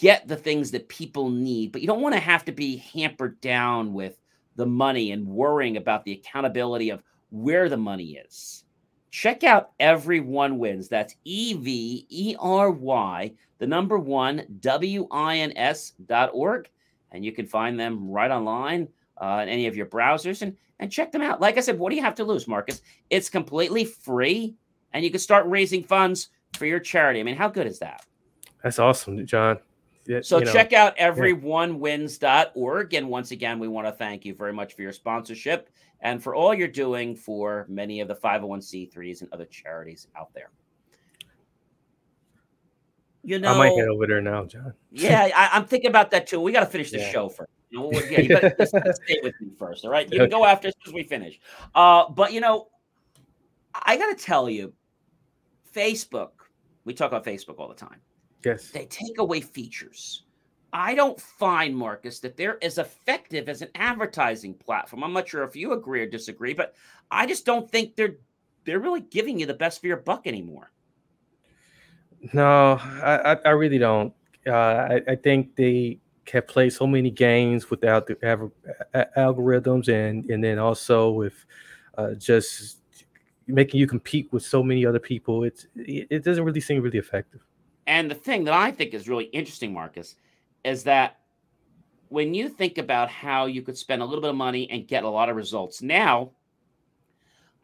get 0.00 0.28
the 0.28 0.36
things 0.36 0.70
that 0.70 0.88
people 0.88 1.28
need, 1.28 1.72
but 1.72 1.80
you 1.80 1.86
don't 1.86 2.02
want 2.02 2.14
to 2.14 2.20
have 2.20 2.44
to 2.44 2.52
be 2.52 2.76
hampered 2.76 3.40
down 3.40 3.92
with 3.92 4.18
the 4.56 4.66
money 4.66 5.12
and 5.12 5.26
worrying 5.26 5.76
about 5.76 6.04
the 6.04 6.12
accountability 6.12 6.90
of 6.90 7.02
where 7.30 7.68
the 7.68 7.76
money 7.76 8.16
is. 8.16 8.64
Check 9.10 9.44
out 9.44 9.70
Everyone 9.80 10.58
Wins. 10.58 10.88
That's 10.88 11.14
E 11.24 11.54
V 11.54 12.06
E 12.08 12.36
R 12.38 12.70
Y, 12.70 13.32
the 13.58 13.66
number 13.66 13.98
one, 13.98 14.44
W 14.60 15.06
I 15.10 15.38
N 15.38 15.52
S 15.56 15.92
dot 16.06 16.30
org. 16.32 16.68
And 17.12 17.24
you 17.24 17.32
can 17.32 17.46
find 17.46 17.78
them 17.78 18.10
right 18.10 18.30
online 18.30 18.88
uh, 19.16 19.40
in 19.42 19.48
any 19.48 19.66
of 19.66 19.76
your 19.76 19.86
browsers 19.86 20.42
and, 20.42 20.56
and 20.80 20.92
check 20.92 21.12
them 21.12 21.22
out. 21.22 21.40
Like 21.40 21.56
I 21.56 21.60
said, 21.60 21.78
what 21.78 21.90
do 21.90 21.96
you 21.96 22.02
have 22.02 22.16
to 22.16 22.24
lose, 22.24 22.46
Marcus? 22.46 22.82
It's 23.08 23.30
completely 23.30 23.84
free 23.84 24.54
and 24.92 25.04
you 25.04 25.10
can 25.10 25.20
start 25.20 25.46
raising 25.46 25.82
funds 25.82 26.28
for 26.54 26.66
your 26.66 26.80
charity. 26.80 27.20
I 27.20 27.22
mean, 27.22 27.36
how 27.36 27.48
good 27.48 27.66
is 27.66 27.78
that? 27.78 28.04
That's 28.62 28.78
awesome, 28.78 29.24
John. 29.26 29.58
So 30.22 30.38
you 30.38 30.44
know, 30.44 30.52
check 30.52 30.72
out 30.72 30.96
everyonewins.org. 30.98 32.94
And 32.94 33.08
once 33.08 33.30
again, 33.32 33.58
we 33.58 33.68
want 33.68 33.86
to 33.86 33.92
thank 33.92 34.24
you 34.24 34.34
very 34.34 34.52
much 34.52 34.74
for 34.74 34.82
your 34.82 34.92
sponsorship 34.92 35.70
and 36.00 36.22
for 36.22 36.34
all 36.34 36.54
you're 36.54 36.68
doing 36.68 37.16
for 37.16 37.66
many 37.68 38.00
of 38.00 38.08
the 38.08 38.14
501c3s 38.14 39.22
and 39.22 39.32
other 39.32 39.46
charities 39.46 40.06
out 40.16 40.32
there. 40.34 40.50
You 43.24 43.40
know, 43.40 43.52
I 43.52 43.58
might 43.58 43.76
head 43.76 43.88
over 43.88 44.06
there 44.06 44.20
now, 44.20 44.44
John. 44.44 44.72
yeah, 44.92 45.30
I, 45.34 45.56
am 45.56 45.64
thinking 45.64 45.90
about 45.90 46.12
that 46.12 46.28
too. 46.28 46.40
We 46.40 46.52
got 46.52 46.60
to 46.60 46.66
finish 46.66 46.92
the 46.92 46.98
yeah. 46.98 47.10
show 47.10 47.28
first. 47.28 47.50
You 47.70 47.80
know, 47.80 47.90
yeah, 48.08 48.20
you 48.20 48.94
stay 48.94 49.20
with 49.20 49.34
me 49.40 49.48
first. 49.58 49.84
All 49.84 49.90
right, 49.90 50.10
you 50.12 50.20
can 50.20 50.30
go 50.30 50.44
after 50.44 50.68
as 50.68 50.74
soon 50.84 50.92
as 50.92 50.94
we 50.94 51.02
finish. 51.02 51.40
Uh, 51.74 52.08
but 52.08 52.32
you 52.32 52.40
know, 52.40 52.68
I 53.74 53.96
got 53.96 54.16
to 54.16 54.24
tell 54.24 54.48
you, 54.48 54.72
Facebook. 55.74 56.30
We 56.84 56.94
talk 56.94 57.10
about 57.10 57.24
Facebook 57.24 57.58
all 57.58 57.66
the 57.66 57.74
time. 57.74 58.00
Yes. 58.46 58.70
They 58.70 58.86
take 58.86 59.18
away 59.18 59.40
features. 59.40 60.22
I 60.72 60.94
don't 60.94 61.20
find, 61.20 61.76
Marcus, 61.76 62.20
that 62.20 62.36
they're 62.36 62.62
as 62.62 62.78
effective 62.78 63.48
as 63.48 63.60
an 63.60 63.70
advertising 63.74 64.54
platform. 64.54 65.02
I'm 65.02 65.12
not 65.12 65.28
sure 65.28 65.42
if 65.42 65.56
you 65.56 65.72
agree 65.72 66.00
or 66.02 66.06
disagree, 66.06 66.54
but 66.54 66.76
I 67.10 67.26
just 67.26 67.44
don't 67.44 67.68
think 67.68 67.96
they're 67.96 68.18
they're 68.64 68.78
really 68.78 69.00
giving 69.00 69.40
you 69.40 69.46
the 69.46 69.54
best 69.54 69.80
for 69.80 69.88
your 69.88 69.96
buck 69.96 70.28
anymore. 70.28 70.70
No, 72.32 72.78
I, 72.80 73.36
I 73.44 73.50
really 73.50 73.78
don't. 73.78 74.12
Uh, 74.46 74.52
I, 74.52 75.02
I 75.08 75.16
think 75.16 75.56
they 75.56 75.98
have 76.32 76.46
played 76.46 76.72
so 76.72 76.86
many 76.86 77.10
games 77.10 77.68
without 77.68 78.06
the 78.06 78.14
algorithms 79.16 79.88
and 79.88 80.30
and 80.30 80.42
then 80.42 80.60
also 80.60 81.10
with 81.10 81.46
uh, 81.98 82.14
just 82.14 82.82
making 83.48 83.80
you 83.80 83.88
compete 83.88 84.32
with 84.32 84.44
so 84.44 84.62
many 84.62 84.86
other 84.86 85.00
people. 85.00 85.42
It's 85.42 85.66
it 85.74 86.22
doesn't 86.22 86.44
really 86.44 86.60
seem 86.60 86.80
really 86.80 86.98
effective. 86.98 87.40
And 87.86 88.10
the 88.10 88.14
thing 88.14 88.44
that 88.44 88.54
I 88.54 88.70
think 88.70 88.94
is 88.94 89.08
really 89.08 89.26
interesting, 89.26 89.72
Marcus, 89.72 90.16
is 90.64 90.82
that 90.84 91.20
when 92.08 92.34
you 92.34 92.48
think 92.48 92.78
about 92.78 93.08
how 93.08 93.46
you 93.46 93.62
could 93.62 93.76
spend 93.76 94.02
a 94.02 94.04
little 94.04 94.20
bit 94.20 94.30
of 94.30 94.36
money 94.36 94.68
and 94.70 94.88
get 94.88 95.04
a 95.04 95.08
lot 95.08 95.28
of 95.28 95.36
results, 95.36 95.82
now 95.82 96.30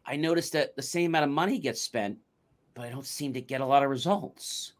I 0.06 0.16
noticed 0.16 0.52
that 0.52 0.76
the 0.76 0.82
same 0.82 1.10
amount 1.10 1.24
of 1.24 1.30
money 1.30 1.58
gets 1.58 1.80
spent, 1.80 2.18
but 2.74 2.84
I 2.84 2.90
don't 2.90 3.06
seem 3.06 3.32
to 3.34 3.40
get 3.40 3.60
a 3.60 3.66
lot 3.66 3.82
of 3.82 3.90
results. 3.90 4.72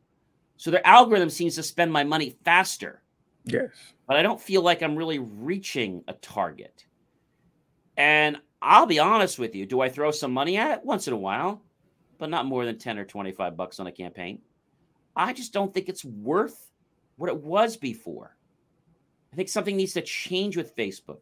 So 0.56 0.70
their 0.70 0.86
algorithm 0.86 1.30
seems 1.30 1.56
to 1.56 1.62
spend 1.62 1.92
my 1.92 2.04
money 2.04 2.36
faster. 2.44 3.02
Yes. 3.44 3.70
But 4.06 4.16
I 4.16 4.22
don't 4.22 4.40
feel 4.40 4.62
like 4.62 4.82
I'm 4.82 4.96
really 4.96 5.18
reaching 5.18 6.04
a 6.06 6.12
target. 6.14 6.86
And 7.96 8.38
I'll 8.60 8.86
be 8.86 9.00
honest 9.00 9.38
with 9.38 9.54
you, 9.54 9.66
do 9.66 9.80
I 9.80 9.88
throw 9.88 10.10
some 10.12 10.32
money 10.32 10.56
at 10.56 10.78
it 10.78 10.84
once 10.84 11.08
in 11.08 11.14
a 11.14 11.18
while, 11.18 11.62
but 12.18 12.30
not 12.30 12.46
more 12.46 12.64
than 12.64 12.78
10 12.78 12.98
or 12.98 13.04
25 13.04 13.56
bucks 13.56 13.80
on 13.80 13.88
a 13.88 13.92
campaign? 13.92 14.40
I 15.16 15.32
just 15.32 15.52
don't 15.52 15.72
think 15.72 15.88
it's 15.88 16.04
worth 16.04 16.70
what 17.16 17.28
it 17.28 17.36
was 17.36 17.76
before. 17.76 18.36
I 19.32 19.36
think 19.36 19.48
something 19.48 19.76
needs 19.76 19.94
to 19.94 20.02
change 20.02 20.56
with 20.56 20.76
Facebook. 20.76 21.20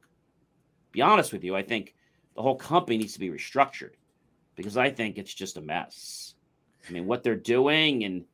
Be 0.92 1.02
honest 1.02 1.32
with 1.32 1.44
you, 1.44 1.54
I 1.54 1.62
think 1.62 1.94
the 2.34 2.42
whole 2.42 2.56
company 2.56 2.98
needs 2.98 3.12
to 3.14 3.20
be 3.20 3.30
restructured 3.30 3.92
because 4.56 4.76
I 4.76 4.90
think 4.90 5.18
it's 5.18 5.34
just 5.34 5.56
a 5.56 5.60
mess. 5.60 6.34
I 6.88 6.92
mean, 6.92 7.06
what 7.06 7.22
they're 7.22 7.36
doing, 7.36 8.04
and 8.04 8.24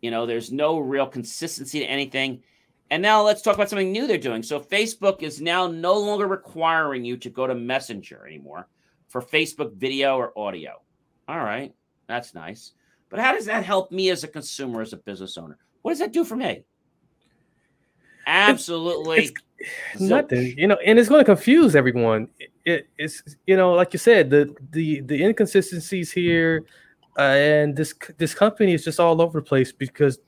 you 0.00 0.10
know, 0.10 0.26
there's 0.26 0.52
no 0.52 0.78
real 0.78 1.06
consistency 1.06 1.80
to 1.80 1.86
anything. 1.86 2.42
And 2.90 3.02
now 3.02 3.22
let's 3.22 3.42
talk 3.42 3.54
about 3.54 3.70
something 3.70 3.90
new 3.90 4.06
they're 4.06 4.18
doing. 4.18 4.42
So 4.42 4.60
Facebook 4.60 5.22
is 5.22 5.40
now 5.40 5.66
no 5.66 5.98
longer 5.98 6.26
requiring 6.26 7.04
you 7.04 7.16
to 7.16 7.30
go 7.30 7.46
to 7.46 7.54
Messenger 7.54 8.26
anymore 8.26 8.68
for 9.08 9.22
Facebook 9.22 9.74
video 9.74 10.16
or 10.16 10.38
audio. 10.38 10.82
All 11.26 11.38
right, 11.38 11.74
that's 12.06 12.34
nice. 12.34 12.72
But 13.14 13.22
how 13.22 13.32
does 13.32 13.46
that 13.46 13.64
help 13.64 13.92
me 13.92 14.10
as 14.10 14.24
a 14.24 14.28
consumer, 14.28 14.80
as 14.80 14.92
a 14.92 14.96
business 14.96 15.38
owner? 15.38 15.56
What 15.82 15.92
does 15.92 16.00
that 16.00 16.12
do 16.12 16.24
for 16.24 16.34
me? 16.34 16.64
Absolutely 18.26 19.18
it's, 19.18 19.32
it's 19.92 20.02
nothing, 20.02 20.58
you 20.58 20.66
know, 20.66 20.76
and 20.84 20.98
it's 20.98 21.08
going 21.08 21.20
to 21.20 21.24
confuse 21.24 21.76
everyone. 21.76 22.26
It, 22.64 22.88
it's 22.98 23.22
you 23.46 23.56
know, 23.56 23.72
like 23.74 23.92
you 23.92 24.00
said, 24.00 24.30
the 24.30 24.52
the 24.72 25.00
the 25.02 25.22
inconsistencies 25.22 26.10
here, 26.10 26.64
uh, 27.16 27.36
and 27.38 27.76
this 27.76 27.94
this 28.18 28.34
company 28.34 28.74
is 28.74 28.82
just 28.82 28.98
all 28.98 29.22
over 29.22 29.38
the 29.38 29.46
place 29.46 29.70
because, 29.70 30.18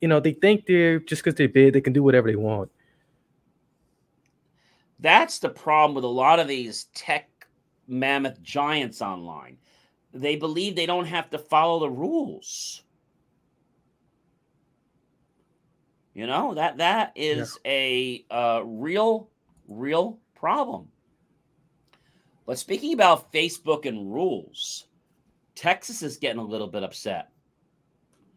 you 0.00 0.06
know, 0.06 0.20
they 0.20 0.34
think 0.34 0.66
they're 0.66 1.00
just 1.00 1.24
because 1.24 1.36
they're 1.36 1.48
big, 1.48 1.72
they 1.72 1.80
can 1.80 1.92
do 1.92 2.04
whatever 2.04 2.30
they 2.30 2.36
want. 2.36 2.70
That's 5.00 5.40
the 5.40 5.48
problem 5.48 5.96
with 5.96 6.04
a 6.04 6.06
lot 6.06 6.38
of 6.38 6.46
these 6.46 6.84
tech 6.94 7.48
mammoth 7.88 8.40
giants 8.40 9.02
online 9.02 9.56
they 10.14 10.36
believe 10.36 10.76
they 10.76 10.86
don't 10.86 11.06
have 11.06 11.28
to 11.30 11.38
follow 11.38 11.80
the 11.80 11.90
rules. 11.90 12.82
You 16.14 16.28
know 16.28 16.54
that 16.54 16.78
that 16.78 17.12
is 17.16 17.58
yeah. 17.64 17.70
a 17.72 18.24
uh, 18.30 18.62
real, 18.64 19.28
real 19.66 20.18
problem. 20.36 20.88
But 22.46 22.58
speaking 22.58 22.92
about 22.94 23.32
Facebook 23.32 23.86
and 23.86 24.12
rules, 24.12 24.86
Texas 25.56 26.02
is 26.02 26.18
getting 26.18 26.38
a 26.38 26.44
little 26.44 26.68
bit 26.68 26.84
upset 26.84 27.30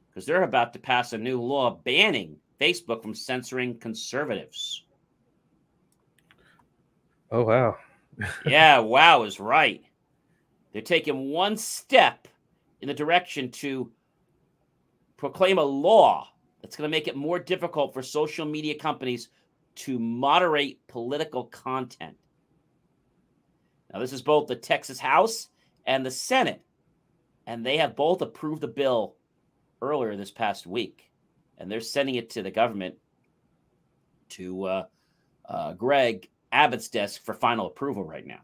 because 0.09 0.25
they're 0.25 0.43
about 0.43 0.73
to 0.73 0.79
pass 0.79 1.13
a 1.13 1.17
new 1.17 1.39
law 1.39 1.79
banning 1.83 2.37
Facebook 2.59 3.03
from 3.03 3.13
censoring 3.13 3.77
conservatives. 3.77 4.83
Oh 7.29 7.43
wow! 7.43 7.77
yeah, 8.47 8.79
wow 8.79 9.23
is 9.23 9.39
right. 9.39 9.83
They're 10.77 10.83
taking 10.83 11.31
one 11.31 11.57
step 11.57 12.27
in 12.81 12.87
the 12.87 12.93
direction 12.93 13.49
to 13.49 13.91
proclaim 15.17 15.57
a 15.57 15.63
law 15.63 16.29
that's 16.61 16.75
going 16.75 16.87
to 16.87 16.95
make 16.95 17.07
it 17.07 17.15
more 17.15 17.39
difficult 17.39 17.95
for 17.95 18.03
social 18.03 18.45
media 18.45 18.75
companies 18.77 19.29
to 19.77 19.97
moderate 19.97 20.85
political 20.87 21.45
content. 21.45 22.15
Now, 23.91 23.99
this 23.99 24.13
is 24.13 24.21
both 24.21 24.45
the 24.45 24.55
Texas 24.55 24.99
House 24.99 25.47
and 25.87 26.05
the 26.05 26.11
Senate, 26.11 26.61
and 27.47 27.65
they 27.65 27.77
have 27.77 27.95
both 27.95 28.21
approved 28.21 28.61
the 28.61 28.67
bill 28.67 29.15
earlier 29.81 30.15
this 30.15 30.29
past 30.29 30.67
week, 30.67 31.09
and 31.57 31.71
they're 31.71 31.81
sending 31.81 32.13
it 32.13 32.29
to 32.29 32.43
the 32.43 32.51
government 32.51 32.93
to 34.29 34.63
uh, 34.65 34.83
uh, 35.49 35.73
Greg 35.73 36.29
Abbott's 36.51 36.89
desk 36.89 37.25
for 37.25 37.33
final 37.33 37.65
approval 37.65 38.03
right 38.03 38.27
now. 38.27 38.41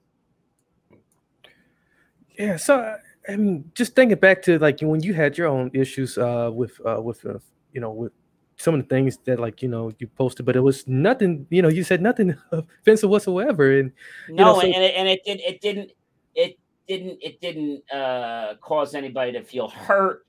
Yeah, 2.37 2.57
so 2.57 2.97
I 3.27 3.35
mean, 3.35 3.71
just 3.73 3.95
thinking 3.95 4.17
back 4.17 4.41
to 4.43 4.59
like 4.59 4.79
when 4.81 5.01
you 5.01 5.13
had 5.13 5.37
your 5.37 5.47
own 5.47 5.71
issues 5.73 6.17
uh, 6.17 6.49
with 6.53 6.79
uh, 6.85 7.01
with 7.01 7.25
uh, 7.25 7.39
you 7.71 7.81
know 7.81 7.91
with 7.91 8.11
some 8.57 8.73
of 8.75 8.81
the 8.81 8.87
things 8.87 9.17
that 9.25 9.39
like 9.39 9.61
you 9.61 9.69
know 9.69 9.91
you 9.99 10.07
posted, 10.07 10.45
but 10.45 10.55
it 10.55 10.61
was 10.61 10.87
nothing. 10.87 11.45
You 11.49 11.61
know, 11.61 11.69
you 11.69 11.83
said 11.83 12.01
nothing 12.01 12.35
offensive 12.51 13.09
whatsoever, 13.09 13.79
and 13.79 13.91
no, 14.29 14.45
know, 14.45 14.59
so- 14.59 14.67
and 14.67 14.83
it, 14.83 14.93
and 14.95 15.07
it 15.07 15.23
did 15.25 15.41
it 15.41 15.61
didn't 15.61 15.91
it 16.35 16.57
didn't 16.87 17.19
it 17.21 17.39
didn't 17.39 17.91
uh, 17.91 18.55
cause 18.61 18.95
anybody 18.95 19.31
to 19.33 19.43
feel 19.43 19.69
hurt. 19.69 20.25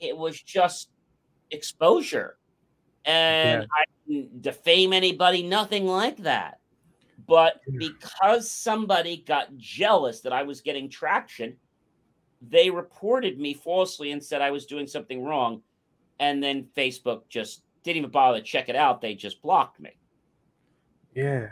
It 0.00 0.16
was 0.16 0.40
just 0.40 0.90
exposure, 1.50 2.36
and 3.04 3.62
yeah. 3.62 3.66
I 3.72 3.84
didn't 4.08 4.42
defame 4.42 4.92
anybody. 4.92 5.42
Nothing 5.42 5.86
like 5.86 6.18
that. 6.18 6.58
But 7.26 7.60
because 7.78 8.50
somebody 8.50 9.18
got 9.18 9.56
jealous 9.56 10.20
that 10.20 10.32
I 10.32 10.42
was 10.42 10.60
getting 10.60 10.88
traction, 10.88 11.56
they 12.42 12.70
reported 12.70 13.38
me 13.38 13.54
falsely 13.54 14.12
and 14.12 14.22
said 14.22 14.42
I 14.42 14.50
was 14.50 14.66
doing 14.66 14.86
something 14.86 15.24
wrong. 15.24 15.62
And 16.20 16.42
then 16.42 16.66
Facebook 16.76 17.22
just 17.28 17.62
didn't 17.82 17.98
even 17.98 18.10
bother 18.10 18.38
to 18.38 18.44
check 18.44 18.68
it 18.68 18.76
out. 18.76 19.00
They 19.00 19.14
just 19.14 19.42
blocked 19.42 19.80
me. 19.80 19.90
Yeah. 21.14 21.48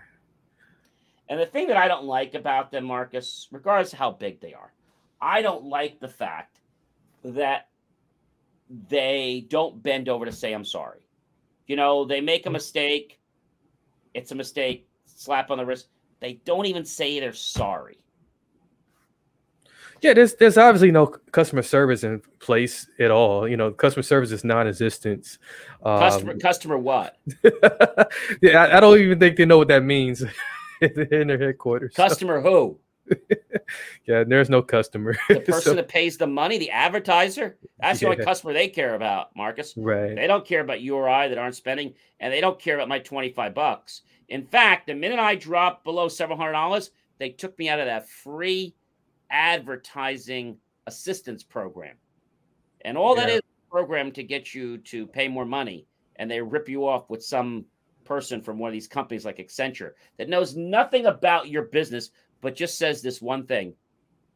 And 1.28 1.40
the 1.40 1.46
thing 1.46 1.68
that 1.68 1.76
I 1.76 1.88
don't 1.88 2.04
like 2.04 2.34
about 2.34 2.70
them, 2.70 2.84
Marcus, 2.84 3.48
regardless 3.50 3.92
of 3.92 3.98
how 3.98 4.10
big 4.10 4.40
they 4.40 4.52
are, 4.52 4.72
I 5.20 5.40
don't 5.40 5.64
like 5.64 6.00
the 6.00 6.08
fact 6.08 6.58
that 7.24 7.68
they 8.88 9.46
don't 9.48 9.82
bend 9.82 10.08
over 10.08 10.24
to 10.24 10.32
say 10.32 10.52
I'm 10.52 10.64
sorry. 10.64 11.06
You 11.66 11.76
know, 11.76 12.04
they 12.04 12.20
make 12.20 12.46
a 12.46 12.48
mm. 12.48 12.54
mistake. 12.54 13.20
It's 14.14 14.32
a 14.32 14.34
mistake. 14.34 14.88
Slap 15.22 15.50
on 15.50 15.58
the 15.58 15.64
wrist. 15.64 15.88
They 16.20 16.34
don't 16.44 16.66
even 16.66 16.84
say 16.84 17.20
they're 17.20 17.32
sorry. 17.32 17.98
Yeah, 20.00 20.14
there's 20.14 20.34
there's 20.34 20.58
obviously 20.58 20.90
no 20.90 21.06
customer 21.06 21.62
service 21.62 22.02
in 22.02 22.20
place 22.40 22.88
at 22.98 23.12
all. 23.12 23.46
You 23.46 23.56
know, 23.56 23.70
customer 23.70 24.02
service 24.02 24.32
is 24.32 24.42
non-existent. 24.42 25.38
Um, 25.84 25.98
customer 26.00 26.38
customer 26.38 26.78
what? 26.78 27.18
yeah, 28.42 28.64
I, 28.64 28.78
I, 28.78 28.80
don't 28.80 28.98
even 28.98 29.20
think 29.20 29.36
they 29.36 29.44
know 29.44 29.58
what 29.58 29.68
that 29.68 29.84
means 29.84 30.24
in 30.80 31.28
their 31.28 31.38
headquarters. 31.38 31.94
Customer 31.94 32.42
so. 32.42 32.50
who? 32.50 33.16
yeah, 34.06 34.24
there's 34.24 34.50
no 34.50 34.60
customer. 34.60 35.16
The 35.28 35.40
person 35.40 35.62
so, 35.62 35.74
that 35.74 35.86
pays 35.86 36.16
the 36.16 36.26
money, 36.26 36.58
the 36.58 36.70
advertiser. 36.70 37.56
That's 37.78 38.00
the 38.00 38.06
only 38.06 38.24
customer 38.24 38.52
they 38.52 38.68
care 38.68 38.96
about, 38.96 39.34
Marcus. 39.36 39.74
Right. 39.76 40.16
They 40.16 40.26
don't 40.26 40.44
care 40.44 40.60
about 40.60 40.80
you 40.80 40.96
or 40.96 41.08
I 41.08 41.28
that 41.28 41.38
aren't 41.38 41.54
spending, 41.54 41.94
and 42.18 42.32
they 42.32 42.40
don't 42.40 42.58
care 42.58 42.74
about 42.74 42.88
my 42.88 42.98
25 42.98 43.54
bucks. 43.54 44.02
In 44.32 44.46
fact, 44.46 44.86
the 44.86 44.94
minute 44.94 45.18
I 45.18 45.34
dropped 45.34 45.84
below 45.84 46.08
several 46.08 46.38
hundred 46.38 46.52
dollars, 46.52 46.90
they 47.18 47.28
took 47.28 47.58
me 47.58 47.68
out 47.68 47.80
of 47.80 47.84
that 47.84 48.08
free 48.08 48.74
advertising 49.30 50.56
assistance 50.86 51.42
program. 51.42 51.96
And 52.80 52.96
all 52.96 53.14
yeah. 53.14 53.26
that 53.26 53.32
is 53.34 53.38
a 53.40 53.70
program 53.70 54.10
to 54.12 54.22
get 54.22 54.54
you 54.54 54.78
to 54.78 55.06
pay 55.06 55.28
more 55.28 55.44
money, 55.44 55.86
and 56.16 56.30
they 56.30 56.40
rip 56.40 56.66
you 56.66 56.88
off 56.88 57.10
with 57.10 57.22
some 57.22 57.66
person 58.06 58.40
from 58.40 58.58
one 58.58 58.68
of 58.68 58.72
these 58.72 58.88
companies 58.88 59.26
like 59.26 59.36
Accenture 59.36 59.90
that 60.16 60.30
knows 60.30 60.56
nothing 60.56 61.04
about 61.04 61.48
your 61.48 61.64
business 61.64 62.10
but 62.40 62.56
just 62.56 62.78
says 62.78 63.02
this 63.02 63.20
one 63.20 63.46
thing. 63.46 63.74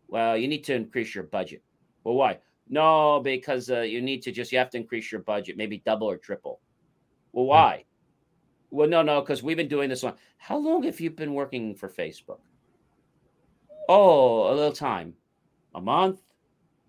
Well, 0.08 0.36
you 0.36 0.46
need 0.46 0.64
to 0.64 0.74
increase 0.74 1.14
your 1.14 1.24
budget. 1.24 1.62
Well, 2.04 2.16
why? 2.16 2.40
No, 2.68 3.20
because 3.24 3.70
uh, 3.70 3.80
you 3.80 4.02
need 4.02 4.20
to 4.24 4.30
just 4.30 4.52
you 4.52 4.58
have 4.58 4.70
to 4.70 4.76
increase 4.76 5.10
your 5.10 5.22
budget, 5.22 5.56
maybe 5.56 5.78
double 5.86 6.10
or 6.10 6.18
triple. 6.18 6.60
Well, 7.32 7.46
hmm. 7.46 7.48
why? 7.48 7.84
Well, 8.76 8.88
no, 8.88 9.02
no, 9.02 9.20
because 9.20 9.42
we've 9.42 9.56
been 9.56 9.68
doing 9.68 9.88
this 9.88 10.02
one. 10.02 10.14
How 10.36 10.58
long 10.58 10.82
have 10.82 11.00
you 11.00 11.10
been 11.10 11.32
working 11.34 11.74
for 11.74 11.88
Facebook? 11.88 12.40
Oh, 13.88 14.52
a 14.52 14.54
little 14.54 14.72
time. 14.72 15.14
A 15.74 15.80
month, 15.80 16.20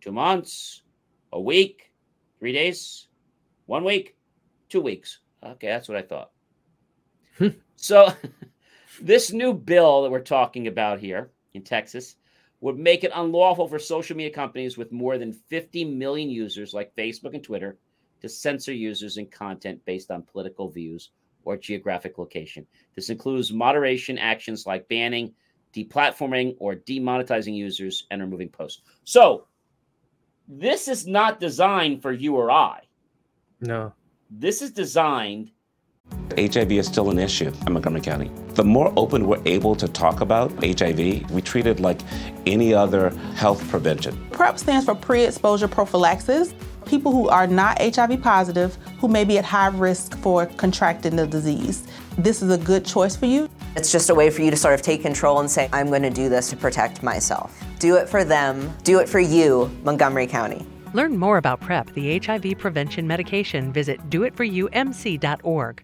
two 0.02 0.12
months, 0.12 0.82
a 1.32 1.40
week, 1.40 1.94
three 2.40 2.52
days, 2.52 3.08
one 3.68 3.86
week, 3.86 4.18
two 4.70 4.82
weeks. 4.82 5.20
Okay, 5.44 5.68
that's 5.68 5.88
what 5.88 5.98
I 5.98 6.02
thought. 6.02 6.32
Hmm. 7.38 7.50
so 7.76 8.12
This 9.02 9.32
new 9.32 9.54
bill 9.54 10.02
that 10.02 10.10
we're 10.10 10.20
talking 10.22 10.68
about 10.68 11.00
here 11.00 11.30
in 11.54 11.64
Texas 11.64 12.16
would 12.62 12.80
make 12.80 13.04
it 13.04 13.12
unlawful 13.14 13.68
for 13.68 13.78
social 13.78 14.18
media 14.18 14.34
companies 14.34 14.76
with 14.76 14.92
more 14.92 15.20
than 15.20 15.32
50 15.32 15.86
million 15.86 16.30
users 16.30 16.74
like 16.74 16.96
Facebook 16.96 17.36
and 17.36 17.44
Twitter 17.44 17.78
to 18.22 18.28
censor 18.28 18.74
users 18.74 19.18
and 19.18 19.32
content 19.32 19.86
based 19.86 20.10
on 20.10 20.24
political 20.24 20.68
views 20.68 21.12
or 21.48 21.56
geographic 21.56 22.18
location. 22.18 22.68
This 22.94 23.10
includes 23.10 23.54
moderation 23.54 24.18
actions 24.18 24.68
like 24.68 24.88
banning, 24.90 25.34
deplatforming, 25.74 26.58
or 26.60 26.76
demonetizing 26.76 27.56
users 27.56 28.06
and 28.12 28.22
removing 28.22 28.50
posts. 28.50 28.82
So, 29.06 29.48
this 30.50 30.90
is 30.90 31.08
not 31.08 31.40
designed 31.40 32.02
for 32.02 32.12
you 32.12 32.36
or 32.36 32.52
I. 32.52 32.82
No. 33.62 33.94
This 34.30 34.62
is 34.62 34.72
designed 34.72 35.52
HIV 36.38 36.72
is 36.74 36.88
still 36.88 37.10
an 37.10 37.20
issue 37.20 37.52
in 37.66 37.74
Montgomery 37.74 38.02
County. 38.02 38.32
The 38.54 38.64
more 38.64 38.94
open 38.96 39.28
we're 39.28 39.42
able 39.46 39.76
to 39.76 39.88
talk 39.88 40.22
about 40.22 40.52
HIV, 40.64 41.32
we 41.32 41.42
treat 41.42 41.66
it 41.66 41.80
like 41.80 42.00
any 42.46 42.74
other 42.74 43.10
health 43.36 43.68
prevention. 43.70 44.16
PrEP 44.32 44.60
stands 44.60 44.86
for 44.86 44.96
pre 44.96 45.24
exposure 45.24 45.68
prophylaxis. 45.68 46.54
People 46.88 47.12
who 47.12 47.28
are 47.28 47.48
not 47.48 47.82
HIV 47.82 48.22
positive, 48.22 48.78
who 49.00 49.08
may 49.08 49.24
be 49.26 49.38
at 49.38 49.46
high 49.46 49.68
risk 49.68 50.18
for 50.20 50.46
contracting 50.46 51.16
the 51.16 51.28
disease. 51.28 51.86
This 52.18 52.42
is 52.42 52.50
a 52.50 52.58
good 52.58 52.86
choice 52.86 53.16
for 53.16 53.26
you. 53.26 53.50
It's 53.76 53.92
just 53.92 54.10
a 54.10 54.16
way 54.16 54.30
for 54.30 54.42
you 54.42 54.52
to 54.52 54.58
sort 54.58 54.74
of 54.74 54.82
take 54.82 55.02
control 55.02 55.40
and 55.40 55.52
say, 55.52 55.70
I'm 55.74 55.88
going 55.88 56.04
to 56.04 56.10
do 56.10 56.30
this 56.30 56.50
to 56.52 56.56
protect 56.56 57.04
myself. 57.04 57.62
Do 57.80 57.96
it 57.98 58.08
for 58.08 58.24
them, 58.24 58.74
do 58.84 59.00
it 59.00 59.10
for 59.10 59.20
you, 59.20 59.70
Montgomery 59.84 60.28
County. 60.28 60.66
Learn 60.94 61.18
more 61.18 61.38
about 61.38 61.60
PrEP, 61.60 61.94
the 61.94 62.18
HIV 62.20 62.58
prevention 62.58 63.06
medication. 63.06 63.74
Visit 63.74 64.10
doitforyoumc.org. 64.10 65.84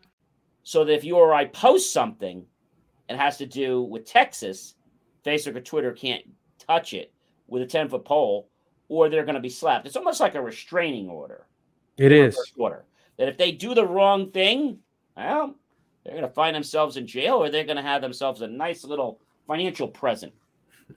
so 0.71 0.85
that 0.85 0.93
if 0.93 1.03
you 1.03 1.17
or 1.17 1.33
I 1.33 1.43
post 1.43 1.91
something 1.91 2.45
and 3.09 3.19
has 3.19 3.35
to 3.39 3.45
do 3.45 3.81
with 3.81 4.05
Texas, 4.05 4.75
Facebook 5.25 5.57
or 5.57 5.59
Twitter 5.59 5.91
can't 5.91 6.23
touch 6.65 6.93
it 6.93 7.11
with 7.47 7.61
a 7.61 7.65
10 7.65 7.89
foot 7.89 8.05
pole 8.05 8.47
or 8.87 9.09
they're 9.09 9.25
going 9.25 9.35
to 9.35 9.41
be 9.41 9.49
slapped. 9.49 9.85
It's 9.85 9.97
almost 9.97 10.21
like 10.21 10.35
a 10.35 10.41
restraining 10.41 11.09
order. 11.09 11.45
It 11.97 12.13
is. 12.13 12.39
Order. 12.55 12.85
That 13.17 13.27
if 13.27 13.37
they 13.37 13.51
do 13.51 13.75
the 13.75 13.85
wrong 13.85 14.31
thing, 14.31 14.77
well, 15.17 15.55
they're 16.05 16.13
going 16.13 16.25
to 16.25 16.33
find 16.33 16.55
themselves 16.55 16.95
in 16.95 17.05
jail 17.05 17.33
or 17.33 17.49
they're 17.49 17.65
going 17.65 17.75
to 17.75 17.81
have 17.81 18.01
themselves 18.01 18.41
a 18.41 18.47
nice 18.47 18.85
little 18.85 19.19
financial 19.47 19.89
present. 19.89 20.31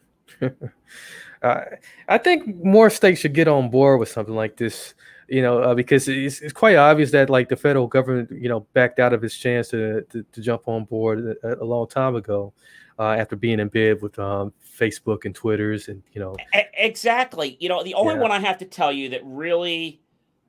uh, 0.40 1.60
I 2.06 2.18
think 2.18 2.62
more 2.64 2.90
states 2.90 3.22
should 3.22 3.34
get 3.34 3.48
on 3.48 3.70
board 3.70 3.98
with 3.98 4.08
something 4.08 4.36
like 4.36 4.56
this 4.56 4.94
you 5.28 5.42
know, 5.42 5.58
uh, 5.58 5.74
because 5.74 6.08
it's, 6.08 6.40
it's 6.40 6.52
quite 6.52 6.76
obvious 6.76 7.10
that 7.12 7.30
like 7.30 7.48
the 7.48 7.56
federal 7.56 7.86
government, 7.86 8.30
you 8.30 8.48
know, 8.48 8.60
backed 8.72 8.98
out 8.98 9.12
of 9.12 9.24
its 9.24 9.36
chance 9.36 9.68
to 9.68 10.02
to, 10.10 10.22
to 10.22 10.40
jump 10.40 10.62
on 10.66 10.84
board 10.84 11.36
a, 11.42 11.62
a, 11.62 11.64
long 11.64 11.86
time 11.88 12.16
ago, 12.16 12.52
uh, 12.98 13.12
after 13.12 13.36
being 13.36 13.60
in 13.60 13.68
bed 13.68 14.02
with 14.02 14.18
um, 14.18 14.52
Facebook 14.78 15.24
and 15.24 15.34
Twitter's, 15.34 15.88
and 15.88 16.02
you 16.12 16.20
know, 16.20 16.36
exactly. 16.74 17.56
You 17.60 17.68
know, 17.68 17.82
the 17.82 17.94
only 17.94 18.14
yeah. 18.14 18.20
one 18.20 18.32
I 18.32 18.40
have 18.40 18.58
to 18.58 18.64
tell 18.64 18.92
you 18.92 19.10
that 19.10 19.22
really 19.24 20.00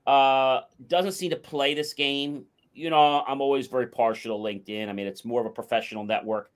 uh, 0.05 0.61
doesn't 0.88 1.13
seem 1.13 1.31
to 1.31 1.38
play 1.38 1.73
this 1.73 1.93
game. 1.93 2.45
You 2.73 2.89
know, 2.89 3.23
I'm 3.25 3.41
always 3.41 3.67
very 3.67 3.88
partial 3.88 4.38
to 4.38 4.43
LinkedIn. 4.43 4.89
I 4.89 4.93
mean, 4.93 5.07
it's 5.07 5.25
more 5.25 5.41
of 5.41 5.47
a 5.47 5.51
professional 5.51 6.03
network. 6.03 6.51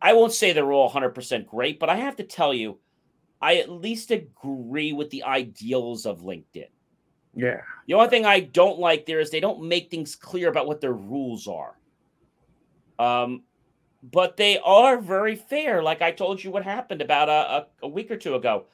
I 0.00 0.12
won't 0.12 0.32
say 0.32 0.52
they're 0.52 0.72
all 0.72 0.90
100% 0.90 1.46
great, 1.46 1.80
but 1.80 1.88
I 1.88 1.96
have 1.96 2.16
to 2.16 2.22
tell 2.22 2.54
you, 2.54 2.78
I 3.40 3.56
at 3.56 3.70
least 3.70 4.10
agree 4.10 4.92
with 4.92 5.10
the 5.10 5.24
ideals 5.24 6.06
of 6.06 6.20
LinkedIn. 6.20 6.68
Yeah. 7.36 7.60
The 7.86 7.94
only 7.94 8.08
thing 8.08 8.24
I 8.24 8.40
don't 8.40 8.78
like 8.78 9.04
there 9.06 9.20
is 9.20 9.30
they 9.30 9.40
don't 9.40 9.68
make 9.68 9.90
things 9.90 10.16
clear 10.16 10.48
about 10.48 10.66
what 10.66 10.80
their 10.80 10.94
rules 10.94 11.46
are. 11.46 11.76
Um, 12.98 13.42
but 14.02 14.36
they 14.36 14.58
are 14.58 14.98
very 14.98 15.36
fair. 15.36 15.82
Like 15.82 16.00
I 16.00 16.12
told 16.12 16.42
you 16.42 16.50
what 16.50 16.64
happened 16.64 17.02
about 17.02 17.28
a, 17.28 17.32
a, 17.32 17.66
a 17.82 17.88
week 17.88 18.10
or 18.10 18.16
two 18.16 18.34
ago. 18.34 18.64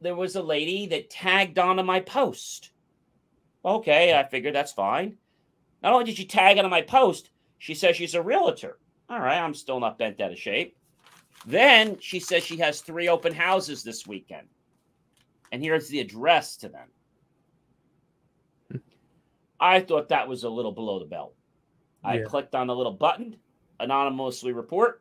There 0.00 0.16
was 0.16 0.36
a 0.36 0.42
lady 0.42 0.86
that 0.88 1.10
tagged 1.10 1.58
onto 1.58 1.84
my 1.84 2.00
post. 2.00 2.72
Okay, 3.64 4.18
I 4.18 4.24
figured 4.24 4.54
that's 4.54 4.72
fine. 4.72 5.16
Not 5.82 5.92
only 5.92 6.06
did 6.06 6.16
she 6.16 6.26
tag 6.26 6.58
onto 6.58 6.68
my 6.68 6.82
post, 6.82 7.30
she 7.58 7.74
says 7.74 7.96
she's 7.96 8.14
a 8.14 8.22
realtor. 8.22 8.78
All 9.08 9.20
right, 9.20 9.38
I'm 9.38 9.54
still 9.54 9.80
not 9.80 9.98
bent 9.98 10.20
out 10.20 10.32
of 10.32 10.38
shape. 10.38 10.76
Then 11.46 11.98
she 12.00 12.20
says 12.20 12.42
she 12.42 12.56
has 12.58 12.80
three 12.80 13.08
open 13.08 13.32
houses 13.32 13.82
this 13.82 14.06
weekend. 14.06 14.48
And 15.52 15.62
here's 15.62 15.88
the 15.88 16.00
address 16.00 16.56
to 16.58 16.68
them. 16.68 16.88
I 19.64 19.80
thought 19.80 20.10
that 20.10 20.28
was 20.28 20.44
a 20.44 20.48
little 20.50 20.72
below 20.72 20.98
the 20.98 21.06
belt. 21.06 21.34
I 22.04 22.18
yeah. 22.18 22.24
clicked 22.24 22.54
on 22.54 22.66
the 22.66 22.76
little 22.76 22.92
button, 22.92 23.36
anonymously 23.80 24.52
report. 24.52 25.00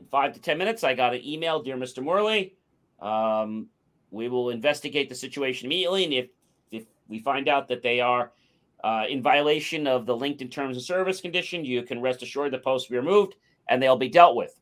In 0.00 0.06
five 0.06 0.32
to 0.32 0.40
10 0.40 0.58
minutes, 0.58 0.82
I 0.82 0.94
got 0.94 1.14
an 1.14 1.24
email 1.24 1.62
Dear 1.62 1.76
Mr. 1.76 2.02
Morley, 2.02 2.56
um, 3.00 3.68
we 4.10 4.28
will 4.28 4.50
investigate 4.50 5.08
the 5.08 5.14
situation 5.14 5.66
immediately. 5.66 6.02
And 6.02 6.12
if, 6.12 6.30
if 6.72 6.84
we 7.06 7.20
find 7.20 7.48
out 7.48 7.68
that 7.68 7.80
they 7.80 8.00
are 8.00 8.32
uh, 8.82 9.04
in 9.08 9.22
violation 9.22 9.86
of 9.86 10.04
the 10.04 10.16
LinkedIn 10.16 10.50
terms 10.50 10.76
of 10.76 10.82
service 10.82 11.20
condition, 11.20 11.64
you 11.64 11.84
can 11.84 12.00
rest 12.00 12.24
assured 12.24 12.52
the 12.52 12.58
post 12.58 12.90
will 12.90 12.94
be 12.94 13.06
removed 13.06 13.36
and 13.68 13.80
they'll 13.80 13.96
be 13.96 14.08
dealt 14.08 14.34
with. 14.34 14.60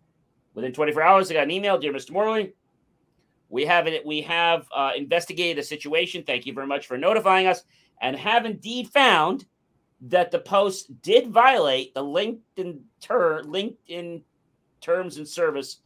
Within 0.52 0.74
24 0.74 1.02
hours, 1.02 1.30
I 1.30 1.34
got 1.34 1.44
an 1.44 1.50
email 1.50 1.78
Dear 1.78 1.94
Mr. 1.94 2.10
Morley, 2.10 2.52
we 3.48 3.64
have 3.64 3.86
it. 3.86 4.04
We 4.04 4.20
have 4.20 4.66
uh, 4.76 4.90
investigated 4.94 5.56
the 5.56 5.66
situation. 5.66 6.24
Thank 6.24 6.44
you 6.44 6.52
very 6.52 6.66
much 6.66 6.86
for 6.86 6.98
notifying 6.98 7.46
us 7.46 7.64
and 8.00 8.16
have 8.16 8.46
indeed 8.46 8.88
found 8.88 9.46
that 10.00 10.30
the 10.30 10.38
post 10.38 11.02
did 11.02 11.28
violate 11.28 11.94
the 11.94 12.02
LinkedIn 12.02 12.80
ter- 13.00 13.42
LinkedIn 13.42 14.22
terms 14.80 15.18
and 15.18 15.28
service 15.28 15.80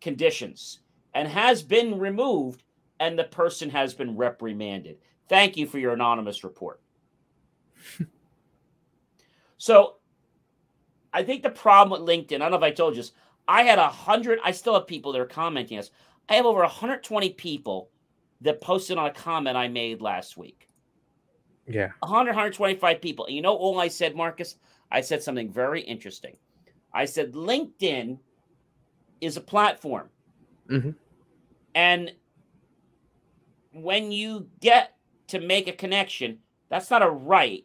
conditions 0.00 0.80
and 1.14 1.28
has 1.28 1.62
been 1.62 1.98
removed 1.98 2.64
and 3.00 3.18
the 3.18 3.24
person 3.24 3.70
has 3.70 3.94
been 3.94 4.16
reprimanded. 4.16 4.98
Thank 5.28 5.56
you 5.56 5.66
for 5.66 5.78
your 5.78 5.92
anonymous 5.92 6.44
report. 6.44 6.80
so 9.56 9.96
I 11.12 11.22
think 11.22 11.42
the 11.42 11.50
problem 11.50 12.00
with 12.00 12.08
LinkedIn, 12.08 12.36
I 12.36 12.38
don't 12.38 12.50
know 12.50 12.56
if 12.56 12.62
I 12.62 12.70
told 12.72 12.96
you 12.96 13.02
this, 13.02 13.12
I 13.46 13.62
had 13.62 13.78
a 13.78 13.88
hundred, 13.88 14.40
I 14.42 14.50
still 14.50 14.74
have 14.74 14.86
people 14.86 15.12
that 15.12 15.20
are 15.20 15.26
commenting 15.26 15.78
us. 15.78 15.90
I 16.28 16.34
have 16.34 16.46
over 16.46 16.60
120 16.60 17.30
people 17.30 17.90
that 18.40 18.60
posted 18.60 18.98
on 18.98 19.06
a 19.06 19.12
comment 19.12 19.56
I 19.56 19.68
made 19.68 20.00
last 20.00 20.36
week. 20.36 20.68
Yeah. 21.66 21.90
100, 22.00 22.30
125 22.30 23.00
people. 23.00 23.26
And 23.26 23.34
you 23.34 23.42
know 23.42 23.54
all 23.54 23.80
I 23.80 23.88
said, 23.88 24.14
Marcus? 24.14 24.56
I 24.90 25.00
said 25.00 25.22
something 25.22 25.50
very 25.50 25.80
interesting. 25.80 26.36
I 26.92 27.04
said 27.06 27.32
LinkedIn 27.32 28.18
is 29.20 29.36
a 29.36 29.40
platform. 29.40 30.08
Mm-hmm. 30.68 30.90
And 31.74 32.12
when 33.72 34.12
you 34.12 34.48
get 34.60 34.94
to 35.28 35.40
make 35.40 35.66
a 35.66 35.72
connection, 35.72 36.38
that's 36.68 36.90
not 36.90 37.02
a 37.02 37.10
right, 37.10 37.64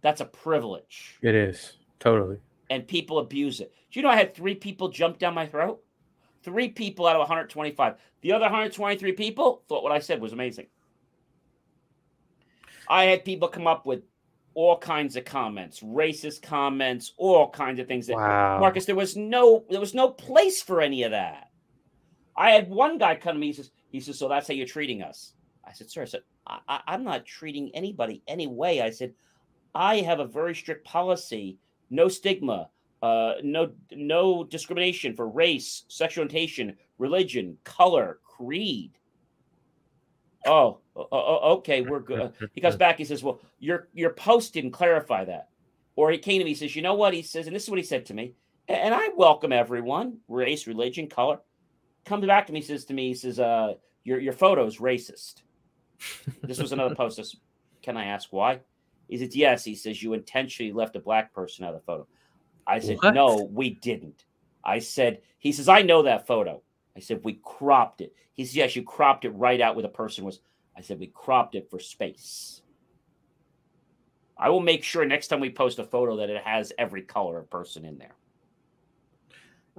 that's 0.00 0.20
a 0.20 0.24
privilege. 0.24 1.18
It 1.22 1.34
is. 1.34 1.74
Totally. 1.98 2.38
And 2.70 2.86
people 2.86 3.18
abuse 3.18 3.60
it. 3.60 3.72
Do 3.90 3.98
you 4.00 4.02
know 4.02 4.08
I 4.10 4.16
had 4.16 4.34
three 4.34 4.54
people 4.54 4.88
jump 4.88 5.18
down 5.18 5.34
my 5.34 5.46
throat? 5.46 5.82
Three 6.42 6.68
people 6.68 7.06
out 7.06 7.14
of 7.14 7.20
125. 7.20 7.94
The 8.22 8.32
other 8.32 8.44
123 8.44 9.12
people 9.12 9.62
thought 9.68 9.82
what 9.82 9.92
I 9.92 9.98
said 9.98 10.20
was 10.20 10.32
amazing. 10.32 10.66
I 12.92 13.04
had 13.04 13.24
people 13.24 13.48
come 13.48 13.66
up 13.66 13.86
with 13.86 14.02
all 14.52 14.76
kinds 14.76 15.16
of 15.16 15.24
comments, 15.24 15.80
racist 15.80 16.42
comments, 16.42 17.14
all 17.16 17.48
kinds 17.48 17.80
of 17.80 17.88
things. 17.88 18.06
That, 18.06 18.16
Wow. 18.16 18.60
Marcus, 18.60 18.84
there 18.84 18.94
was 18.94 19.16
no 19.16 19.64
there 19.70 19.80
was 19.80 19.94
no 19.94 20.10
place 20.10 20.60
for 20.62 20.82
any 20.82 21.02
of 21.04 21.12
that. 21.12 21.48
I 22.36 22.50
had 22.50 22.68
one 22.68 22.98
guy 22.98 23.14
come 23.16 23.36
to 23.36 23.40
me. 23.40 23.46
He 23.46 23.52
says, 23.54 23.70
he 23.90 24.00
says, 24.00 24.18
so 24.18 24.28
that's 24.28 24.46
how 24.46 24.52
you're 24.52 24.66
treating 24.66 25.02
us. 25.02 25.32
I 25.66 25.72
said, 25.72 25.90
sir, 25.90 26.02
I 26.02 26.04
said, 26.04 26.20
I, 26.46 26.58
I, 26.68 26.80
I'm 26.88 27.02
not 27.02 27.24
treating 27.24 27.70
anybody 27.74 28.22
any 28.28 28.46
way. 28.46 28.82
I 28.82 28.90
said, 28.90 29.14
I 29.74 29.96
have 29.98 30.20
a 30.20 30.26
very 30.26 30.54
strict 30.54 30.84
policy, 30.84 31.56
no 31.88 32.08
stigma, 32.08 32.68
uh, 33.00 33.34
no 33.42 33.70
no 33.92 34.44
discrimination 34.44 35.16
for 35.16 35.28
race, 35.28 35.84
sexual 35.88 36.24
orientation, 36.24 36.76
religion, 36.98 37.56
color, 37.64 38.18
creed. 38.22 38.92
Oh, 40.46 40.78
o- 40.96 41.08
o- 41.12 41.52
okay, 41.58 41.82
we're 41.82 42.00
good. 42.00 42.32
He 42.52 42.60
comes 42.60 42.74
back. 42.76 42.98
He 42.98 43.04
says, 43.04 43.22
"Well, 43.22 43.40
your 43.60 43.88
your 43.94 44.10
post 44.10 44.54
didn't 44.54 44.72
clarify 44.72 45.24
that." 45.26 45.48
Or 45.94 46.10
he 46.10 46.18
came 46.18 46.38
to 46.38 46.44
me. 46.44 46.50
He 46.50 46.54
says, 46.56 46.74
"You 46.74 46.82
know 46.82 46.94
what?" 46.94 47.14
He 47.14 47.22
says, 47.22 47.46
and 47.46 47.54
this 47.54 47.64
is 47.64 47.70
what 47.70 47.78
he 47.78 47.84
said 47.84 48.06
to 48.06 48.14
me. 48.14 48.34
And 48.68 48.94
I 48.94 49.08
welcome 49.16 49.52
everyone, 49.52 50.18
race, 50.28 50.66
religion, 50.66 51.08
color. 51.08 51.40
Comes 52.04 52.26
back 52.26 52.46
to 52.46 52.52
me, 52.52 52.60
says 52.60 52.84
to 52.86 52.94
me, 52.94 53.08
he 53.08 53.14
says, 53.14 53.38
"Uh, 53.38 53.74
your 54.04 54.18
your 54.20 54.32
photo's 54.32 54.78
racist." 54.78 55.42
This 56.42 56.58
was 56.58 56.72
another 56.72 56.94
post. 56.94 57.16
This, 57.18 57.36
can 57.82 57.96
I 57.96 58.06
ask 58.06 58.32
why? 58.32 58.60
He 59.08 59.18
says, 59.18 59.36
"Yes." 59.36 59.64
He 59.64 59.74
says, 59.74 60.02
"You 60.02 60.14
intentionally 60.14 60.72
left 60.72 60.96
a 60.96 61.00
black 61.00 61.32
person 61.32 61.64
out 61.64 61.74
of 61.74 61.80
the 61.80 61.84
photo." 61.86 62.06
I 62.66 62.78
said, 62.78 62.98
What? 63.00 63.14
"No, 63.14 63.48
we 63.52 63.70
didn't." 63.70 64.24
I 64.64 64.78
said, 64.78 65.20
"He 65.38 65.52
says 65.52 65.68
I 65.68 65.82
know 65.82 66.02
that 66.02 66.26
photo." 66.26 66.62
I 66.96 67.00
said, 67.00 67.24
"We 67.24 67.40
cropped 67.42 68.00
it." 68.00 68.14
He 68.34 68.44
says, 68.44 68.56
"Yes, 68.56 68.76
you 68.76 68.82
cropped 68.82 69.24
it 69.24 69.30
right 69.30 69.60
out 69.60 69.74
where 69.74 69.82
the 69.82 69.88
person 69.88 70.24
was." 70.24 70.40
I 70.76 70.80
said, 70.80 70.98
"We 70.98 71.08
cropped 71.08 71.54
it 71.54 71.70
for 71.70 71.78
space." 71.78 72.62
I 74.36 74.48
will 74.48 74.60
make 74.60 74.82
sure 74.82 75.04
next 75.04 75.28
time 75.28 75.40
we 75.40 75.50
post 75.50 75.78
a 75.78 75.84
photo 75.84 76.16
that 76.16 76.30
it 76.30 76.42
has 76.42 76.72
every 76.76 77.02
color 77.02 77.38
of 77.38 77.48
person 77.48 77.84
in 77.84 77.98
there. 77.98 78.16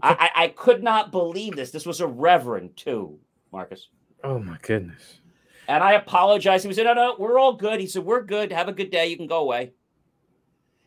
I, 0.01 0.29
I, 0.35 0.43
I 0.43 0.47
could 0.47 0.81
not 0.81 1.11
believe 1.11 1.55
this. 1.55 1.71
This 1.71 1.85
was 1.85 2.01
a 2.01 2.07
reverend 2.07 2.77
too, 2.77 3.19
Marcus. 3.51 3.89
Oh 4.23 4.39
my 4.39 4.57
goodness. 4.61 5.19
And 5.67 5.83
I 5.83 5.93
apologized. 5.93 6.65
He 6.65 6.73
said, 6.73 6.85
No, 6.85 6.93
no, 6.93 7.15
we're 7.19 7.39
all 7.39 7.53
good. 7.53 7.79
He 7.79 7.87
said, 7.87 8.05
We're 8.05 8.23
good. 8.23 8.51
Have 8.51 8.67
a 8.67 8.73
good 8.73 8.91
day. 8.91 9.07
You 9.07 9.17
can 9.17 9.27
go 9.27 9.39
away. 9.39 9.73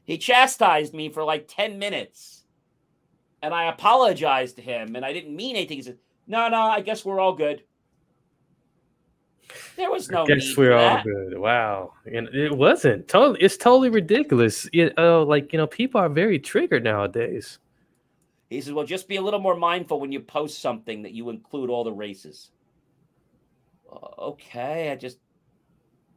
He 0.05 0.19
chastised 0.19 0.95
me 0.95 1.11
for 1.11 1.25
like 1.25 1.49
10 1.49 1.79
minutes. 1.79 2.45
And 3.43 3.53
I 3.53 3.65
apologized 3.65 4.57
to 4.57 4.62
him 4.62 4.97
and 4.97 5.05
I 5.05 5.12
didn't 5.12 5.37
mean 5.37 5.57
anything. 5.57 5.77
He 5.77 5.83
said, 5.83 5.99
No, 6.27 6.49
no, 6.49 6.61
I 6.62 6.81
guess 6.81 7.05
we're 7.05 7.21
all 7.21 7.35
good. 7.35 7.62
There 9.77 9.91
was 9.91 10.11
no 10.11 10.25
I 10.25 10.27
guess 10.27 10.57
we're 10.57 10.73
all 10.73 10.97
that. 10.97 11.05
good. 11.05 11.39
Wow. 11.39 11.93
And 12.12 12.29
it 12.35 12.53
wasn't 12.57 13.07
totally. 13.09 13.41
It's 13.41 13.57
totally 13.57 13.91
ridiculous. 13.91 14.69
It, 14.73 14.99
uh, 14.99 15.25
like 15.25 15.53
you 15.53 15.59
know, 15.59 15.67
people 15.67 16.01
are 16.01 16.09
very 16.09 16.39
triggered 16.39 16.83
nowadays. 16.83 17.59
He 18.51 18.61
says, 18.61 18.73
Well, 18.73 18.85
just 18.87 19.09
be 19.09 19.17
a 19.17 19.23
little 19.23 19.41
more 19.41 19.57
mindful 19.57 20.01
when 20.01 20.12
you 20.12 20.21
post 20.21 20.61
something 20.61 21.03
that 21.03 21.12
you 21.12 21.31
include 21.31 21.71
all 21.71 21.85
the 21.85 21.93
races. 21.93 22.51
"Uh, 23.91 23.97
Okay, 24.31 24.91
I 24.91 24.97
just. 24.97 25.19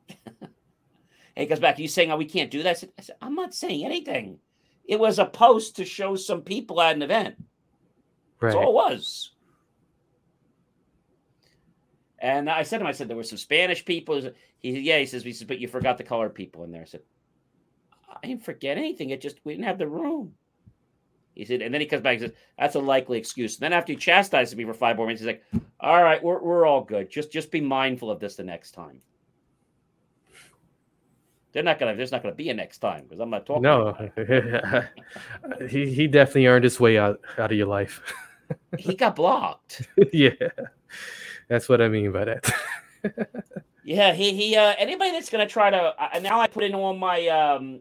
he 1.36 1.46
goes 1.46 1.60
back. 1.60 1.78
Are 1.78 1.82
you 1.82 1.88
saying, 1.88 2.12
Oh, 2.12 2.18
we 2.18 2.26
can't 2.26 2.52
do 2.52 2.64
that? 2.64 2.70
I 2.70 2.74
said, 2.74 2.90
I 2.98 3.02
said, 3.04 3.16
I'm 3.22 3.36
not 3.36 3.54
saying 3.54 3.86
anything. 3.86 4.40
It 4.86 5.00
was 5.00 5.20
a 5.20 5.26
post 5.26 5.76
to 5.76 5.86
show 5.86 6.16
some 6.16 6.42
people 6.42 6.82
at 6.82 6.96
an 6.96 7.04
event. 7.04 7.36
That's 8.42 8.56
all 8.56 8.70
it 8.70 8.74
was. 8.74 9.32
And 12.22 12.50
I 12.50 12.64
said 12.64 12.80
to 12.80 12.84
him, 12.84 12.88
I 12.88 12.92
said, 12.92 13.08
there 13.08 13.18
were 13.18 13.24
some 13.24 13.38
Spanish 13.38 13.84
people. 13.86 14.16
He 14.16 14.22
said, 14.22 14.36
Yeah, 14.62 15.00
he 15.00 15.06
says, 15.06 15.24
we 15.24 15.34
said, 15.34 15.48
but 15.48 15.60
you 15.60 15.68
forgot 15.68 15.98
the 15.98 16.04
colored 16.04 16.36
people 16.36 16.64
in 16.64 16.72
there. 16.72 16.82
I 16.82 16.86
said, 16.86 17.02
I 18.10 18.28
didn't 18.28 18.44
forget 18.44 18.78
anything. 18.78 19.10
It 19.12 19.22
just 19.22 19.40
we 19.44 19.54
didn't 19.54 19.66
have 19.66 19.78
the 19.78 19.88
room. 19.88 20.34
He 21.36 21.46
said, 21.46 21.62
and 21.62 21.74
then 21.74 21.80
he 21.80 21.88
comes 21.88 22.04
back 22.04 22.20
and 22.20 22.30
says, 22.30 22.38
That's 22.58 22.76
a 22.76 22.80
likely 22.80 23.18
excuse. 23.18 23.56
And 23.56 23.62
then 23.62 23.74
after 23.74 23.94
he 23.94 23.98
chastises 23.98 24.56
me 24.56 24.66
for 24.66 24.74
five 24.74 24.98
more 24.98 25.06
minutes, 25.06 25.22
he's 25.22 25.28
like, 25.28 25.44
All 25.80 26.04
right, 26.04 26.22
we're 26.22 26.42
we're 26.42 26.66
all 26.66 26.84
good. 26.84 27.10
Just 27.10 27.32
just 27.32 27.52
be 27.52 27.62
mindful 27.62 28.12
of 28.12 28.20
this 28.20 28.36
the 28.36 28.44
next 28.44 28.72
time. 28.72 29.02
They're 31.52 31.64
not 31.64 31.80
gonna 31.80 31.96
there's 31.96 32.12
not 32.12 32.22
gonna 32.22 32.36
be 32.36 32.50
a 32.50 32.54
next 32.54 32.80
time 32.80 33.04
because 33.04 33.20
I'm 33.20 33.30
not 33.30 33.46
talking. 33.46 33.64
No, 33.64 33.96
he 35.70 35.92
he 35.92 36.08
definitely 36.08 36.48
earned 36.48 36.64
his 36.64 36.80
way 36.80 36.98
out 36.98 37.22
out 37.38 37.52
of 37.52 37.58
your 37.58 37.68
life. 37.68 38.02
He 38.78 38.96
got 38.96 39.16
blocked. 39.16 39.88
yeah, 40.14 40.32
that's 41.50 41.68
what 41.68 41.82
I 41.82 41.90
mean 41.90 42.12
by 42.12 42.26
that. 42.26 42.54
Yeah, 43.90 44.14
he 44.14 44.36
he. 44.36 44.56
Uh, 44.56 44.76
anybody 44.78 45.10
that's 45.10 45.32
gonna 45.32 45.48
try 45.48 45.72
to 45.72 45.96
uh, 45.98 46.20
now, 46.20 46.40
I 46.40 46.46
put 46.46 46.64
in 46.64 46.76
all 46.76 46.96
my 46.96 47.26
um 47.28 47.80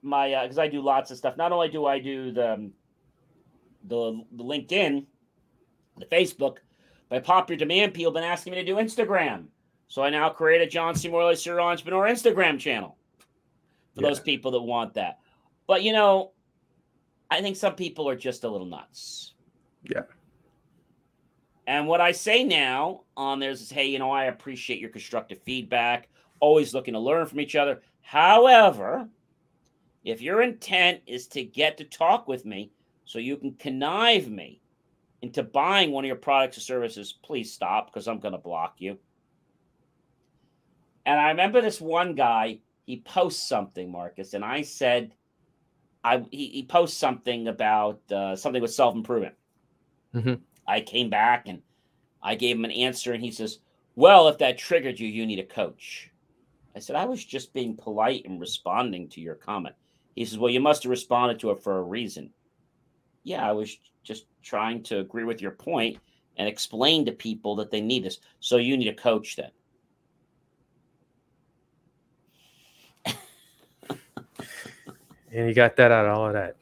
my 0.00 0.28
because 0.44 0.58
I 0.58 0.68
do 0.68 0.80
lots 0.80 1.10
of 1.10 1.16
stuff. 1.16 1.36
Not 1.36 1.50
only 1.50 1.68
do 1.68 1.86
I 1.86 1.98
do 1.98 2.30
the 2.30 2.54
um, 2.54 2.72
the 3.88 4.22
the 4.30 4.44
LinkedIn, 4.44 5.06
the 5.98 6.06
Facebook, 6.06 6.58
by 7.08 7.18
popular 7.18 7.58
demand, 7.58 7.94
people 7.94 8.12
have 8.12 8.14
been 8.14 8.30
asking 8.30 8.52
me 8.52 8.60
to 8.60 8.64
do 8.64 8.76
Instagram. 8.76 9.46
So 9.88 10.04
I 10.04 10.10
now 10.10 10.28
create 10.28 10.60
a 10.60 10.68
John 10.68 10.94
C. 10.94 11.08
Morley 11.08 11.34
Serial 11.34 11.66
Entrepreneur 11.66 12.04
Instagram 12.04 12.56
channel 12.56 12.96
for 13.96 14.02
those 14.02 14.20
people 14.20 14.52
that 14.52 14.62
want 14.62 14.94
that. 14.94 15.18
But 15.66 15.82
you 15.82 15.92
know, 15.92 16.30
I 17.28 17.40
think 17.40 17.56
some 17.56 17.74
people 17.74 18.08
are 18.08 18.14
just 18.14 18.44
a 18.44 18.48
little 18.48 18.68
nuts. 18.68 19.34
Yeah. 19.82 20.02
And 21.66 21.86
what 21.86 22.00
I 22.00 22.12
say 22.12 22.44
now 22.44 23.02
on 23.16 23.38
there 23.38 23.50
is, 23.50 23.70
hey, 23.70 23.86
you 23.86 23.98
know, 23.98 24.10
I 24.10 24.24
appreciate 24.24 24.80
your 24.80 24.90
constructive 24.90 25.40
feedback, 25.42 26.08
always 26.40 26.74
looking 26.74 26.94
to 26.94 27.00
learn 27.00 27.26
from 27.26 27.40
each 27.40 27.56
other. 27.56 27.80
However, 28.02 29.08
if 30.04 30.20
your 30.20 30.42
intent 30.42 31.00
is 31.06 31.26
to 31.28 31.42
get 31.42 31.78
to 31.78 31.84
talk 31.84 32.28
with 32.28 32.44
me 32.44 32.70
so 33.06 33.18
you 33.18 33.36
can 33.36 33.54
connive 33.54 34.28
me 34.30 34.60
into 35.22 35.42
buying 35.42 35.90
one 35.90 36.04
of 36.04 36.06
your 36.06 36.16
products 36.16 36.58
or 36.58 36.60
services, 36.60 37.14
please 37.22 37.50
stop 37.50 37.86
because 37.86 38.06
I'm 38.06 38.20
going 38.20 38.32
to 38.32 38.38
block 38.38 38.74
you. 38.78 38.98
And 41.06 41.18
I 41.18 41.28
remember 41.28 41.62
this 41.62 41.80
one 41.80 42.14
guy, 42.14 42.58
he 42.84 43.00
posts 43.00 43.48
something, 43.48 43.90
Marcus, 43.90 44.34
and 44.34 44.44
I 44.44 44.62
said, 44.62 45.14
I 46.02 46.22
he, 46.30 46.48
he 46.48 46.62
posts 46.62 46.98
something 46.98 47.48
about 47.48 48.00
uh, 48.12 48.36
something 48.36 48.60
with 48.60 48.74
self 48.74 48.94
improvement. 48.94 49.34
Mhm. 50.14 50.40
I 50.66 50.80
came 50.80 51.10
back 51.10 51.46
and 51.46 51.62
I 52.22 52.34
gave 52.34 52.56
him 52.56 52.64
an 52.64 52.70
answer, 52.70 53.12
and 53.12 53.22
he 53.22 53.30
says, 53.30 53.58
Well, 53.96 54.28
if 54.28 54.38
that 54.38 54.58
triggered 54.58 54.98
you, 54.98 55.06
you 55.06 55.26
need 55.26 55.38
a 55.38 55.44
coach. 55.44 56.10
I 56.74 56.80
said, 56.80 56.96
I 56.96 57.04
was 57.04 57.24
just 57.24 57.52
being 57.52 57.76
polite 57.76 58.24
and 58.24 58.40
responding 58.40 59.08
to 59.10 59.20
your 59.20 59.34
comment. 59.34 59.74
He 60.16 60.24
says, 60.24 60.38
Well, 60.38 60.50
you 60.50 60.60
must 60.60 60.82
have 60.84 60.90
responded 60.90 61.38
to 61.40 61.50
it 61.50 61.62
for 61.62 61.78
a 61.78 61.82
reason. 61.82 62.30
Yeah, 63.22 63.48
I 63.48 63.52
was 63.52 63.76
just 64.02 64.26
trying 64.42 64.82
to 64.84 64.98
agree 65.00 65.24
with 65.24 65.40
your 65.40 65.52
point 65.52 65.98
and 66.36 66.48
explain 66.48 67.04
to 67.06 67.12
people 67.12 67.56
that 67.56 67.70
they 67.70 67.80
need 67.80 68.04
this. 68.04 68.18
So 68.40 68.56
you 68.56 68.76
need 68.76 68.88
a 68.88 68.94
coach 68.94 69.36
then. 69.36 69.50
and 75.32 75.48
you 75.48 75.54
got 75.54 75.76
that 75.76 75.92
out 75.92 76.06
of 76.06 76.16
all 76.16 76.26
of 76.26 76.32
that. 76.34 76.56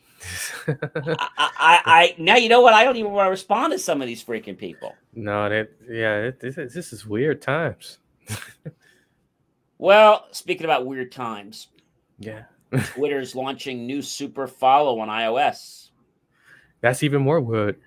I, 0.68 1.26
I, 1.39 1.80
I 1.87 2.14
now 2.18 2.37
you 2.37 2.49
know 2.49 2.61
what? 2.61 2.74
I 2.74 2.85
don't 2.85 2.97
even 2.97 3.12
want 3.12 3.26
to 3.26 3.30
respond 3.30 3.72
to 3.72 3.78
some 3.78 4.01
of 4.01 4.07
these 4.09 4.22
freaking 4.24 4.57
people. 4.57 4.95
no, 5.14 5.49
that 5.49 5.70
yeah, 5.89 6.16
it, 6.18 6.41
this, 6.41 6.59
is- 6.59 6.72
this 6.74 6.93
is 6.93 7.07
weird 7.07 7.41
times. 7.43 7.99
Well, 9.78 10.26
speaking 10.30 10.64
about 10.64 10.87
weird 10.87 11.11
times, 11.11 11.68
Yeah, 12.18 12.45
Twitter's 12.95 13.35
launching 13.35 13.87
new 13.87 14.01
super 14.03 14.47
follow 14.47 15.01
on 15.01 15.09
iOS. 15.09 15.89
that's 16.80 17.03
even 17.03 17.22
more 17.22 17.41
weird. 17.41 17.80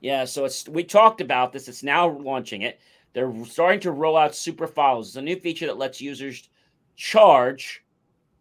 Yeah, 0.00 0.24
so 0.24 0.44
it's 0.46 0.68
we 0.68 0.82
talked 0.82 1.20
about 1.20 1.52
this. 1.52 1.68
It's 1.68 1.82
now 1.82 2.08
launching 2.08 2.62
it. 2.62 2.80
They're 3.12 3.32
starting 3.44 3.80
to 3.80 3.92
roll 3.92 4.16
out 4.16 4.34
super 4.34 4.66
follows. 4.66 5.08
It's 5.08 5.16
a 5.16 5.22
new 5.22 5.38
feature 5.38 5.66
that 5.66 5.76
lets 5.76 6.00
users 6.00 6.48
charge 6.96 7.84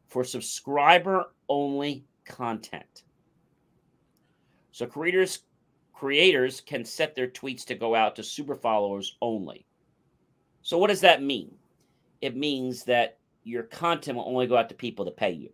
for 0.07 0.23
subscriber 0.23 1.25
only 1.49 2.05
content. 2.31 3.03
So 4.71 4.85
creators 4.85 5.39
creators 5.93 6.61
can 6.61 6.83
set 6.83 7.15
their 7.15 7.27
tweets 7.27 7.63
to 7.65 7.75
go 7.75 7.93
out 7.93 8.15
to 8.15 8.23
super 8.23 8.55
followers 8.55 9.17
only. 9.21 9.65
So 10.63 10.77
what 10.77 10.87
does 10.87 11.01
that 11.01 11.21
mean? 11.21 11.53
It 12.21 12.35
means 12.35 12.83
that 12.85 13.19
your 13.43 13.63
content 13.63 14.17
will 14.17 14.27
only 14.27 14.47
go 14.47 14.57
out 14.57 14.69
to 14.69 14.75
people 14.75 15.05
that 15.05 15.17
pay 15.17 15.31
you. 15.31 15.49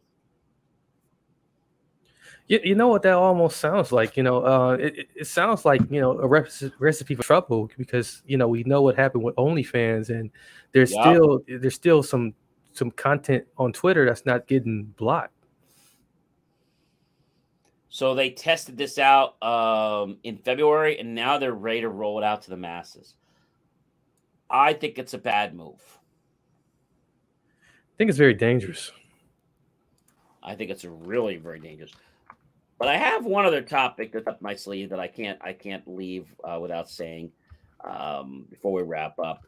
You, 2.47 2.59
you 2.63 2.75
know 2.75 2.87
what 2.87 3.01
that 3.01 3.13
almost 3.13 3.57
sounds 3.57 3.91
like? 3.91 4.15
You 4.15 4.23
know, 4.23 4.45
uh, 4.45 4.73
it, 4.79 5.09
it 5.15 5.27
sounds 5.27 5.65
like 5.65 5.81
you 5.89 5.99
know 5.99 6.17
a 6.19 6.27
recipe 6.27 7.15
for 7.15 7.23
trouble 7.23 7.69
because 7.77 8.21
you 8.25 8.37
know 8.37 8.47
we 8.47 8.63
know 8.63 8.81
what 8.81 8.95
happened 8.95 9.23
with 9.23 9.35
OnlyFans, 9.35 10.09
and 10.09 10.29
there's 10.71 10.91
still 10.91 11.41
there's 11.47 11.75
still 11.75 12.03
some 12.03 12.33
some 12.71 12.91
content 12.91 13.45
on 13.57 13.73
Twitter 13.73 14.05
that's 14.05 14.25
not 14.25 14.47
getting 14.47 14.85
blocked. 14.97 15.36
So 17.97 18.13
they 18.13 18.29
tested 18.29 18.77
this 18.77 18.99
out 18.99 19.41
um, 19.41 20.17
in 20.21 20.37
February, 20.37 20.99
and 20.99 21.15
now 21.15 21.39
they're 21.39 21.55
ready 21.55 21.81
to 21.81 21.89
roll 21.89 22.19
it 22.19 22.23
out 22.23 22.43
to 22.43 22.51
the 22.51 22.55
masses. 22.55 23.15
I 24.51 24.73
think 24.73 24.99
it's 24.99 25.15
a 25.15 25.17
bad 25.17 25.55
move. 25.55 25.81
I 27.49 27.97
think 27.97 28.09
it's 28.09 28.19
very 28.19 28.35
dangerous. 28.35 28.91
I 30.43 30.53
think 30.53 30.69
it's 30.69 30.85
really 30.85 31.37
very 31.37 31.59
dangerous. 31.59 31.91
But 32.77 32.87
I 32.87 32.97
have 32.97 33.25
one 33.25 33.47
other 33.47 33.63
topic 33.63 34.11
that's 34.11 34.27
up 34.27 34.43
my 34.43 34.53
sleeve 34.53 34.91
that 34.91 34.99
I 34.99 35.07
can't 35.07 35.39
I 35.41 35.53
can't 35.53 35.87
leave 35.87 36.27
uh, 36.43 36.59
without 36.61 36.91
saying 36.91 37.31
um, 37.83 38.45
before 38.51 38.73
we 38.73 38.83
wrap 38.83 39.17
up, 39.17 39.41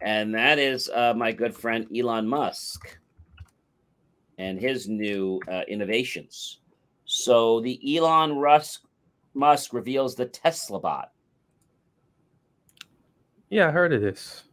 and 0.00 0.34
that 0.34 0.58
is 0.58 0.88
uh, 0.88 1.12
my 1.14 1.32
good 1.32 1.54
friend 1.54 1.86
Elon 1.94 2.26
Musk 2.26 2.96
and 4.38 4.58
his 4.58 4.88
new 4.88 5.38
uh, 5.52 5.64
innovations. 5.68 6.60
So 7.12 7.58
the 7.58 7.96
Elon 7.96 8.40
Musk 8.40 8.82
Musk 9.34 9.72
reveals 9.72 10.14
the 10.14 10.26
Tesla 10.26 10.78
bot. 10.78 11.10
Yeah, 13.48 13.66
I 13.66 13.72
heard 13.72 13.92
of 13.92 14.00
this. 14.00 14.44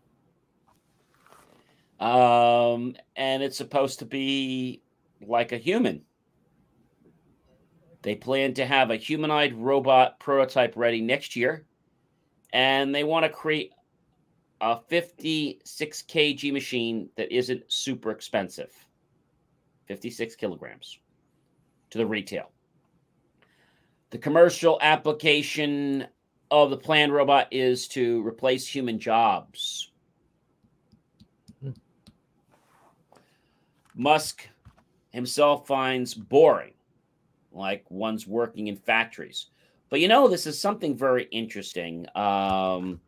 Um, 1.99 2.95
and 3.15 3.43
it's 3.43 3.57
supposed 3.57 3.99
to 3.99 4.05
be 4.05 4.81
like 5.21 5.51
a 5.51 5.57
human. 5.57 6.01
They 8.01 8.15
plan 8.15 8.55
to 8.55 8.65
have 8.65 8.89
a 8.89 8.95
humanoid 8.95 9.53
robot 9.53 10.19
prototype 10.19 10.75
ready 10.75 10.99
next 10.99 11.35
year, 11.35 11.63
and 12.53 12.93
they 12.93 13.03
want 13.03 13.23
to 13.23 13.29
create 13.29 13.71
a 14.61 14.79
56 14.87 16.01
kg 16.09 16.53
machine 16.53 17.09
that 17.17 17.31
isn't 17.31 17.71
super 17.71 18.09
expensive 18.09 18.73
56 19.85 20.35
kilograms 20.35 20.97
to 21.89 21.97
the 21.97 22.05
retail. 22.05 22.51
The 24.09 24.17
commercial 24.17 24.77
application 24.81 26.07
of 26.49 26.69
the 26.69 26.77
planned 26.77 27.13
robot 27.13 27.47
is 27.51 27.87
to 27.89 28.25
replace 28.25 28.65
human 28.67 28.99
jobs. 28.99 29.91
Hmm. 31.61 31.71
Musk 33.95 34.47
himself 35.11 35.67
finds 35.67 36.13
boring 36.13 36.73
like 37.51 37.89
ones 37.89 38.27
working 38.27 38.67
in 38.67 38.77
factories. 38.77 39.47
But 39.89 39.99
you 39.99 40.07
know, 40.07 40.27
this 40.27 40.45
is 40.45 40.59
something 40.59 40.95
very 40.95 41.23
interesting. 41.31 42.05
Um, 42.15 43.01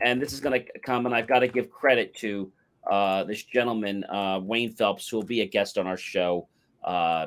and 0.00 0.20
this 0.20 0.32
is 0.32 0.40
going 0.40 0.60
to 0.60 0.78
come, 0.80 1.06
and 1.06 1.14
I've 1.14 1.28
got 1.28 1.40
to 1.40 1.48
give 1.48 1.70
credit 1.70 2.14
to 2.16 2.50
uh, 2.90 3.24
this 3.24 3.44
gentleman, 3.44 4.04
uh, 4.04 4.40
Wayne 4.42 4.72
Phelps, 4.72 5.08
who 5.08 5.18
will 5.18 5.24
be 5.24 5.42
a 5.42 5.46
guest 5.46 5.78
on 5.78 5.86
our 5.86 5.96
show 5.96 6.48
uh, 6.82 7.26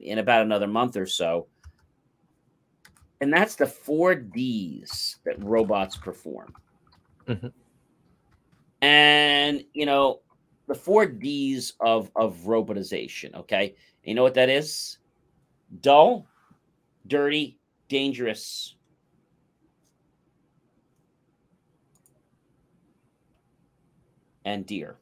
in 0.00 0.18
about 0.18 0.42
another 0.42 0.66
month 0.66 0.96
or 0.96 1.06
so. 1.06 1.46
And 3.20 3.32
that's 3.32 3.54
the 3.54 3.66
four 3.66 4.14
Ds 4.14 5.16
that 5.24 5.42
robots 5.42 5.96
perform. 5.96 6.54
Mm-hmm. 7.28 7.48
And, 8.82 9.62
you 9.74 9.84
know, 9.84 10.20
the 10.66 10.74
four 10.74 11.06
Ds 11.06 11.74
of, 11.80 12.10
of 12.16 12.38
robotization, 12.46 13.34
okay? 13.34 13.74
You 14.04 14.14
know 14.14 14.22
what 14.22 14.34
that 14.34 14.48
is? 14.48 14.98
dull, 15.80 16.26
dirty, 17.06 17.58
dangerous. 17.88 18.74
And 24.44 24.66
dear. 24.66 24.96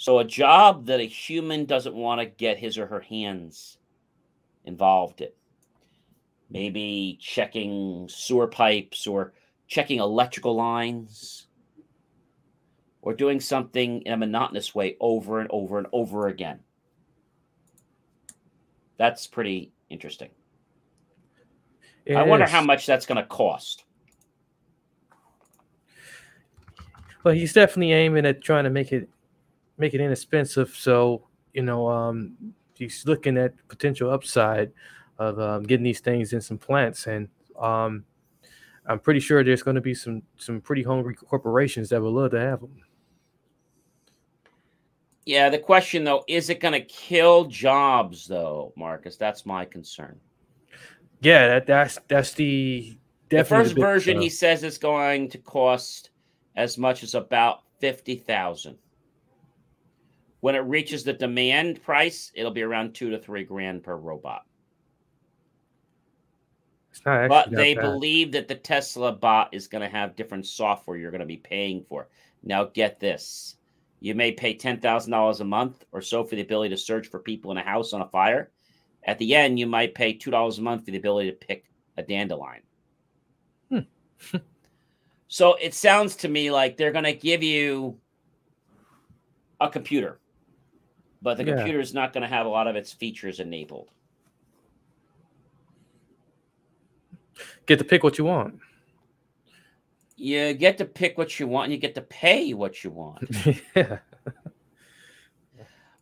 So, 0.00 0.18
a 0.18 0.24
job 0.24 0.86
that 0.86 0.98
a 0.98 1.02
human 1.02 1.66
doesn't 1.66 1.94
want 1.94 2.22
to 2.22 2.24
get 2.24 2.56
his 2.58 2.78
or 2.78 2.86
her 2.86 3.00
hands 3.00 3.76
involved 4.64 5.20
in. 5.20 5.28
Maybe 6.48 7.18
checking 7.20 8.08
sewer 8.08 8.46
pipes 8.46 9.06
or 9.06 9.34
checking 9.66 9.98
electrical 9.98 10.56
lines 10.56 11.48
or 13.02 13.12
doing 13.12 13.40
something 13.40 14.00
in 14.00 14.14
a 14.14 14.16
monotonous 14.16 14.74
way 14.74 14.96
over 15.00 15.38
and 15.38 15.50
over 15.52 15.76
and 15.76 15.86
over 15.92 16.28
again. 16.28 16.60
That's 18.96 19.26
pretty 19.26 19.70
interesting. 19.90 20.30
It 22.06 22.16
I 22.16 22.22
wonder 22.22 22.46
is. 22.46 22.50
how 22.50 22.62
much 22.62 22.86
that's 22.86 23.04
going 23.04 23.16
to 23.16 23.28
cost. 23.28 23.84
Well, 27.22 27.34
he's 27.34 27.52
definitely 27.52 27.92
aiming 27.92 28.24
at 28.24 28.40
trying 28.40 28.64
to 28.64 28.70
make 28.70 28.92
it 28.92 29.06
make 29.80 29.94
it 29.94 30.00
inexpensive. 30.00 30.74
So 30.76 31.26
you 31.52 31.62
know, 31.62 31.88
um, 31.88 32.54
he's 32.74 33.04
looking 33.06 33.36
at 33.36 33.52
potential 33.68 34.10
upside 34.10 34.70
of 35.18 35.38
um, 35.40 35.62
getting 35.64 35.84
these 35.84 36.00
things 36.00 36.32
in 36.32 36.40
some 36.40 36.58
plants, 36.58 37.06
and 37.06 37.28
um, 37.58 38.04
I'm 38.86 38.98
pretty 38.98 39.20
sure 39.20 39.42
there's 39.44 39.62
going 39.62 39.74
to 39.74 39.80
be 39.80 39.94
some 39.94 40.22
some 40.36 40.60
pretty 40.60 40.82
hungry 40.82 41.14
corporations 41.14 41.88
that 41.90 42.00
would 42.00 42.12
love 42.12 42.30
to 42.32 42.40
have 42.40 42.60
them. 42.60 42.76
Yeah, 45.26 45.48
the 45.48 45.58
question 45.58 46.04
though, 46.04 46.24
is 46.26 46.50
it 46.50 46.60
going 46.60 46.72
to 46.72 46.80
kill 46.80 47.44
jobs 47.44 48.26
though, 48.26 48.72
Marcus? 48.76 49.16
That's 49.16 49.44
my 49.44 49.64
concern. 49.64 50.18
Yeah, 51.20 51.46
that, 51.48 51.66
that's 51.66 51.98
that's 52.08 52.32
the 52.32 52.96
the 53.28 53.44
first 53.44 53.76
version. 53.76 54.20
He 54.20 54.30
says 54.30 54.62
it's 54.62 54.78
going 54.78 55.28
to 55.30 55.38
cost 55.38 56.10
as 56.56 56.78
much 56.78 57.02
as 57.02 57.14
about 57.14 57.62
fifty 57.78 58.16
thousand. 58.16 58.78
When 60.40 60.54
it 60.54 60.60
reaches 60.60 61.04
the 61.04 61.12
demand 61.12 61.82
price, 61.82 62.32
it'll 62.34 62.50
be 62.50 62.62
around 62.62 62.94
two 62.94 63.10
to 63.10 63.18
three 63.18 63.44
grand 63.44 63.82
per 63.82 63.96
robot. 63.96 64.44
but 67.28 67.50
they 67.50 67.74
bad. 67.74 67.82
believe 67.82 68.32
that 68.32 68.48
the 68.48 68.54
Tesla 68.54 69.12
bot 69.12 69.52
is 69.52 69.68
going 69.68 69.82
to 69.82 69.88
have 69.88 70.16
different 70.16 70.46
software 70.46 70.96
you're 70.96 71.10
going 71.10 71.20
to 71.20 71.26
be 71.26 71.36
paying 71.36 71.84
for. 71.88 72.08
Now, 72.42 72.64
get 72.64 72.98
this 72.98 73.56
you 74.00 74.14
may 74.14 74.32
pay 74.32 74.56
$10,000 74.56 75.40
a 75.40 75.44
month 75.44 75.84
or 75.92 76.00
so 76.00 76.24
for 76.24 76.34
the 76.34 76.40
ability 76.40 76.70
to 76.70 76.80
search 76.80 77.08
for 77.08 77.20
people 77.20 77.50
in 77.50 77.58
a 77.58 77.62
house 77.62 77.92
on 77.92 78.00
a 78.00 78.08
fire. 78.08 78.50
At 79.04 79.18
the 79.18 79.34
end, 79.34 79.58
you 79.58 79.66
might 79.66 79.94
pay 79.94 80.16
$2 80.16 80.58
a 80.58 80.62
month 80.62 80.84
for 80.86 80.90
the 80.90 80.96
ability 80.96 81.30
to 81.30 81.36
pick 81.36 81.64
a 81.98 82.02
dandelion. 82.02 82.62
Hmm. 83.70 83.78
so 85.28 85.54
it 85.56 85.74
sounds 85.74 86.16
to 86.16 86.28
me 86.28 86.50
like 86.50 86.76
they're 86.76 86.92
going 86.92 87.04
to 87.04 87.12
give 87.12 87.42
you 87.42 87.98
a 89.60 89.68
computer, 89.68 90.18
but 91.22 91.36
the 91.36 91.44
yeah. 91.44 91.56
computer 91.56 91.80
is 91.80 91.94
not 91.94 92.12
going 92.12 92.22
to 92.22 92.28
have 92.28 92.46
a 92.46 92.48
lot 92.48 92.66
of 92.66 92.76
its 92.76 92.92
features 92.92 93.40
enabled. 93.40 93.90
Get 97.66 97.78
to 97.78 97.84
pick 97.84 98.02
what 98.02 98.18
you 98.18 98.24
want 98.24 98.60
you 100.20 100.52
get 100.52 100.76
to 100.78 100.84
pick 100.84 101.16
what 101.16 101.40
you 101.40 101.46
want 101.46 101.64
and 101.64 101.72
you 101.72 101.78
get 101.78 101.94
to 101.94 102.02
pay 102.02 102.52
what 102.52 102.84
you 102.84 102.90
want. 102.90 103.24
yeah. 103.74 103.98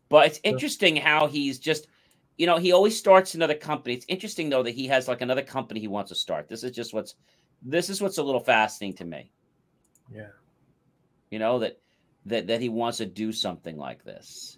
But 0.09 0.27
it's 0.27 0.41
interesting 0.43 0.97
how 0.97 1.29
he's 1.29 1.59
just, 1.59 1.87
you 2.37 2.47
know, 2.47 2.57
he 2.57 2.73
always 2.73 2.99
starts 2.99 3.37
another 3.37 3.55
company. 3.55 3.95
It's 3.95 4.07
interesting 4.09 4.51
though 4.51 4.65
that 4.65 4.75
he 4.75 4.89
has 4.89 5.07
like 5.07 5.21
another 5.21 5.43
company 5.43 5.79
he 5.79 5.87
wants 5.87 6.09
to 6.09 6.17
start. 6.17 6.49
This 6.49 6.65
is 6.65 6.73
just 6.73 6.93
what's 6.93 7.15
this 7.63 7.89
is 7.89 8.03
what's 8.03 8.19
a 8.19 8.23
little 8.23 8.41
fascinating 8.41 8.97
to 8.97 9.05
me. 9.05 9.31
Yeah. 10.13 10.31
You 11.31 11.39
know, 11.39 11.61
that 11.61 11.79
that 12.27 12.49
that 12.49 12.61
he 12.61 12.69
wants 12.69 12.99
to 12.99 13.07
do 13.07 13.31
something 13.31 13.77
like 13.77 14.03
this. 14.03 14.58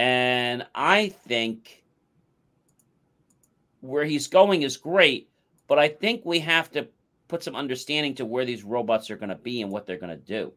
And 0.00 0.66
I 0.74 1.10
think 1.10 1.84
where 3.82 4.06
he's 4.06 4.28
going 4.28 4.62
is 4.62 4.78
great, 4.78 5.28
but 5.68 5.78
I 5.78 5.88
think 5.88 6.22
we 6.24 6.38
have 6.38 6.70
to 6.70 6.88
put 7.28 7.44
some 7.44 7.54
understanding 7.54 8.14
to 8.14 8.24
where 8.24 8.46
these 8.46 8.64
robots 8.64 9.10
are 9.10 9.16
going 9.16 9.28
to 9.28 9.34
be 9.34 9.60
and 9.60 9.70
what 9.70 9.84
they're 9.84 9.98
going 9.98 10.16
to 10.18 10.24
do. 10.24 10.54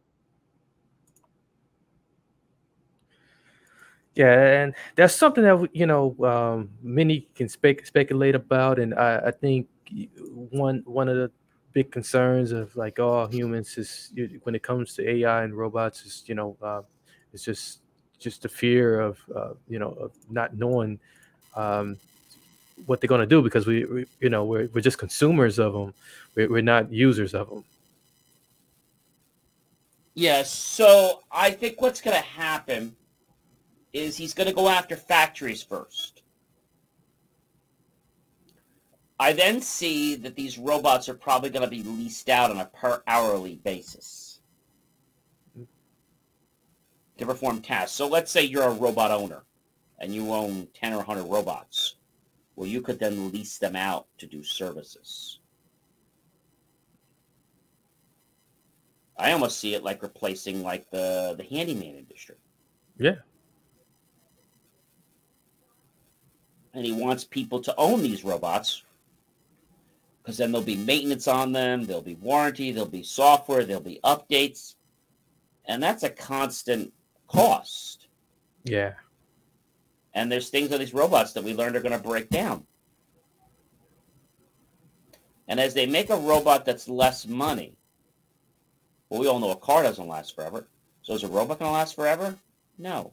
Yeah, 4.14 4.62
and 4.62 4.74
that's 4.96 5.14
something 5.14 5.44
that 5.44 5.68
you 5.74 5.84
know 5.84 6.16
um, 6.24 6.70
many 6.82 7.28
can 7.34 7.50
spec- 7.50 7.84
speculate 7.84 8.34
about, 8.34 8.78
and 8.78 8.94
I, 8.94 9.24
I, 9.26 9.30
think 9.30 9.68
one 10.22 10.82
one 10.86 11.10
of 11.10 11.16
the 11.16 11.30
big 11.74 11.92
concerns 11.92 12.50
of 12.50 12.74
like 12.76 12.98
all 12.98 13.26
humans 13.26 13.76
is 13.76 14.10
when 14.44 14.54
it 14.54 14.62
comes 14.62 14.94
to 14.94 15.06
AI 15.06 15.44
and 15.44 15.54
robots 15.54 16.06
is 16.06 16.22
you 16.26 16.34
know 16.34 16.56
uh, 16.62 16.80
it's 17.34 17.44
just 17.44 17.83
just 18.18 18.42
the 18.42 18.48
fear 18.48 19.00
of 19.00 19.18
uh, 19.34 19.52
you 19.68 19.78
know 19.78 19.90
of 20.00 20.12
not 20.30 20.56
knowing 20.56 20.98
um, 21.56 21.96
what 22.86 23.00
they're 23.00 23.08
going 23.08 23.20
to 23.20 23.26
do 23.26 23.42
because 23.42 23.66
we, 23.66 23.84
we, 23.84 24.06
you 24.20 24.28
know 24.28 24.44
we're, 24.44 24.68
we're 24.72 24.80
just 24.80 24.98
consumers 24.98 25.58
of 25.58 25.72
them 25.72 25.94
we're, 26.34 26.48
we're 26.48 26.62
not 26.62 26.90
users 26.90 27.34
of 27.34 27.48
them 27.48 27.64
yeah 30.14 30.42
so 30.42 31.20
i 31.30 31.50
think 31.50 31.80
what's 31.80 32.00
going 32.00 32.16
to 32.16 32.22
happen 32.22 32.94
is 33.94 34.16
he's 34.16 34.34
going 34.34 34.48
to 34.48 34.54
go 34.54 34.68
after 34.68 34.96
factories 34.96 35.62
first. 35.62 36.22
I 39.18 39.32
then 39.32 39.62
see 39.62 40.16
that 40.16 40.34
these 40.34 40.58
robots 40.58 41.08
are 41.08 41.14
probably 41.14 41.48
going 41.48 41.64
to 41.64 41.70
be 41.70 41.84
leased 41.84 42.28
out 42.28 42.50
on 42.50 42.58
a 42.58 42.66
per 42.66 43.02
hourly 43.06 43.60
basis 43.64 44.23
to 47.18 47.26
perform 47.26 47.60
tasks. 47.60 47.96
So 47.96 48.08
let's 48.08 48.30
say 48.30 48.44
you're 48.44 48.64
a 48.64 48.74
robot 48.74 49.10
owner 49.10 49.44
and 49.98 50.14
you 50.14 50.32
own 50.32 50.68
10 50.74 50.92
or 50.92 50.98
100 50.98 51.24
robots. 51.24 51.96
Well, 52.56 52.68
you 52.68 52.80
could 52.80 52.98
then 52.98 53.32
lease 53.32 53.58
them 53.58 53.76
out 53.76 54.06
to 54.18 54.26
do 54.26 54.42
services. 54.42 55.40
I 59.16 59.32
almost 59.32 59.60
see 59.60 59.74
it 59.74 59.84
like 59.84 60.02
replacing 60.02 60.62
like 60.62 60.90
the, 60.90 61.34
the 61.36 61.44
handyman 61.44 61.96
industry. 61.96 62.36
Yeah. 62.98 63.16
And 66.72 66.84
he 66.84 66.92
wants 66.92 67.24
people 67.24 67.60
to 67.60 67.74
own 67.76 68.02
these 68.02 68.24
robots 68.24 68.82
because 70.22 70.38
then 70.38 70.50
there'll 70.50 70.66
be 70.66 70.76
maintenance 70.76 71.28
on 71.28 71.52
them, 71.52 71.84
there'll 71.84 72.02
be 72.02 72.14
warranty, 72.14 72.72
there'll 72.72 72.88
be 72.88 73.02
software, 73.02 73.64
there'll 73.64 73.82
be 73.82 74.00
updates, 74.04 74.74
and 75.66 75.82
that's 75.82 76.02
a 76.02 76.08
constant 76.08 76.92
cost. 77.28 78.06
Yeah. 78.64 78.94
And 80.14 80.30
there's 80.30 80.48
things 80.48 80.72
on 80.72 80.78
these 80.78 80.94
robots 80.94 81.32
that 81.32 81.44
we 81.44 81.54
learned 81.54 81.76
are 81.76 81.80
going 81.80 81.96
to 81.96 82.08
break 82.08 82.30
down. 82.30 82.66
And 85.48 85.60
as 85.60 85.74
they 85.74 85.86
make 85.86 86.10
a 86.10 86.16
robot 86.16 86.64
that's 86.64 86.88
less 86.88 87.26
money, 87.26 87.76
well, 89.08 89.20
we 89.20 89.26
all 89.26 89.38
know 89.38 89.50
a 89.50 89.56
car 89.56 89.82
doesn't 89.82 90.08
last 90.08 90.34
forever. 90.34 90.66
So 91.02 91.14
is 91.14 91.22
a 91.22 91.28
robot 91.28 91.58
going 91.58 91.68
to 91.68 91.72
last 91.72 91.94
forever? 91.94 92.36
No. 92.78 93.12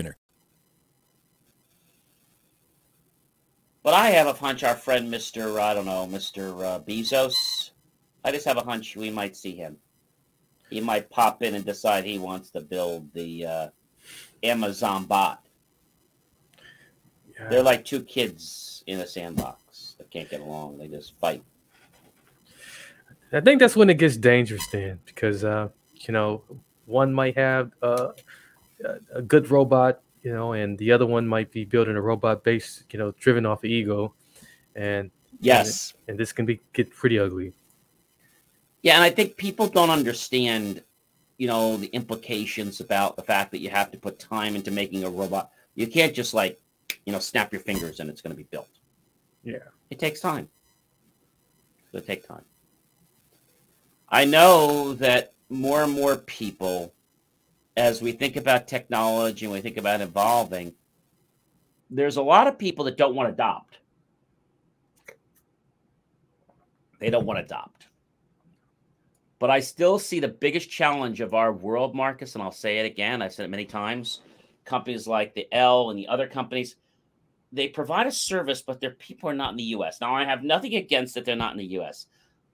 But 3.83 3.95
I 3.95 4.11
have 4.11 4.27
a 4.27 4.33
hunch 4.33 4.63
our 4.63 4.75
friend 4.75 5.11
Mr. 5.11 5.59
I 5.59 5.73
don't 5.73 5.85
know, 5.85 6.07
Mr. 6.09 6.63
Uh, 6.63 6.79
Bezos, 6.79 7.71
I 8.23 8.31
just 8.31 8.45
have 8.45 8.57
a 8.57 8.63
hunch 8.63 8.95
we 8.95 9.09
might 9.09 9.35
see 9.35 9.55
him. 9.55 9.77
He 10.69 10.79
might 10.79 11.09
pop 11.09 11.41
in 11.43 11.55
and 11.55 11.65
decide 11.65 12.05
he 12.05 12.19
wants 12.19 12.51
to 12.51 12.61
build 12.61 13.11
the 13.13 13.45
uh, 13.45 13.67
Amazon 14.43 15.05
bot. 15.05 15.43
Yeah. 17.33 17.49
They're 17.49 17.63
like 17.63 17.83
two 17.83 18.03
kids 18.03 18.83
in 18.87 18.99
a 18.99 19.07
sandbox 19.07 19.95
that 19.97 20.09
can't 20.11 20.29
get 20.29 20.41
along. 20.41 20.77
They 20.77 20.87
just 20.87 21.17
fight. 21.19 21.43
I 23.33 23.41
think 23.41 23.59
that's 23.59 23.75
when 23.75 23.89
it 23.89 23.97
gets 23.97 24.17
dangerous 24.17 24.65
then 24.71 24.99
because, 25.05 25.43
uh, 25.43 25.69
you 25.95 26.13
know, 26.13 26.43
one 26.85 27.13
might 27.13 27.37
have 27.37 27.71
uh, 27.81 28.09
a 29.13 29.21
good 29.21 29.49
robot 29.51 30.01
you 30.23 30.31
know, 30.31 30.53
and 30.53 30.77
the 30.77 30.91
other 30.91 31.05
one 31.05 31.27
might 31.27 31.51
be 31.51 31.65
building 31.65 31.95
a 31.95 32.01
robot 32.01 32.43
based, 32.43 32.85
you 32.91 32.99
know, 32.99 33.11
driven 33.19 33.45
off 33.45 33.59
of 33.59 33.65
ego, 33.65 34.13
and 34.75 35.09
yes, 35.39 35.93
and, 36.01 36.11
and 36.11 36.19
this 36.19 36.31
can 36.31 36.45
be 36.45 36.59
get 36.73 36.91
pretty 36.91 37.17
ugly. 37.17 37.53
Yeah, 38.83 38.95
and 38.95 39.03
I 39.03 39.09
think 39.09 39.37
people 39.37 39.67
don't 39.67 39.89
understand, 39.89 40.83
you 41.37 41.47
know, 41.47 41.77
the 41.77 41.87
implications 41.87 42.81
about 42.81 43.15
the 43.15 43.23
fact 43.23 43.51
that 43.51 43.59
you 43.59 43.69
have 43.69 43.91
to 43.91 43.97
put 43.97 44.19
time 44.19 44.55
into 44.55 44.71
making 44.71 45.03
a 45.03 45.09
robot. 45.09 45.51
You 45.75 45.87
can't 45.87 46.13
just 46.13 46.33
like, 46.33 46.59
you 47.05 47.13
know, 47.13 47.19
snap 47.19 47.51
your 47.51 47.61
fingers 47.61 47.99
and 47.99 48.09
it's 48.09 48.21
going 48.21 48.35
to 48.35 48.37
be 48.37 48.47
built. 48.49 48.67
Yeah, 49.43 49.57
it 49.89 49.99
takes 49.99 50.19
time. 50.19 50.49
It'll 51.93 52.05
take 52.05 52.27
time. 52.27 52.45
I 54.09 54.25
know 54.25 54.93
that 54.95 55.33
more 55.49 55.83
and 55.83 55.91
more 55.91 56.17
people 56.17 56.93
as 57.81 57.99
we 57.99 58.11
think 58.11 58.35
about 58.35 58.67
technology 58.67 59.43
and 59.43 59.51
we 59.51 59.59
think 59.59 59.77
about 59.77 60.01
evolving, 60.01 60.71
there's 61.89 62.17
a 62.17 62.21
lot 62.21 62.45
of 62.45 62.59
people 62.59 62.85
that 62.85 62.95
don't 62.95 63.15
want 63.15 63.27
to 63.27 63.33
adopt. 63.33 63.79
They 66.99 67.09
don't 67.09 67.25
want 67.25 67.39
to 67.39 67.43
adopt. 67.43 67.87
But 69.39 69.49
I 69.49 69.61
still 69.61 69.97
see 69.97 70.19
the 70.19 70.27
biggest 70.27 70.69
challenge 70.69 71.21
of 71.21 71.33
our 71.33 71.51
world, 71.51 71.95
Marcus, 71.95 72.35
and 72.35 72.43
I'll 72.43 72.51
say 72.51 72.77
it 72.77 72.85
again. 72.85 73.23
I've 73.23 73.33
said 73.33 73.45
it 73.45 73.49
many 73.49 73.65
times. 73.65 74.21
Companies 74.63 75.07
like 75.07 75.33
the 75.33 75.51
L 75.51 75.89
and 75.89 75.97
the 75.97 76.07
other 76.07 76.27
companies, 76.27 76.75
they 77.51 77.67
provide 77.67 78.05
a 78.05 78.11
service, 78.11 78.61
but 78.61 78.79
their 78.79 78.91
people 78.91 79.27
are 79.27 79.33
not 79.33 79.51
in 79.51 79.57
the 79.57 79.73
US. 79.75 79.99
Now, 79.99 80.13
I 80.13 80.23
have 80.23 80.43
nothing 80.43 80.75
against 80.75 81.15
that 81.15 81.25
they're 81.25 81.35
not 81.35 81.53
in 81.53 81.57
the 81.57 81.79
US. 81.79 82.05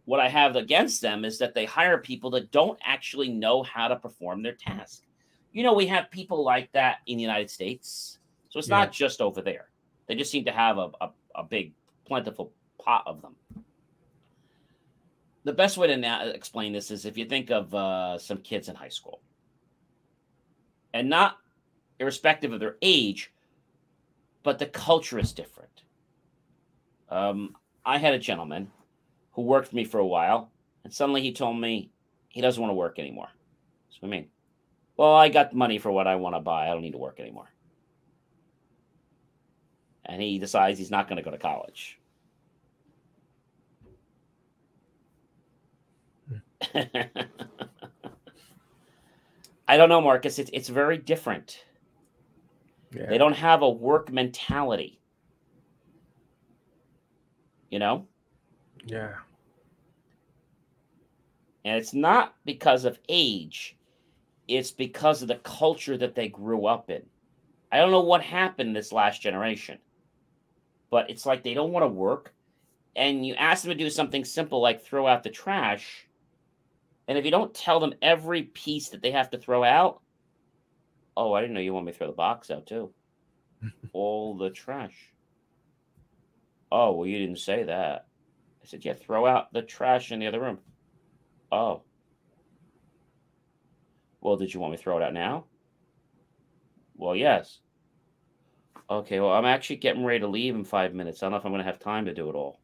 What 0.05 0.21
I 0.21 0.29
have 0.29 0.55
against 0.55 1.01
them 1.01 1.25
is 1.25 1.37
that 1.39 1.53
they 1.53 1.65
hire 1.65 1.97
people 1.97 2.29
that 2.29 2.51
don't 2.51 2.79
actually 2.81 3.27
know 3.27 3.61
how 3.63 3.89
to 3.89 3.97
perform 3.97 4.41
their 4.41 4.53
task 4.53 5.03
you 5.57 5.63
know, 5.63 5.73
we 5.73 5.87
have 5.87 6.11
people 6.11 6.43
like 6.43 6.71
that 6.73 6.97
in 7.07 7.17
the 7.17 7.23
United 7.23 7.49
States. 7.49 8.19
So 8.49 8.59
it's 8.59 8.69
yeah. 8.69 8.77
not 8.77 8.91
just 8.91 9.21
over 9.21 9.41
there. 9.41 9.69
They 10.05 10.13
just 10.13 10.29
seem 10.29 10.45
to 10.45 10.51
have 10.51 10.77
a, 10.77 10.91
a, 11.01 11.09
a 11.33 11.43
big, 11.43 11.73
plentiful 12.05 12.51
pot 12.79 13.01
of 13.07 13.23
them. 13.23 13.35
The 15.45 15.53
best 15.53 15.79
way 15.79 15.87
to 15.87 16.31
explain 16.35 16.73
this 16.73 16.91
is 16.91 17.05
if 17.05 17.17
you 17.17 17.25
think 17.25 17.49
of 17.49 17.73
uh, 17.73 18.19
some 18.19 18.37
kids 18.37 18.69
in 18.69 18.75
high 18.75 18.89
school, 18.89 19.19
and 20.93 21.09
not 21.09 21.37
irrespective 21.99 22.53
of 22.53 22.59
their 22.59 22.77
age, 22.83 23.33
but 24.43 24.59
the 24.59 24.67
culture 24.67 25.17
is 25.17 25.33
different. 25.33 25.81
Um, 27.09 27.55
I 27.83 27.97
had 27.97 28.13
a 28.13 28.19
gentleman 28.19 28.69
who 29.31 29.41
worked 29.41 29.69
for 29.69 29.75
me 29.75 29.85
for 29.85 29.97
a 29.97 30.05
while, 30.05 30.51
and 30.83 30.93
suddenly 30.93 31.23
he 31.23 31.33
told 31.33 31.59
me 31.59 31.89
he 32.27 32.41
doesn't 32.41 32.61
want 32.61 32.69
to 32.69 32.75
work 32.75 32.99
anymore. 32.99 33.29
So 33.89 34.05
I 34.05 34.07
mean, 34.07 34.27
well, 34.97 35.13
I 35.13 35.29
got 35.29 35.53
money 35.53 35.77
for 35.77 35.91
what 35.91 36.07
I 36.07 36.15
want 36.15 36.35
to 36.35 36.39
buy. 36.39 36.67
I 36.67 36.73
don't 36.73 36.81
need 36.81 36.91
to 36.91 36.97
work 36.97 37.19
anymore. 37.19 37.49
And 40.05 40.21
he 40.21 40.39
decides 40.39 40.79
he's 40.79 40.91
not 40.91 41.07
going 41.07 41.17
to 41.17 41.23
go 41.23 41.31
to 41.31 41.37
college. 41.37 41.99
I 49.67 49.77
don't 49.77 49.89
know, 49.89 50.01
Marcus. 50.01 50.39
It's 50.39 50.49
it's 50.53 50.69
very 50.69 50.97
different. 50.97 51.63
Yeah. 52.95 53.05
They 53.07 53.17
don't 53.17 53.35
have 53.35 53.61
a 53.61 53.69
work 53.69 54.11
mentality. 54.11 54.99
You 57.69 57.79
know? 57.79 58.07
Yeah. 58.85 59.15
And 61.65 61.77
it's 61.77 61.93
not 61.93 62.33
because 62.45 62.85
of 62.85 62.97
age 63.09 63.76
it's 64.47 64.71
because 64.71 65.21
of 65.21 65.27
the 65.27 65.35
culture 65.35 65.97
that 65.97 66.15
they 66.15 66.27
grew 66.27 66.65
up 66.65 66.89
in. 66.89 67.03
I 67.71 67.77
don't 67.77 67.91
know 67.91 68.01
what 68.01 68.23
happened 68.23 68.75
this 68.75 68.91
last 68.91 69.21
generation, 69.21 69.77
but 70.89 71.09
it's 71.09 71.25
like 71.25 71.43
they 71.43 71.53
don't 71.53 71.71
want 71.71 71.83
to 71.83 71.87
work. 71.87 72.33
And 72.95 73.25
you 73.25 73.35
ask 73.35 73.63
them 73.63 73.71
to 73.71 73.77
do 73.77 73.89
something 73.89 74.25
simple 74.25 74.61
like 74.61 74.81
throw 74.81 75.05
out 75.05 75.23
the 75.23 75.29
trash. 75.29 76.07
And 77.07 77.17
if 77.17 77.25
you 77.25 77.31
don't 77.31 77.53
tell 77.53 77.79
them 77.79 77.93
every 78.01 78.43
piece 78.43 78.89
that 78.89 79.01
they 79.01 79.11
have 79.11 79.29
to 79.31 79.37
throw 79.37 79.63
out, 79.63 80.01
oh, 81.15 81.33
I 81.33 81.41
didn't 81.41 81.53
know 81.53 81.61
you 81.61 81.73
want 81.73 81.85
me 81.85 81.91
to 81.91 81.97
throw 81.97 82.07
the 82.07 82.13
box 82.13 82.49
out 82.49 82.65
too. 82.65 82.91
All 83.93 84.35
the 84.37 84.49
trash. 84.49 84.95
Oh, 86.71 86.93
well, 86.93 87.07
you 87.07 87.19
didn't 87.19 87.39
say 87.39 87.63
that. 87.63 88.07
I 88.61 88.65
said, 88.65 88.83
Yeah, 88.83 88.93
throw 88.93 89.25
out 89.25 89.53
the 89.53 89.61
trash 89.61 90.11
in 90.11 90.19
the 90.19 90.27
other 90.27 90.41
room. 90.41 90.59
Oh. 91.51 91.83
Well, 94.27 94.35
did 94.35 94.53
you 94.53 94.59
want 94.59 94.71
me 94.71 94.77
to 94.77 94.83
throw 94.83 94.97
it 94.97 95.03
out 95.03 95.13
now? 95.13 95.45
Well, 96.97 97.15
yes. 97.15 97.59
Okay, 98.89 99.21
well, 99.21 99.31
I'm 99.31 99.45
actually 99.45 99.77
getting 99.77 100.03
ready 100.03 100.19
to 100.19 100.27
leave 100.27 100.53
in 100.53 100.65
five 100.65 100.93
minutes. 100.93 101.23
I 101.23 101.27
don't 101.27 101.31
know 101.31 101.37
if 101.37 101.45
I'm 101.45 101.53
going 101.53 101.63
to 101.63 101.71
have 101.71 101.79
time 101.79 102.03
to 102.07 102.13
do 102.13 102.29
it 102.29 102.35
all. 102.35 102.59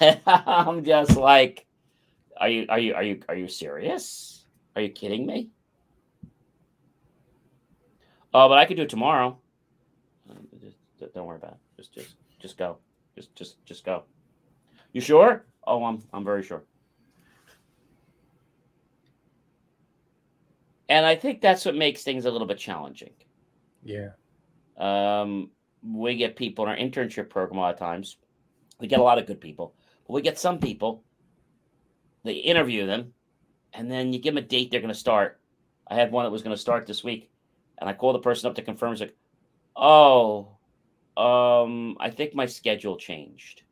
I'm 0.26 0.82
just 0.82 1.16
like, 1.16 1.66
are 2.36 2.48
you, 2.48 2.66
are 2.68 2.80
you, 2.80 2.94
are 2.94 3.02
you, 3.04 3.22
are 3.28 3.36
you 3.36 3.46
serious? 3.46 4.44
Are 4.74 4.82
you 4.82 4.88
kidding 4.88 5.24
me? 5.24 5.50
Oh, 8.34 8.48
but 8.48 8.58
I 8.58 8.64
could 8.64 8.76
do 8.76 8.82
it 8.82 8.90
tomorrow. 8.90 9.38
Just, 10.98 11.14
don't 11.14 11.26
worry 11.26 11.36
about 11.36 11.52
it. 11.52 11.58
Just, 11.76 11.94
just, 11.94 12.16
just 12.40 12.58
go. 12.58 12.78
Just, 13.14 13.36
just, 13.36 13.64
just 13.64 13.84
go. 13.84 14.02
You 14.92 15.00
sure? 15.00 15.46
Oh, 15.64 15.84
I'm, 15.84 16.02
I'm 16.12 16.24
very 16.24 16.42
sure. 16.42 16.64
And 20.90 21.06
I 21.06 21.14
think 21.14 21.40
that's 21.40 21.64
what 21.64 21.76
makes 21.76 22.02
things 22.02 22.24
a 22.24 22.30
little 22.30 22.48
bit 22.48 22.58
challenging. 22.58 23.12
Yeah. 23.84 24.10
Um, 24.76 25.50
we 25.82 26.16
get 26.16 26.34
people 26.34 26.64
in 26.64 26.70
our 26.70 26.76
internship 26.76 27.30
program 27.30 27.58
a 27.58 27.60
lot 27.62 27.74
of 27.74 27.78
times. 27.78 28.16
We 28.80 28.88
get 28.88 28.98
a 28.98 29.04
lot 29.04 29.18
of 29.18 29.26
good 29.26 29.40
people, 29.40 29.72
but 30.06 30.14
we 30.14 30.20
get 30.20 30.38
some 30.38 30.58
people. 30.58 31.04
They 32.24 32.32
interview 32.32 32.86
them, 32.86 33.14
and 33.72 33.88
then 33.88 34.12
you 34.12 34.18
give 34.18 34.34
them 34.34 34.42
a 34.42 34.46
date 34.46 34.70
they're 34.70 34.80
going 34.80 34.92
to 34.92 34.98
start. 34.98 35.40
I 35.86 35.94
had 35.94 36.10
one 36.10 36.24
that 36.24 36.30
was 36.32 36.42
going 36.42 36.56
to 36.56 36.60
start 36.60 36.86
this 36.86 37.04
week, 37.04 37.30
and 37.78 37.88
I 37.88 37.92
called 37.92 38.16
the 38.16 38.20
person 38.20 38.50
up 38.50 38.56
to 38.56 38.62
confirm. 38.62 38.92
He's 38.92 39.00
like, 39.00 39.16
"Oh, 39.76 40.56
um, 41.16 41.96
I 42.00 42.10
think 42.10 42.34
my 42.34 42.46
schedule 42.46 42.96
changed." 42.96 43.62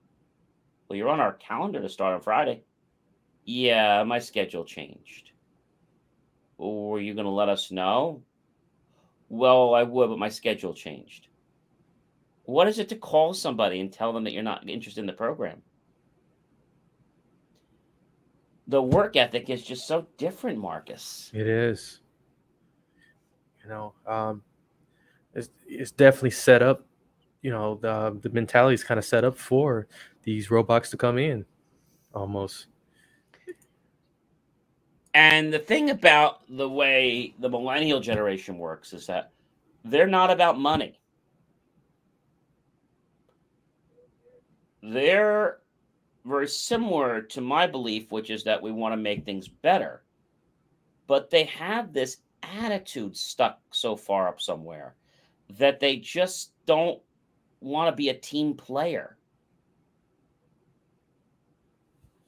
Well, 0.88 0.96
you're 0.96 1.08
on 1.08 1.20
our 1.20 1.32
calendar 1.32 1.80
to 1.80 1.88
start 1.88 2.14
on 2.14 2.20
Friday. 2.20 2.62
Yeah, 3.44 4.04
my 4.04 4.20
schedule 4.20 4.64
changed. 4.64 5.27
Are 6.58 7.00
you 7.00 7.14
going 7.14 7.24
to 7.24 7.30
let 7.30 7.48
us 7.48 7.70
know? 7.70 8.22
Well, 9.28 9.74
I 9.74 9.82
would, 9.82 10.08
but 10.08 10.18
my 10.18 10.28
schedule 10.28 10.74
changed. 10.74 11.28
What 12.44 12.66
is 12.66 12.78
it 12.78 12.88
to 12.88 12.96
call 12.96 13.34
somebody 13.34 13.80
and 13.80 13.92
tell 13.92 14.12
them 14.12 14.24
that 14.24 14.32
you're 14.32 14.42
not 14.42 14.68
interested 14.68 15.00
in 15.00 15.06
the 15.06 15.12
program? 15.12 15.62
The 18.68 18.82
work 18.82 19.16
ethic 19.16 19.50
is 19.50 19.62
just 19.62 19.86
so 19.86 20.06
different, 20.16 20.58
Marcus. 20.58 21.30
It 21.34 21.46
is. 21.46 22.00
You 23.62 23.70
know, 23.70 23.94
um, 24.06 24.42
it's, 25.34 25.50
it's 25.66 25.90
definitely 25.90 26.30
set 26.30 26.62
up. 26.62 26.86
You 27.42 27.50
know, 27.50 27.78
the 27.80 28.18
the 28.20 28.30
mentality 28.30 28.74
is 28.74 28.82
kind 28.82 28.98
of 28.98 29.04
set 29.04 29.24
up 29.24 29.36
for 29.38 29.86
these 30.22 30.50
robots 30.50 30.90
to 30.90 30.96
come 30.96 31.18
in, 31.18 31.44
almost. 32.14 32.66
And 35.14 35.52
the 35.52 35.58
thing 35.58 35.90
about 35.90 36.42
the 36.48 36.68
way 36.68 37.34
the 37.38 37.48
millennial 37.48 38.00
generation 38.00 38.58
works 38.58 38.92
is 38.92 39.06
that 39.06 39.32
they're 39.84 40.06
not 40.06 40.30
about 40.30 40.58
money. 40.58 41.00
They're 44.82 45.58
very 46.24 46.48
similar 46.48 47.22
to 47.22 47.40
my 47.40 47.66
belief, 47.66 48.12
which 48.12 48.30
is 48.30 48.44
that 48.44 48.62
we 48.62 48.70
want 48.70 48.92
to 48.92 48.96
make 48.96 49.24
things 49.24 49.48
better. 49.48 50.02
But 51.06 51.30
they 51.30 51.44
have 51.44 51.92
this 51.92 52.18
attitude 52.42 53.16
stuck 53.16 53.60
so 53.70 53.96
far 53.96 54.28
up 54.28 54.40
somewhere 54.40 54.94
that 55.58 55.80
they 55.80 55.96
just 55.96 56.52
don't 56.66 57.00
want 57.60 57.90
to 57.90 57.96
be 57.96 58.10
a 58.10 58.14
team 58.14 58.54
player. 58.54 59.16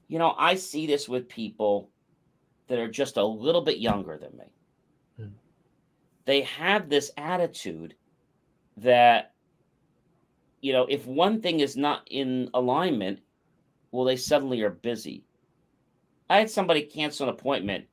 You 0.08 0.18
know, 0.18 0.34
I 0.36 0.54
see 0.56 0.86
this 0.86 1.08
with 1.08 1.28
people 1.28 1.90
that 2.70 2.78
are 2.78 2.88
just 2.88 3.16
a 3.16 3.24
little 3.24 3.62
bit 3.62 3.78
younger 3.78 4.16
than 4.16 4.30
me. 4.38 4.44
Hmm. 5.16 5.34
They 6.24 6.42
have 6.42 6.88
this 6.88 7.10
attitude 7.16 7.96
that, 8.76 9.34
you 10.60 10.72
know, 10.72 10.86
if 10.88 11.04
one 11.04 11.42
thing 11.42 11.58
is 11.58 11.76
not 11.76 12.06
in 12.08 12.48
alignment, 12.54 13.18
well, 13.90 14.04
they 14.04 14.14
suddenly 14.14 14.62
are 14.62 14.70
busy. 14.70 15.24
I 16.30 16.38
had 16.38 16.48
somebody 16.48 16.82
cancel 16.82 17.28
an 17.28 17.34
appointment 17.34 17.86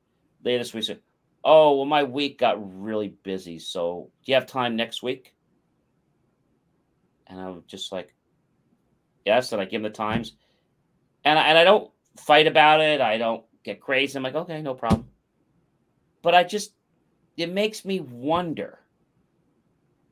later 0.44 0.58
this 0.58 0.72
week. 0.72 0.84
Said, 0.84 1.00
"Oh, 1.42 1.76
well, 1.76 1.84
my 1.84 2.04
week 2.04 2.38
got 2.38 2.80
really 2.80 3.08
busy. 3.24 3.58
So, 3.58 4.12
do 4.24 4.30
you 4.30 4.36
have 4.36 4.46
time 4.46 4.76
next 4.76 5.02
week?" 5.02 5.34
And 7.26 7.40
I 7.40 7.50
was 7.50 7.64
just 7.66 7.90
like, 7.90 8.14
"Yes." 9.26 9.50
And 9.50 9.60
I 9.60 9.64
give 9.64 9.82
them 9.82 9.90
the 9.90 9.96
times, 9.96 10.36
and 11.24 11.36
I, 11.36 11.48
and 11.48 11.58
I 11.58 11.64
don't 11.64 11.90
fight 12.16 12.46
about 12.46 12.80
it. 12.80 13.00
I 13.00 13.18
don't 13.18 13.44
get 13.68 13.80
crazy. 13.80 14.16
I'm 14.16 14.22
like, 14.22 14.34
okay, 14.34 14.62
no 14.62 14.74
problem. 14.74 15.06
But 16.22 16.34
I 16.34 16.44
just, 16.44 16.72
it 17.36 17.52
makes 17.52 17.84
me 17.84 18.00
wonder 18.00 18.78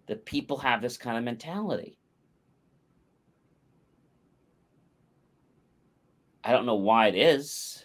that 0.07 0.25
people 0.25 0.59
have 0.59 0.81
this 0.81 0.97
kind 0.97 1.17
of 1.17 1.25
mentality. 1.25 1.99
I 6.45 6.53
don't 6.53 6.67
know 6.67 6.77
why 6.77 7.09
it 7.09 7.17
is. 7.17 7.85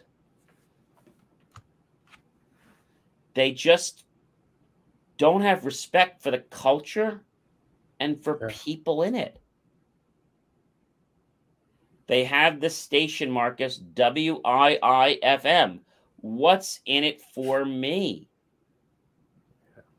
They 3.33 3.51
just 3.51 4.03
don't 5.17 5.41
have 5.41 5.65
respect 5.65 6.21
for 6.21 6.29
the 6.29 6.39
culture 6.39 7.21
and 7.99 8.23
for 8.23 8.37
yeah. 8.39 8.47
people 8.51 9.01
in 9.01 9.15
it. 9.15 9.40
They 12.11 12.25
have 12.25 12.59
the 12.59 12.69
station, 12.69 13.31
Marcus, 13.31 13.77
W 13.77 14.41
I 14.43 14.77
I 14.83 15.17
F 15.23 15.45
M. 15.45 15.79
What's 16.17 16.81
in 16.85 17.05
it 17.05 17.21
for 17.33 17.63
me? 17.63 18.27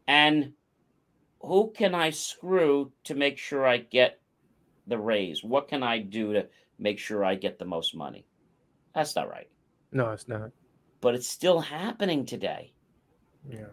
And 0.06 0.52
who 1.40 1.72
can 1.74 1.94
I 1.94 2.10
screw 2.10 2.92
to 3.04 3.14
make 3.14 3.38
sure 3.38 3.66
I 3.66 3.78
get 3.78 4.20
the 4.86 4.98
raise? 4.98 5.42
What 5.42 5.68
can 5.68 5.82
I 5.82 6.00
do 6.00 6.34
to 6.34 6.48
make 6.78 6.98
sure 6.98 7.24
I 7.24 7.34
get 7.34 7.58
the 7.58 7.64
most 7.64 7.96
money? 7.96 8.26
That's 8.94 9.16
not 9.16 9.30
right. 9.30 9.48
No, 9.90 10.10
it's 10.10 10.28
not. 10.28 10.50
But 11.00 11.14
it's 11.14 11.28
still 11.28 11.60
happening 11.60 12.26
today. 12.26 12.74
Yeah. 13.48 13.72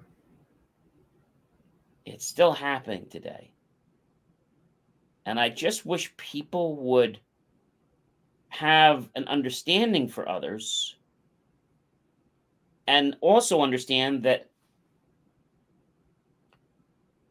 It's 2.05 2.25
still 2.25 2.53
happening 2.53 3.07
today. 3.09 3.51
And 5.25 5.37
I 5.37 5.49
just 5.49 5.85
wish 5.85 6.15
people 6.15 6.77
would 6.77 7.19
have 8.49 9.07
an 9.15 9.27
understanding 9.27 10.07
for 10.07 10.27
others 10.27 10.95
and 12.87 13.15
also 13.21 13.61
understand 13.61 14.23
that 14.23 14.49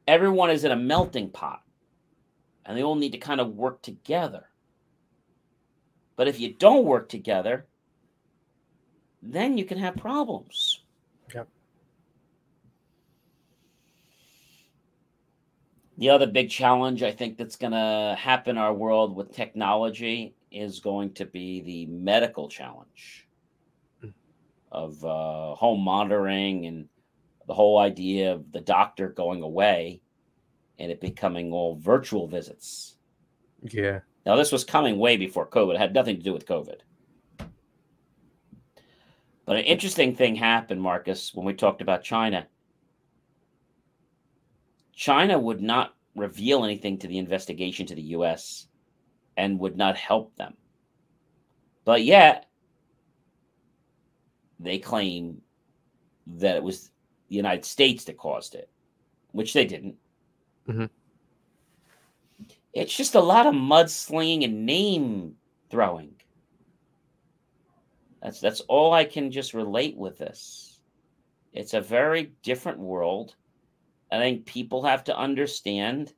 everyone 0.07 0.51
is 0.51 0.64
in 0.64 0.71
a 0.71 0.77
melting 0.77 1.29
pot 1.29 1.62
and 2.64 2.79
they 2.79 2.83
all 2.83 2.95
need 2.95 3.12
to 3.12 3.19
kind 3.19 3.41
of 3.41 3.57
work 3.57 3.83
together. 3.83 4.45
But 6.16 6.29
if 6.29 6.39
you 6.39 6.55
don't 6.55 6.85
work 6.85 7.09
together, 7.09 7.66
then 9.23 9.59
you 9.59 9.64
can 9.64 9.79
have 9.79 9.97
problems. 9.97 10.83
Yep. 11.35 11.49
The 15.99 16.11
other 16.11 16.27
big 16.29 16.51
challenge 16.51 17.03
I 17.03 17.11
think 17.11 17.37
that's 17.37 17.57
going 17.57 17.73
to 17.73 18.16
happen 18.19 18.57
in 18.57 18.62
our 18.62 18.73
world 18.73 19.16
with 19.16 19.33
technology 19.33 20.35
is 20.51 20.80
going 20.80 21.12
to 21.14 21.26
be 21.26 21.61
the 21.61 21.86
medical 21.86 22.49
challenge 22.49 23.26
mm. 24.03 24.12
of 24.72 25.05
uh, 25.05 25.55
home 25.55 25.80
monitoring 25.80 26.66
and 26.66 26.88
the 27.46 27.55
whole 27.55 27.78
idea 27.78 28.32
of 28.32 28.51
the 28.53 28.61
doctor 28.61 29.09
going 29.09 29.42
away 29.42 30.01
and 30.78 30.90
it 30.90 31.01
becoming 31.01 31.53
all 31.53 31.76
virtual 31.76 32.26
visits. 32.26 32.96
Yeah. 33.62 34.01
Now, 34.24 34.36
this 34.36 34.53
was 34.53 34.64
coming 34.64 34.99
way 34.99 35.16
before 35.16 35.46
COVID. 35.46 35.74
It 35.74 35.80
had 35.80 35.94
nothing 35.94 36.16
to 36.16 36.22
do 36.22 36.32
with 36.32 36.46
COVID. 36.46 36.80
But 39.46 39.57
an 39.57 39.64
interesting 39.64 40.14
thing 40.14 40.36
happened, 40.36 40.82
Marcus, 40.82 41.34
when 41.34 41.46
we 41.46 41.55
talked 41.55 41.80
about 41.80 42.03
China. 42.05 42.46
China 44.94 45.38
would 45.38 45.62
not 45.62 45.94
reveal 46.14 46.64
anything 46.64 46.99
to 46.99 47.07
the 47.07 47.18
investigation 47.18 47.86
to 47.86 47.94
the 47.94 48.03
U.S 48.03 48.68
and 49.39 49.61
would 49.61 49.76
not 49.76 49.97
help 49.97 50.34
them. 50.36 50.55
But 51.84 52.03
yet, 52.05 52.51
they 54.59 54.78
claim 54.78 55.41
that 56.26 56.57
it 56.57 56.62
was 56.62 56.91
the 57.28 57.36
United 57.36 57.64
States 57.64 58.05
that 58.05 58.18
caused 58.18 58.57
it, 58.57 58.68
which 59.30 59.55
they 59.55 59.64
didn't. 59.64 59.95
Mm-hmm. 60.68 60.86
It's 62.74 62.95
just 62.95 63.14
a 63.14 63.20
lot 63.20 63.47
of 63.47 63.55
mudslinging 63.55 64.45
and 64.45 64.66
name 64.66 65.36
throwing. 65.70 66.14
That's 68.20 68.41
that's 68.41 68.61
all 68.62 68.93
I 68.93 69.05
can 69.05 69.30
just 69.30 69.55
relate 69.55 69.97
with 69.97 70.18
this. 70.18 70.80
It's 71.53 71.74
a 71.74 71.80
very 71.80 72.32
different 72.43 72.80
world. 72.80 73.36
I 74.11 74.18
think 74.18 74.47
people 74.47 74.82
have 74.82 75.05
to 75.05 75.16
understand 75.16 76.12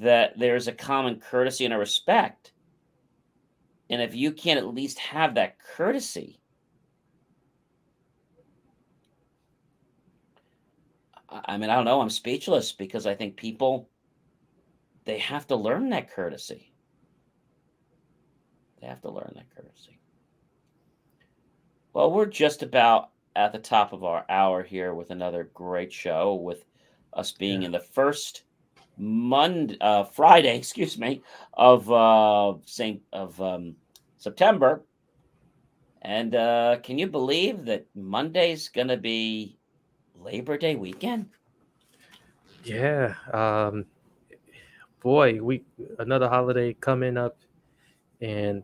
that 0.00 0.38
there's 0.38 0.68
a 0.68 0.72
common 0.72 1.20
courtesy 1.20 1.64
and 1.64 1.74
a 1.74 1.78
respect. 1.78 2.52
And 3.90 4.00
if 4.00 4.14
you 4.14 4.32
can't 4.32 4.58
at 4.58 4.74
least 4.74 4.98
have 4.98 5.34
that 5.34 5.58
courtesy, 5.58 6.40
I 11.28 11.56
mean, 11.56 11.70
I 11.70 11.76
don't 11.76 11.84
know. 11.84 12.00
I'm 12.00 12.10
speechless 12.10 12.72
because 12.72 13.06
I 13.06 13.14
think 13.14 13.36
people 13.36 13.88
they 15.04 15.18
have 15.18 15.46
to 15.48 15.56
learn 15.56 15.90
that 15.90 16.12
courtesy. 16.12 16.72
They 18.80 18.86
have 18.86 19.00
to 19.02 19.10
learn 19.10 19.32
that 19.34 19.54
courtesy. 19.54 19.98
Well, 21.92 22.12
we're 22.12 22.26
just 22.26 22.62
about 22.62 23.10
at 23.34 23.52
the 23.52 23.58
top 23.58 23.92
of 23.92 24.04
our 24.04 24.24
hour 24.28 24.62
here 24.62 24.94
with 24.94 25.10
another 25.10 25.50
great 25.54 25.92
show 25.92 26.34
with 26.34 26.64
us 27.12 27.32
being 27.32 27.62
yeah. 27.62 27.66
in 27.66 27.72
the 27.72 27.80
first 27.80 28.44
Monday, 29.02 29.76
uh, 29.80 30.04
Friday, 30.04 30.56
excuse 30.62 30.96
me, 30.96 31.22
of 31.54 31.90
uh, 31.90 32.54
Saint 32.64 33.02
of 33.12 33.40
um, 33.40 33.74
September. 34.18 34.84
And 36.02 36.34
uh, 36.34 36.78
can 36.82 36.98
you 36.98 37.06
believe 37.08 37.64
that 37.66 37.86
Monday's 37.94 38.68
going 38.68 38.88
to 38.88 38.96
be 38.96 39.56
Labor 40.16 40.56
Day 40.56 40.74
weekend? 40.76 41.26
Yeah. 42.64 43.14
Um, 43.32 43.86
boy, 45.00 45.40
we 45.42 45.64
another 45.98 46.28
holiday 46.28 46.72
coming 46.74 47.16
up, 47.16 47.36
and 48.20 48.62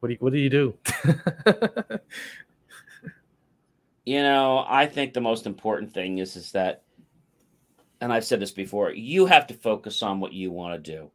what 0.00 0.08
do 0.08 0.12
you, 0.14 0.18
what 0.20 0.32
do 0.32 0.38
you 0.38 0.50
do? 0.50 0.74
you 4.04 4.22
know, 4.22 4.64
I 4.68 4.86
think 4.86 5.12
the 5.12 5.20
most 5.20 5.46
important 5.46 5.92
thing 5.92 6.18
is 6.18 6.34
is 6.34 6.52
that, 6.52 6.82
and 8.00 8.12
I've 8.12 8.24
said 8.24 8.40
this 8.40 8.50
before, 8.50 8.92
you 8.92 9.26
have 9.26 9.46
to 9.48 9.54
focus 9.54 10.02
on 10.02 10.20
what 10.20 10.32
you 10.32 10.50
want 10.50 10.82
to 10.82 10.92
do. 10.92 11.10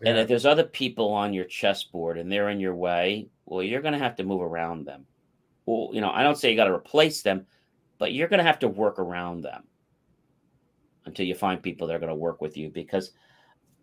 Yeah. 0.00 0.10
And 0.10 0.18
if 0.18 0.28
there's 0.28 0.46
other 0.46 0.64
people 0.64 1.12
on 1.12 1.32
your 1.32 1.44
chessboard 1.44 2.18
and 2.18 2.30
they're 2.30 2.50
in 2.50 2.60
your 2.60 2.74
way, 2.74 3.28
well, 3.46 3.62
you're 3.62 3.82
going 3.82 3.94
to 3.94 3.98
have 3.98 4.16
to 4.16 4.24
move 4.24 4.42
around 4.42 4.86
them. 4.86 5.06
Well, 5.66 5.90
you 5.92 6.00
know, 6.00 6.10
I 6.10 6.22
don't 6.22 6.36
say 6.36 6.50
you 6.50 6.56
got 6.56 6.64
to 6.64 6.74
replace 6.74 7.22
them, 7.22 7.46
but 7.98 8.12
you're 8.12 8.28
going 8.28 8.38
to 8.38 8.44
have 8.44 8.58
to 8.60 8.68
work 8.68 8.98
around 8.98 9.42
them 9.42 9.64
until 11.06 11.26
you 11.26 11.34
find 11.34 11.62
people 11.62 11.86
that 11.86 11.96
are 11.96 12.00
going 12.00 12.08
to 12.08 12.14
work 12.14 12.40
with 12.40 12.56
you 12.56 12.70
because 12.70 13.12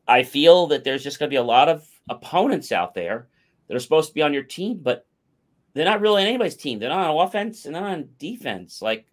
I 0.07 0.23
feel 0.23 0.67
that 0.67 0.83
there's 0.83 1.03
just 1.03 1.19
going 1.19 1.29
to 1.29 1.33
be 1.33 1.37
a 1.37 1.43
lot 1.43 1.69
of 1.69 1.87
opponents 2.09 2.71
out 2.71 2.93
there 2.93 3.27
that 3.67 3.75
are 3.75 3.79
supposed 3.79 4.09
to 4.09 4.13
be 4.13 4.21
on 4.21 4.33
your 4.33 4.43
team, 4.43 4.79
but 4.81 5.05
they're 5.73 5.85
not 5.85 6.01
really 6.01 6.21
on 6.23 6.27
anybody's 6.27 6.55
team. 6.55 6.79
They're 6.79 6.89
not 6.89 7.09
on 7.09 7.27
offense 7.27 7.65
and 7.65 7.73
not 7.73 7.83
on 7.83 8.09
defense. 8.17 8.81
Like, 8.81 9.05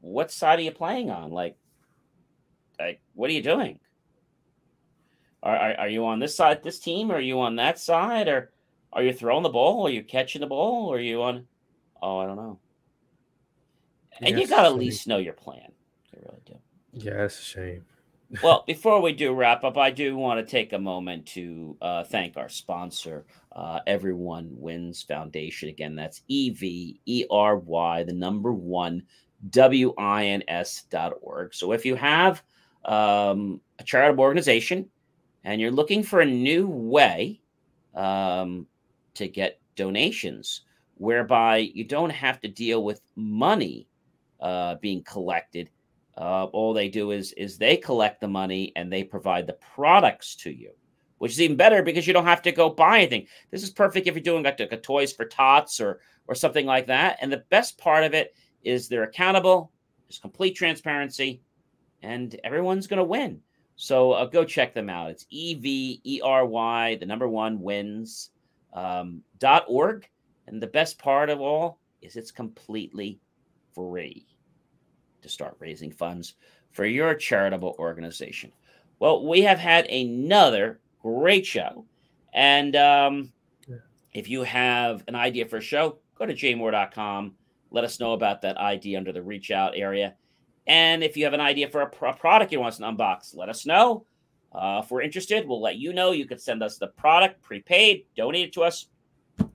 what 0.00 0.30
side 0.30 0.58
are 0.58 0.62
you 0.62 0.72
playing 0.72 1.10
on? 1.10 1.30
Like, 1.30 1.56
like 2.78 3.00
what 3.14 3.30
are 3.30 3.34
you 3.34 3.42
doing? 3.42 3.78
Are, 5.42 5.56
are, 5.56 5.74
are 5.80 5.88
you 5.88 6.06
on 6.06 6.18
this 6.18 6.34
side, 6.34 6.62
this 6.62 6.78
team, 6.78 7.12
or 7.12 7.16
are 7.16 7.20
you 7.20 7.40
on 7.40 7.56
that 7.56 7.78
side, 7.78 8.28
or 8.28 8.50
are 8.92 9.02
you 9.02 9.12
throwing 9.12 9.42
the 9.42 9.48
ball? 9.48 9.86
Are 9.86 9.90
you 9.90 10.02
catching 10.02 10.40
the 10.40 10.46
ball? 10.46 10.88
Or 10.88 10.96
are 10.96 11.00
you 11.00 11.22
on? 11.22 11.46
Oh, 12.02 12.18
I 12.18 12.26
don't 12.26 12.36
know. 12.36 12.58
And 14.20 14.30
yes, 14.30 14.40
you 14.40 14.48
got 14.48 14.62
to 14.62 14.68
at 14.68 14.76
least 14.76 15.06
know 15.06 15.18
your 15.18 15.34
plan. 15.34 15.72
You 16.12 16.20
really 16.24 16.42
do. 16.46 16.58
Yeah, 16.92 17.24
it's 17.24 17.38
a 17.38 17.42
shame. 17.42 17.84
well, 18.42 18.64
before 18.66 19.00
we 19.00 19.12
do 19.12 19.32
wrap 19.34 19.62
up, 19.62 19.76
I 19.76 19.90
do 19.90 20.16
want 20.16 20.44
to 20.44 20.50
take 20.50 20.72
a 20.72 20.78
moment 20.78 21.26
to 21.26 21.76
uh, 21.80 22.04
thank 22.04 22.36
our 22.36 22.48
sponsor, 22.48 23.24
uh, 23.54 23.80
Everyone 23.86 24.48
Wins 24.50 25.02
Foundation. 25.02 25.68
Again, 25.68 25.94
that's 25.94 26.22
E 26.26 26.50
V 26.50 27.00
E 27.06 27.24
R 27.30 27.56
Y, 27.56 28.02
the 28.02 28.12
number 28.12 28.52
one, 28.52 29.04
W 29.50 29.94
I 29.96 30.26
N 30.26 30.42
S 30.48 30.84
dot 30.90 31.12
org. 31.20 31.54
So 31.54 31.72
if 31.72 31.84
you 31.84 31.94
have 31.94 32.42
um, 32.86 33.60
a 33.78 33.84
charitable 33.84 34.24
organization 34.24 34.88
and 35.44 35.60
you're 35.60 35.70
looking 35.70 36.02
for 36.02 36.20
a 36.20 36.26
new 36.26 36.66
way 36.66 37.40
um, 37.94 38.66
to 39.14 39.28
get 39.28 39.60
donations, 39.76 40.62
whereby 40.96 41.58
you 41.58 41.84
don't 41.84 42.10
have 42.10 42.40
to 42.40 42.48
deal 42.48 42.82
with 42.82 43.00
money 43.14 43.86
uh, 44.40 44.76
being 44.76 45.02
collected 45.04 45.70
uh, 46.18 46.44
all 46.44 46.72
they 46.72 46.88
do 46.88 47.10
is 47.10 47.32
is 47.32 47.58
they 47.58 47.76
collect 47.76 48.20
the 48.20 48.28
money 48.28 48.72
and 48.76 48.90
they 48.90 49.04
provide 49.04 49.46
the 49.46 49.58
products 49.74 50.34
to 50.34 50.50
you, 50.50 50.70
which 51.18 51.32
is 51.32 51.40
even 51.40 51.56
better 51.56 51.82
because 51.82 52.06
you 52.06 52.12
don't 52.12 52.24
have 52.24 52.42
to 52.42 52.52
go 52.52 52.70
buy 52.70 52.98
anything. 52.98 53.26
This 53.50 53.62
is 53.62 53.70
perfect 53.70 54.06
if 54.06 54.14
you're 54.14 54.22
doing 54.22 54.42
like, 54.42 54.60
a 54.60 54.76
toys 54.78 55.12
for 55.12 55.26
tots 55.26 55.80
or 55.80 56.00
or 56.26 56.34
something 56.34 56.66
like 56.66 56.86
that. 56.86 57.18
And 57.20 57.30
the 57.30 57.44
best 57.50 57.78
part 57.78 58.04
of 58.04 58.14
it 58.14 58.34
is 58.64 58.88
they're 58.88 59.04
accountable. 59.04 59.70
There's 60.06 60.18
complete 60.18 60.54
transparency, 60.54 61.42
and 62.02 62.38
everyone's 62.44 62.86
going 62.86 62.98
to 62.98 63.04
win. 63.04 63.40
So 63.76 64.12
uh, 64.12 64.24
go 64.24 64.44
check 64.44 64.74
them 64.74 64.88
out. 64.88 65.10
It's 65.10 65.26
E 65.30 65.54
V 65.54 66.00
E 66.02 66.20
R 66.24 66.46
Y, 66.46 66.96
the 66.96 67.06
number 67.06 67.28
one 67.28 67.60
wins 67.60 68.30
um, 68.72 69.22
dot 69.38 69.64
org. 69.68 70.08
And 70.46 70.62
the 70.62 70.66
best 70.66 70.98
part 70.98 71.28
of 71.28 71.40
all 71.40 71.78
is 72.00 72.16
it's 72.16 72.30
completely 72.30 73.18
free 73.74 74.26
to 75.22 75.28
start 75.28 75.56
raising 75.58 75.90
funds 75.90 76.34
for 76.70 76.86
your 76.86 77.14
charitable 77.14 77.74
organization. 77.78 78.52
Well, 78.98 79.26
we 79.26 79.42
have 79.42 79.58
had 79.58 79.86
another 79.86 80.80
great 81.02 81.44
show. 81.44 81.84
And 82.32 82.76
um, 82.76 83.32
yeah. 83.66 83.76
if 84.12 84.28
you 84.28 84.42
have 84.42 85.02
an 85.08 85.14
idea 85.14 85.46
for 85.46 85.56
a 85.56 85.62
show, 85.62 85.98
go 86.14 86.26
to 86.26 86.34
jmor.com. 86.34 87.34
Let 87.70 87.84
us 87.84 88.00
know 88.00 88.12
about 88.12 88.42
that 88.42 88.56
idea 88.56 88.98
under 88.98 89.12
the 89.12 89.22
reach 89.22 89.50
out 89.50 89.72
area. 89.74 90.14
And 90.66 91.04
if 91.04 91.16
you 91.16 91.24
have 91.24 91.34
an 91.34 91.40
idea 91.40 91.68
for 91.68 91.82
a, 91.82 91.86
pro- 91.86 92.12
product 92.12 92.52
you 92.52 92.60
want 92.60 92.72
us 92.72 92.78
to 92.78 92.84
unbox, 92.84 93.36
let 93.36 93.48
us 93.48 93.66
know. 93.66 94.04
Uh, 94.52 94.80
if 94.82 94.90
we're 94.90 95.02
interested, 95.02 95.46
we'll 95.46 95.60
let 95.60 95.76
you 95.76 95.92
know. 95.92 96.12
You 96.12 96.26
could 96.26 96.40
send 96.40 96.62
us 96.62 96.78
the 96.78 96.88
product 96.88 97.42
prepaid, 97.42 98.06
donate 98.16 98.48
it 98.48 98.52
to 98.54 98.62
us. 98.62 98.86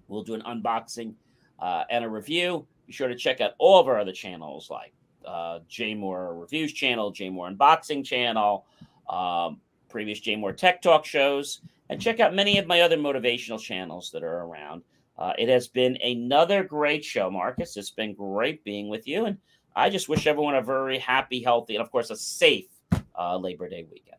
We'll 0.08 0.24
do 0.24 0.36
an 0.36 0.42
unboxing 0.42 1.14
uh, 1.60 1.84
and 1.90 2.06
a 2.06 2.10
review. 2.10 2.68
Be 2.86 2.94
sure 2.94 3.08
to 3.08 3.16
check 3.16 3.42
out 3.42 3.52
all 3.58 3.80
of 3.80 3.88
our 3.88 4.00
other 4.00 4.12
channels 4.12 4.70
like 4.70 4.94
uh, 5.26 5.60
JMOR 5.70 6.40
Reviews 6.40 6.74
channel, 6.74 7.12
JMOR 7.12 7.56
Unboxing 7.56 8.06
channel, 8.06 8.66
um, 9.10 9.60
previous 9.90 10.20
JMOR 10.20 10.56
Tech 10.56 10.82
Talk 10.82 11.06
shows, 11.06 11.62
and 11.90 12.02
check 12.02 12.20
out 12.20 12.34
many 12.34 12.58
of 12.58 12.68
my 12.68 12.82
other 12.82 12.98
motivational 12.98 13.60
channels 13.60 14.12
that 14.12 14.24
are 14.24 14.44
around. 14.44 14.84
Uh, 15.18 15.34
it 15.38 15.50
has 15.50 15.68
been 15.68 15.98
another 16.02 16.64
great 16.64 17.04
show, 17.04 17.30
Marcus. 17.30 17.78
It's 17.78 17.92
been 17.92 18.14
great 18.14 18.64
being 18.64 18.90
with 18.90 19.08
you, 19.08 19.26
and 19.26 19.38
I 19.76 19.90
just 19.90 20.10
wish 20.10 20.28
everyone 20.28 20.56
a 20.56 20.62
very 20.62 21.00
happy, 21.00 21.42
healthy, 21.42 21.76
and 21.76 21.84
of 21.84 21.92
course 21.92 22.10
a 22.10 22.16
safe 22.16 22.70
uh, 23.18 23.38
Labor 23.38 23.70
Day 23.70 23.86
weekend. 23.90 24.18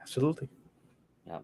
Absolutely 0.00 0.48
Yeah. 1.26 1.40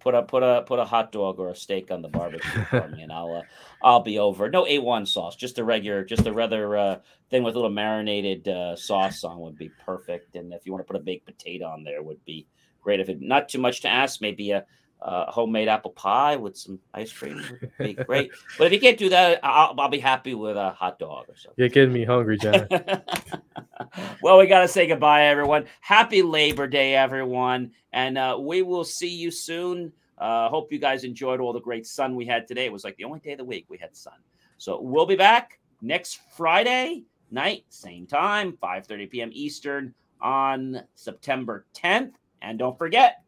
put 0.00 0.14
a 0.14 0.22
put 0.22 0.42
a 0.42 0.62
put 0.66 0.78
a 0.78 0.84
hot 0.84 1.12
dog 1.12 1.38
or 1.38 1.50
a 1.50 1.56
steak 1.56 1.90
on 1.90 2.02
the 2.02 2.08
barbecue 2.08 2.64
for 2.70 2.88
me, 2.88 3.02
and 3.02 3.12
I'll 3.12 3.34
uh, 3.34 3.42
I'll 3.82 4.02
be 4.02 4.18
over. 4.18 4.48
No 4.48 4.64
A1 4.64 5.06
sauce, 5.06 5.36
just 5.36 5.58
a 5.58 5.64
regular, 5.64 6.04
just 6.04 6.26
a 6.26 6.32
rather 6.32 6.76
uh, 6.76 6.98
thing 7.30 7.42
with 7.42 7.54
a 7.54 7.58
little 7.58 7.70
marinated 7.70 8.48
uh, 8.48 8.76
sauce 8.76 9.24
on 9.24 9.38
would 9.40 9.58
be 9.58 9.70
perfect. 9.84 10.36
And 10.36 10.52
if 10.52 10.64
you 10.64 10.72
want 10.72 10.86
to 10.86 10.90
put 10.90 11.00
a 11.00 11.04
baked 11.04 11.26
potato 11.26 11.66
on 11.66 11.84
there, 11.84 12.02
would 12.02 12.24
be 12.24 12.46
great. 12.80 13.00
If 13.00 13.08
it 13.08 13.20
not 13.20 13.48
too 13.48 13.58
much 13.58 13.82
to 13.82 13.88
ask, 13.88 14.20
maybe 14.20 14.52
a, 14.52 14.64
a 15.00 15.30
homemade 15.30 15.68
apple 15.68 15.92
pie 15.92 16.36
with 16.36 16.56
some 16.56 16.78
ice 16.92 17.12
cream 17.12 17.42
would 17.60 17.70
be 17.78 17.94
great. 17.94 18.30
but 18.56 18.66
if 18.66 18.72
you 18.72 18.80
can't 18.80 18.98
do 18.98 19.08
that, 19.10 19.40
I'll, 19.42 19.74
I'll 19.78 19.88
be 19.88 20.00
happy 20.00 20.34
with 20.34 20.56
a 20.56 20.70
hot 20.70 20.98
dog 20.98 21.26
or 21.28 21.36
something. 21.36 21.54
You're 21.56 21.68
getting 21.68 21.92
me 21.92 22.04
hungry, 22.04 22.38
John. 22.38 22.66
well, 24.22 24.38
we 24.38 24.46
got 24.46 24.62
to 24.62 24.68
say 24.68 24.86
goodbye, 24.86 25.26
everyone. 25.26 25.66
Happy 25.80 26.22
Labor 26.22 26.66
Day, 26.66 26.94
everyone. 26.94 27.72
And 27.92 28.18
uh, 28.18 28.38
we 28.40 28.62
will 28.62 28.84
see 28.84 29.14
you 29.14 29.30
soon. 29.30 29.92
Uh, 30.18 30.48
hope 30.48 30.72
you 30.72 30.78
guys 30.78 31.04
enjoyed 31.04 31.40
all 31.40 31.52
the 31.52 31.60
great 31.60 31.86
sun 31.86 32.16
we 32.16 32.26
had 32.26 32.48
today. 32.48 32.66
It 32.66 32.72
was 32.72 32.82
like 32.84 32.96
the 32.96 33.04
only 33.04 33.20
day 33.20 33.32
of 33.32 33.38
the 33.38 33.44
week 33.44 33.66
we 33.68 33.78
had 33.78 33.96
sun. 33.96 34.18
So 34.58 34.80
we'll 34.80 35.06
be 35.06 35.16
back 35.16 35.60
next 35.80 36.20
Friday 36.36 37.04
night, 37.30 37.64
same 37.68 38.06
time, 38.06 38.58
5:30 38.60 39.10
p.m. 39.10 39.30
Eastern 39.32 39.94
on 40.20 40.82
September 40.94 41.66
10th. 41.74 42.12
And 42.42 42.58
don't 42.58 42.76
forget, 42.76 43.22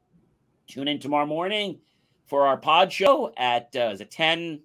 tune 0.71 0.89
in 0.89 0.99
tomorrow 0.99 1.27
morning 1.27 1.79
for 2.27 2.47
our 2.47 2.57
pod 2.57 2.93
show 2.93 3.33
at 3.37 3.75
uh, 3.77 3.91
is 3.93 4.01
it 4.01 4.11
10 4.11 4.61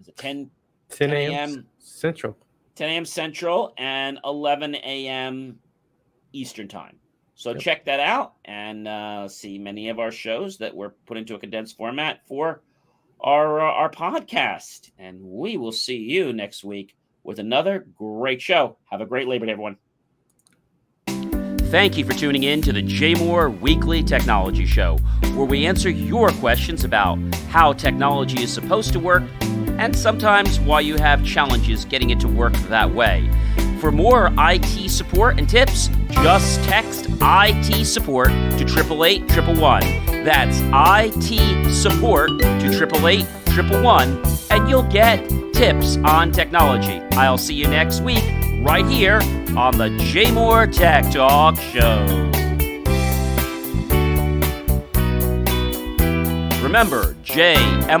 is 0.00 0.08
it 0.08 0.16
10 0.16 0.50
10 0.90 1.12
a.m. 1.12 1.66
Central. 1.78 2.36
10 2.74 2.88
a.m. 2.90 3.04
Central 3.04 3.74
and 3.78 4.18
11 4.24 4.74
a.m. 4.74 5.58
Eastern 6.32 6.68
time. 6.68 6.96
So 7.34 7.52
yep. 7.52 7.60
check 7.60 7.84
that 7.86 8.00
out 8.00 8.34
and 8.44 8.86
uh, 8.86 9.28
see 9.28 9.58
many 9.58 9.88
of 9.88 9.98
our 9.98 10.10
shows 10.10 10.58
that 10.58 10.74
were 10.74 10.94
put 11.06 11.16
into 11.16 11.34
a 11.34 11.38
condensed 11.38 11.76
format 11.76 12.20
for 12.26 12.62
our 13.20 13.60
uh, 13.60 13.64
our 13.64 13.90
podcast. 13.90 14.90
And 14.98 15.22
we 15.22 15.56
will 15.56 15.72
see 15.72 15.96
you 15.96 16.32
next 16.32 16.64
week 16.64 16.94
with 17.22 17.38
another 17.38 17.86
great 17.96 18.42
show. 18.42 18.76
Have 18.90 19.00
a 19.00 19.06
great 19.06 19.26
Labor 19.26 19.46
Day, 19.46 19.52
everyone. 19.52 19.76
Thank 21.70 21.96
you 21.96 22.04
for 22.04 22.14
tuning 22.14 22.42
in 22.42 22.60
to 22.62 22.72
the 22.72 22.82
JMOR 22.82 23.60
Weekly 23.60 24.02
Technology 24.02 24.66
Show, 24.66 24.96
where 25.36 25.46
we 25.46 25.66
answer 25.66 25.88
your 25.88 26.30
questions 26.30 26.82
about 26.82 27.16
how 27.48 27.72
technology 27.74 28.42
is 28.42 28.52
supposed 28.52 28.92
to 28.94 28.98
work 28.98 29.22
and 29.78 29.94
sometimes 29.94 30.58
why 30.58 30.80
you 30.80 30.96
have 30.96 31.24
challenges 31.24 31.84
getting 31.84 32.10
it 32.10 32.18
to 32.20 32.26
work 32.26 32.54
that 32.70 32.92
way. 32.92 33.30
For 33.80 33.92
more 33.92 34.32
IT 34.36 34.90
support 34.90 35.38
and 35.38 35.48
tips, 35.48 35.90
just 36.10 36.60
text 36.64 37.06
IT 37.22 37.84
support 37.84 38.30
to 38.30 38.64
888 38.64 39.28
That's 40.24 40.58
IT 40.74 41.72
support 41.72 42.30
to 42.40 42.66
888 42.66 44.50
and 44.50 44.68
you'll 44.68 44.82
get 44.90 45.24
tips 45.54 45.98
on 45.98 46.32
technology. 46.32 47.00
I'll 47.12 47.38
see 47.38 47.54
you 47.54 47.68
next 47.68 48.00
week 48.00 48.49
right 48.60 48.86
here 48.86 49.20
on 49.56 49.76
the 49.78 49.88
JMOR 49.88 50.72
Tech 50.72 51.10
Talk 51.10 51.56
Show. 51.56 52.06
Remember, 56.62 57.14
jmor.com. 57.24 58.00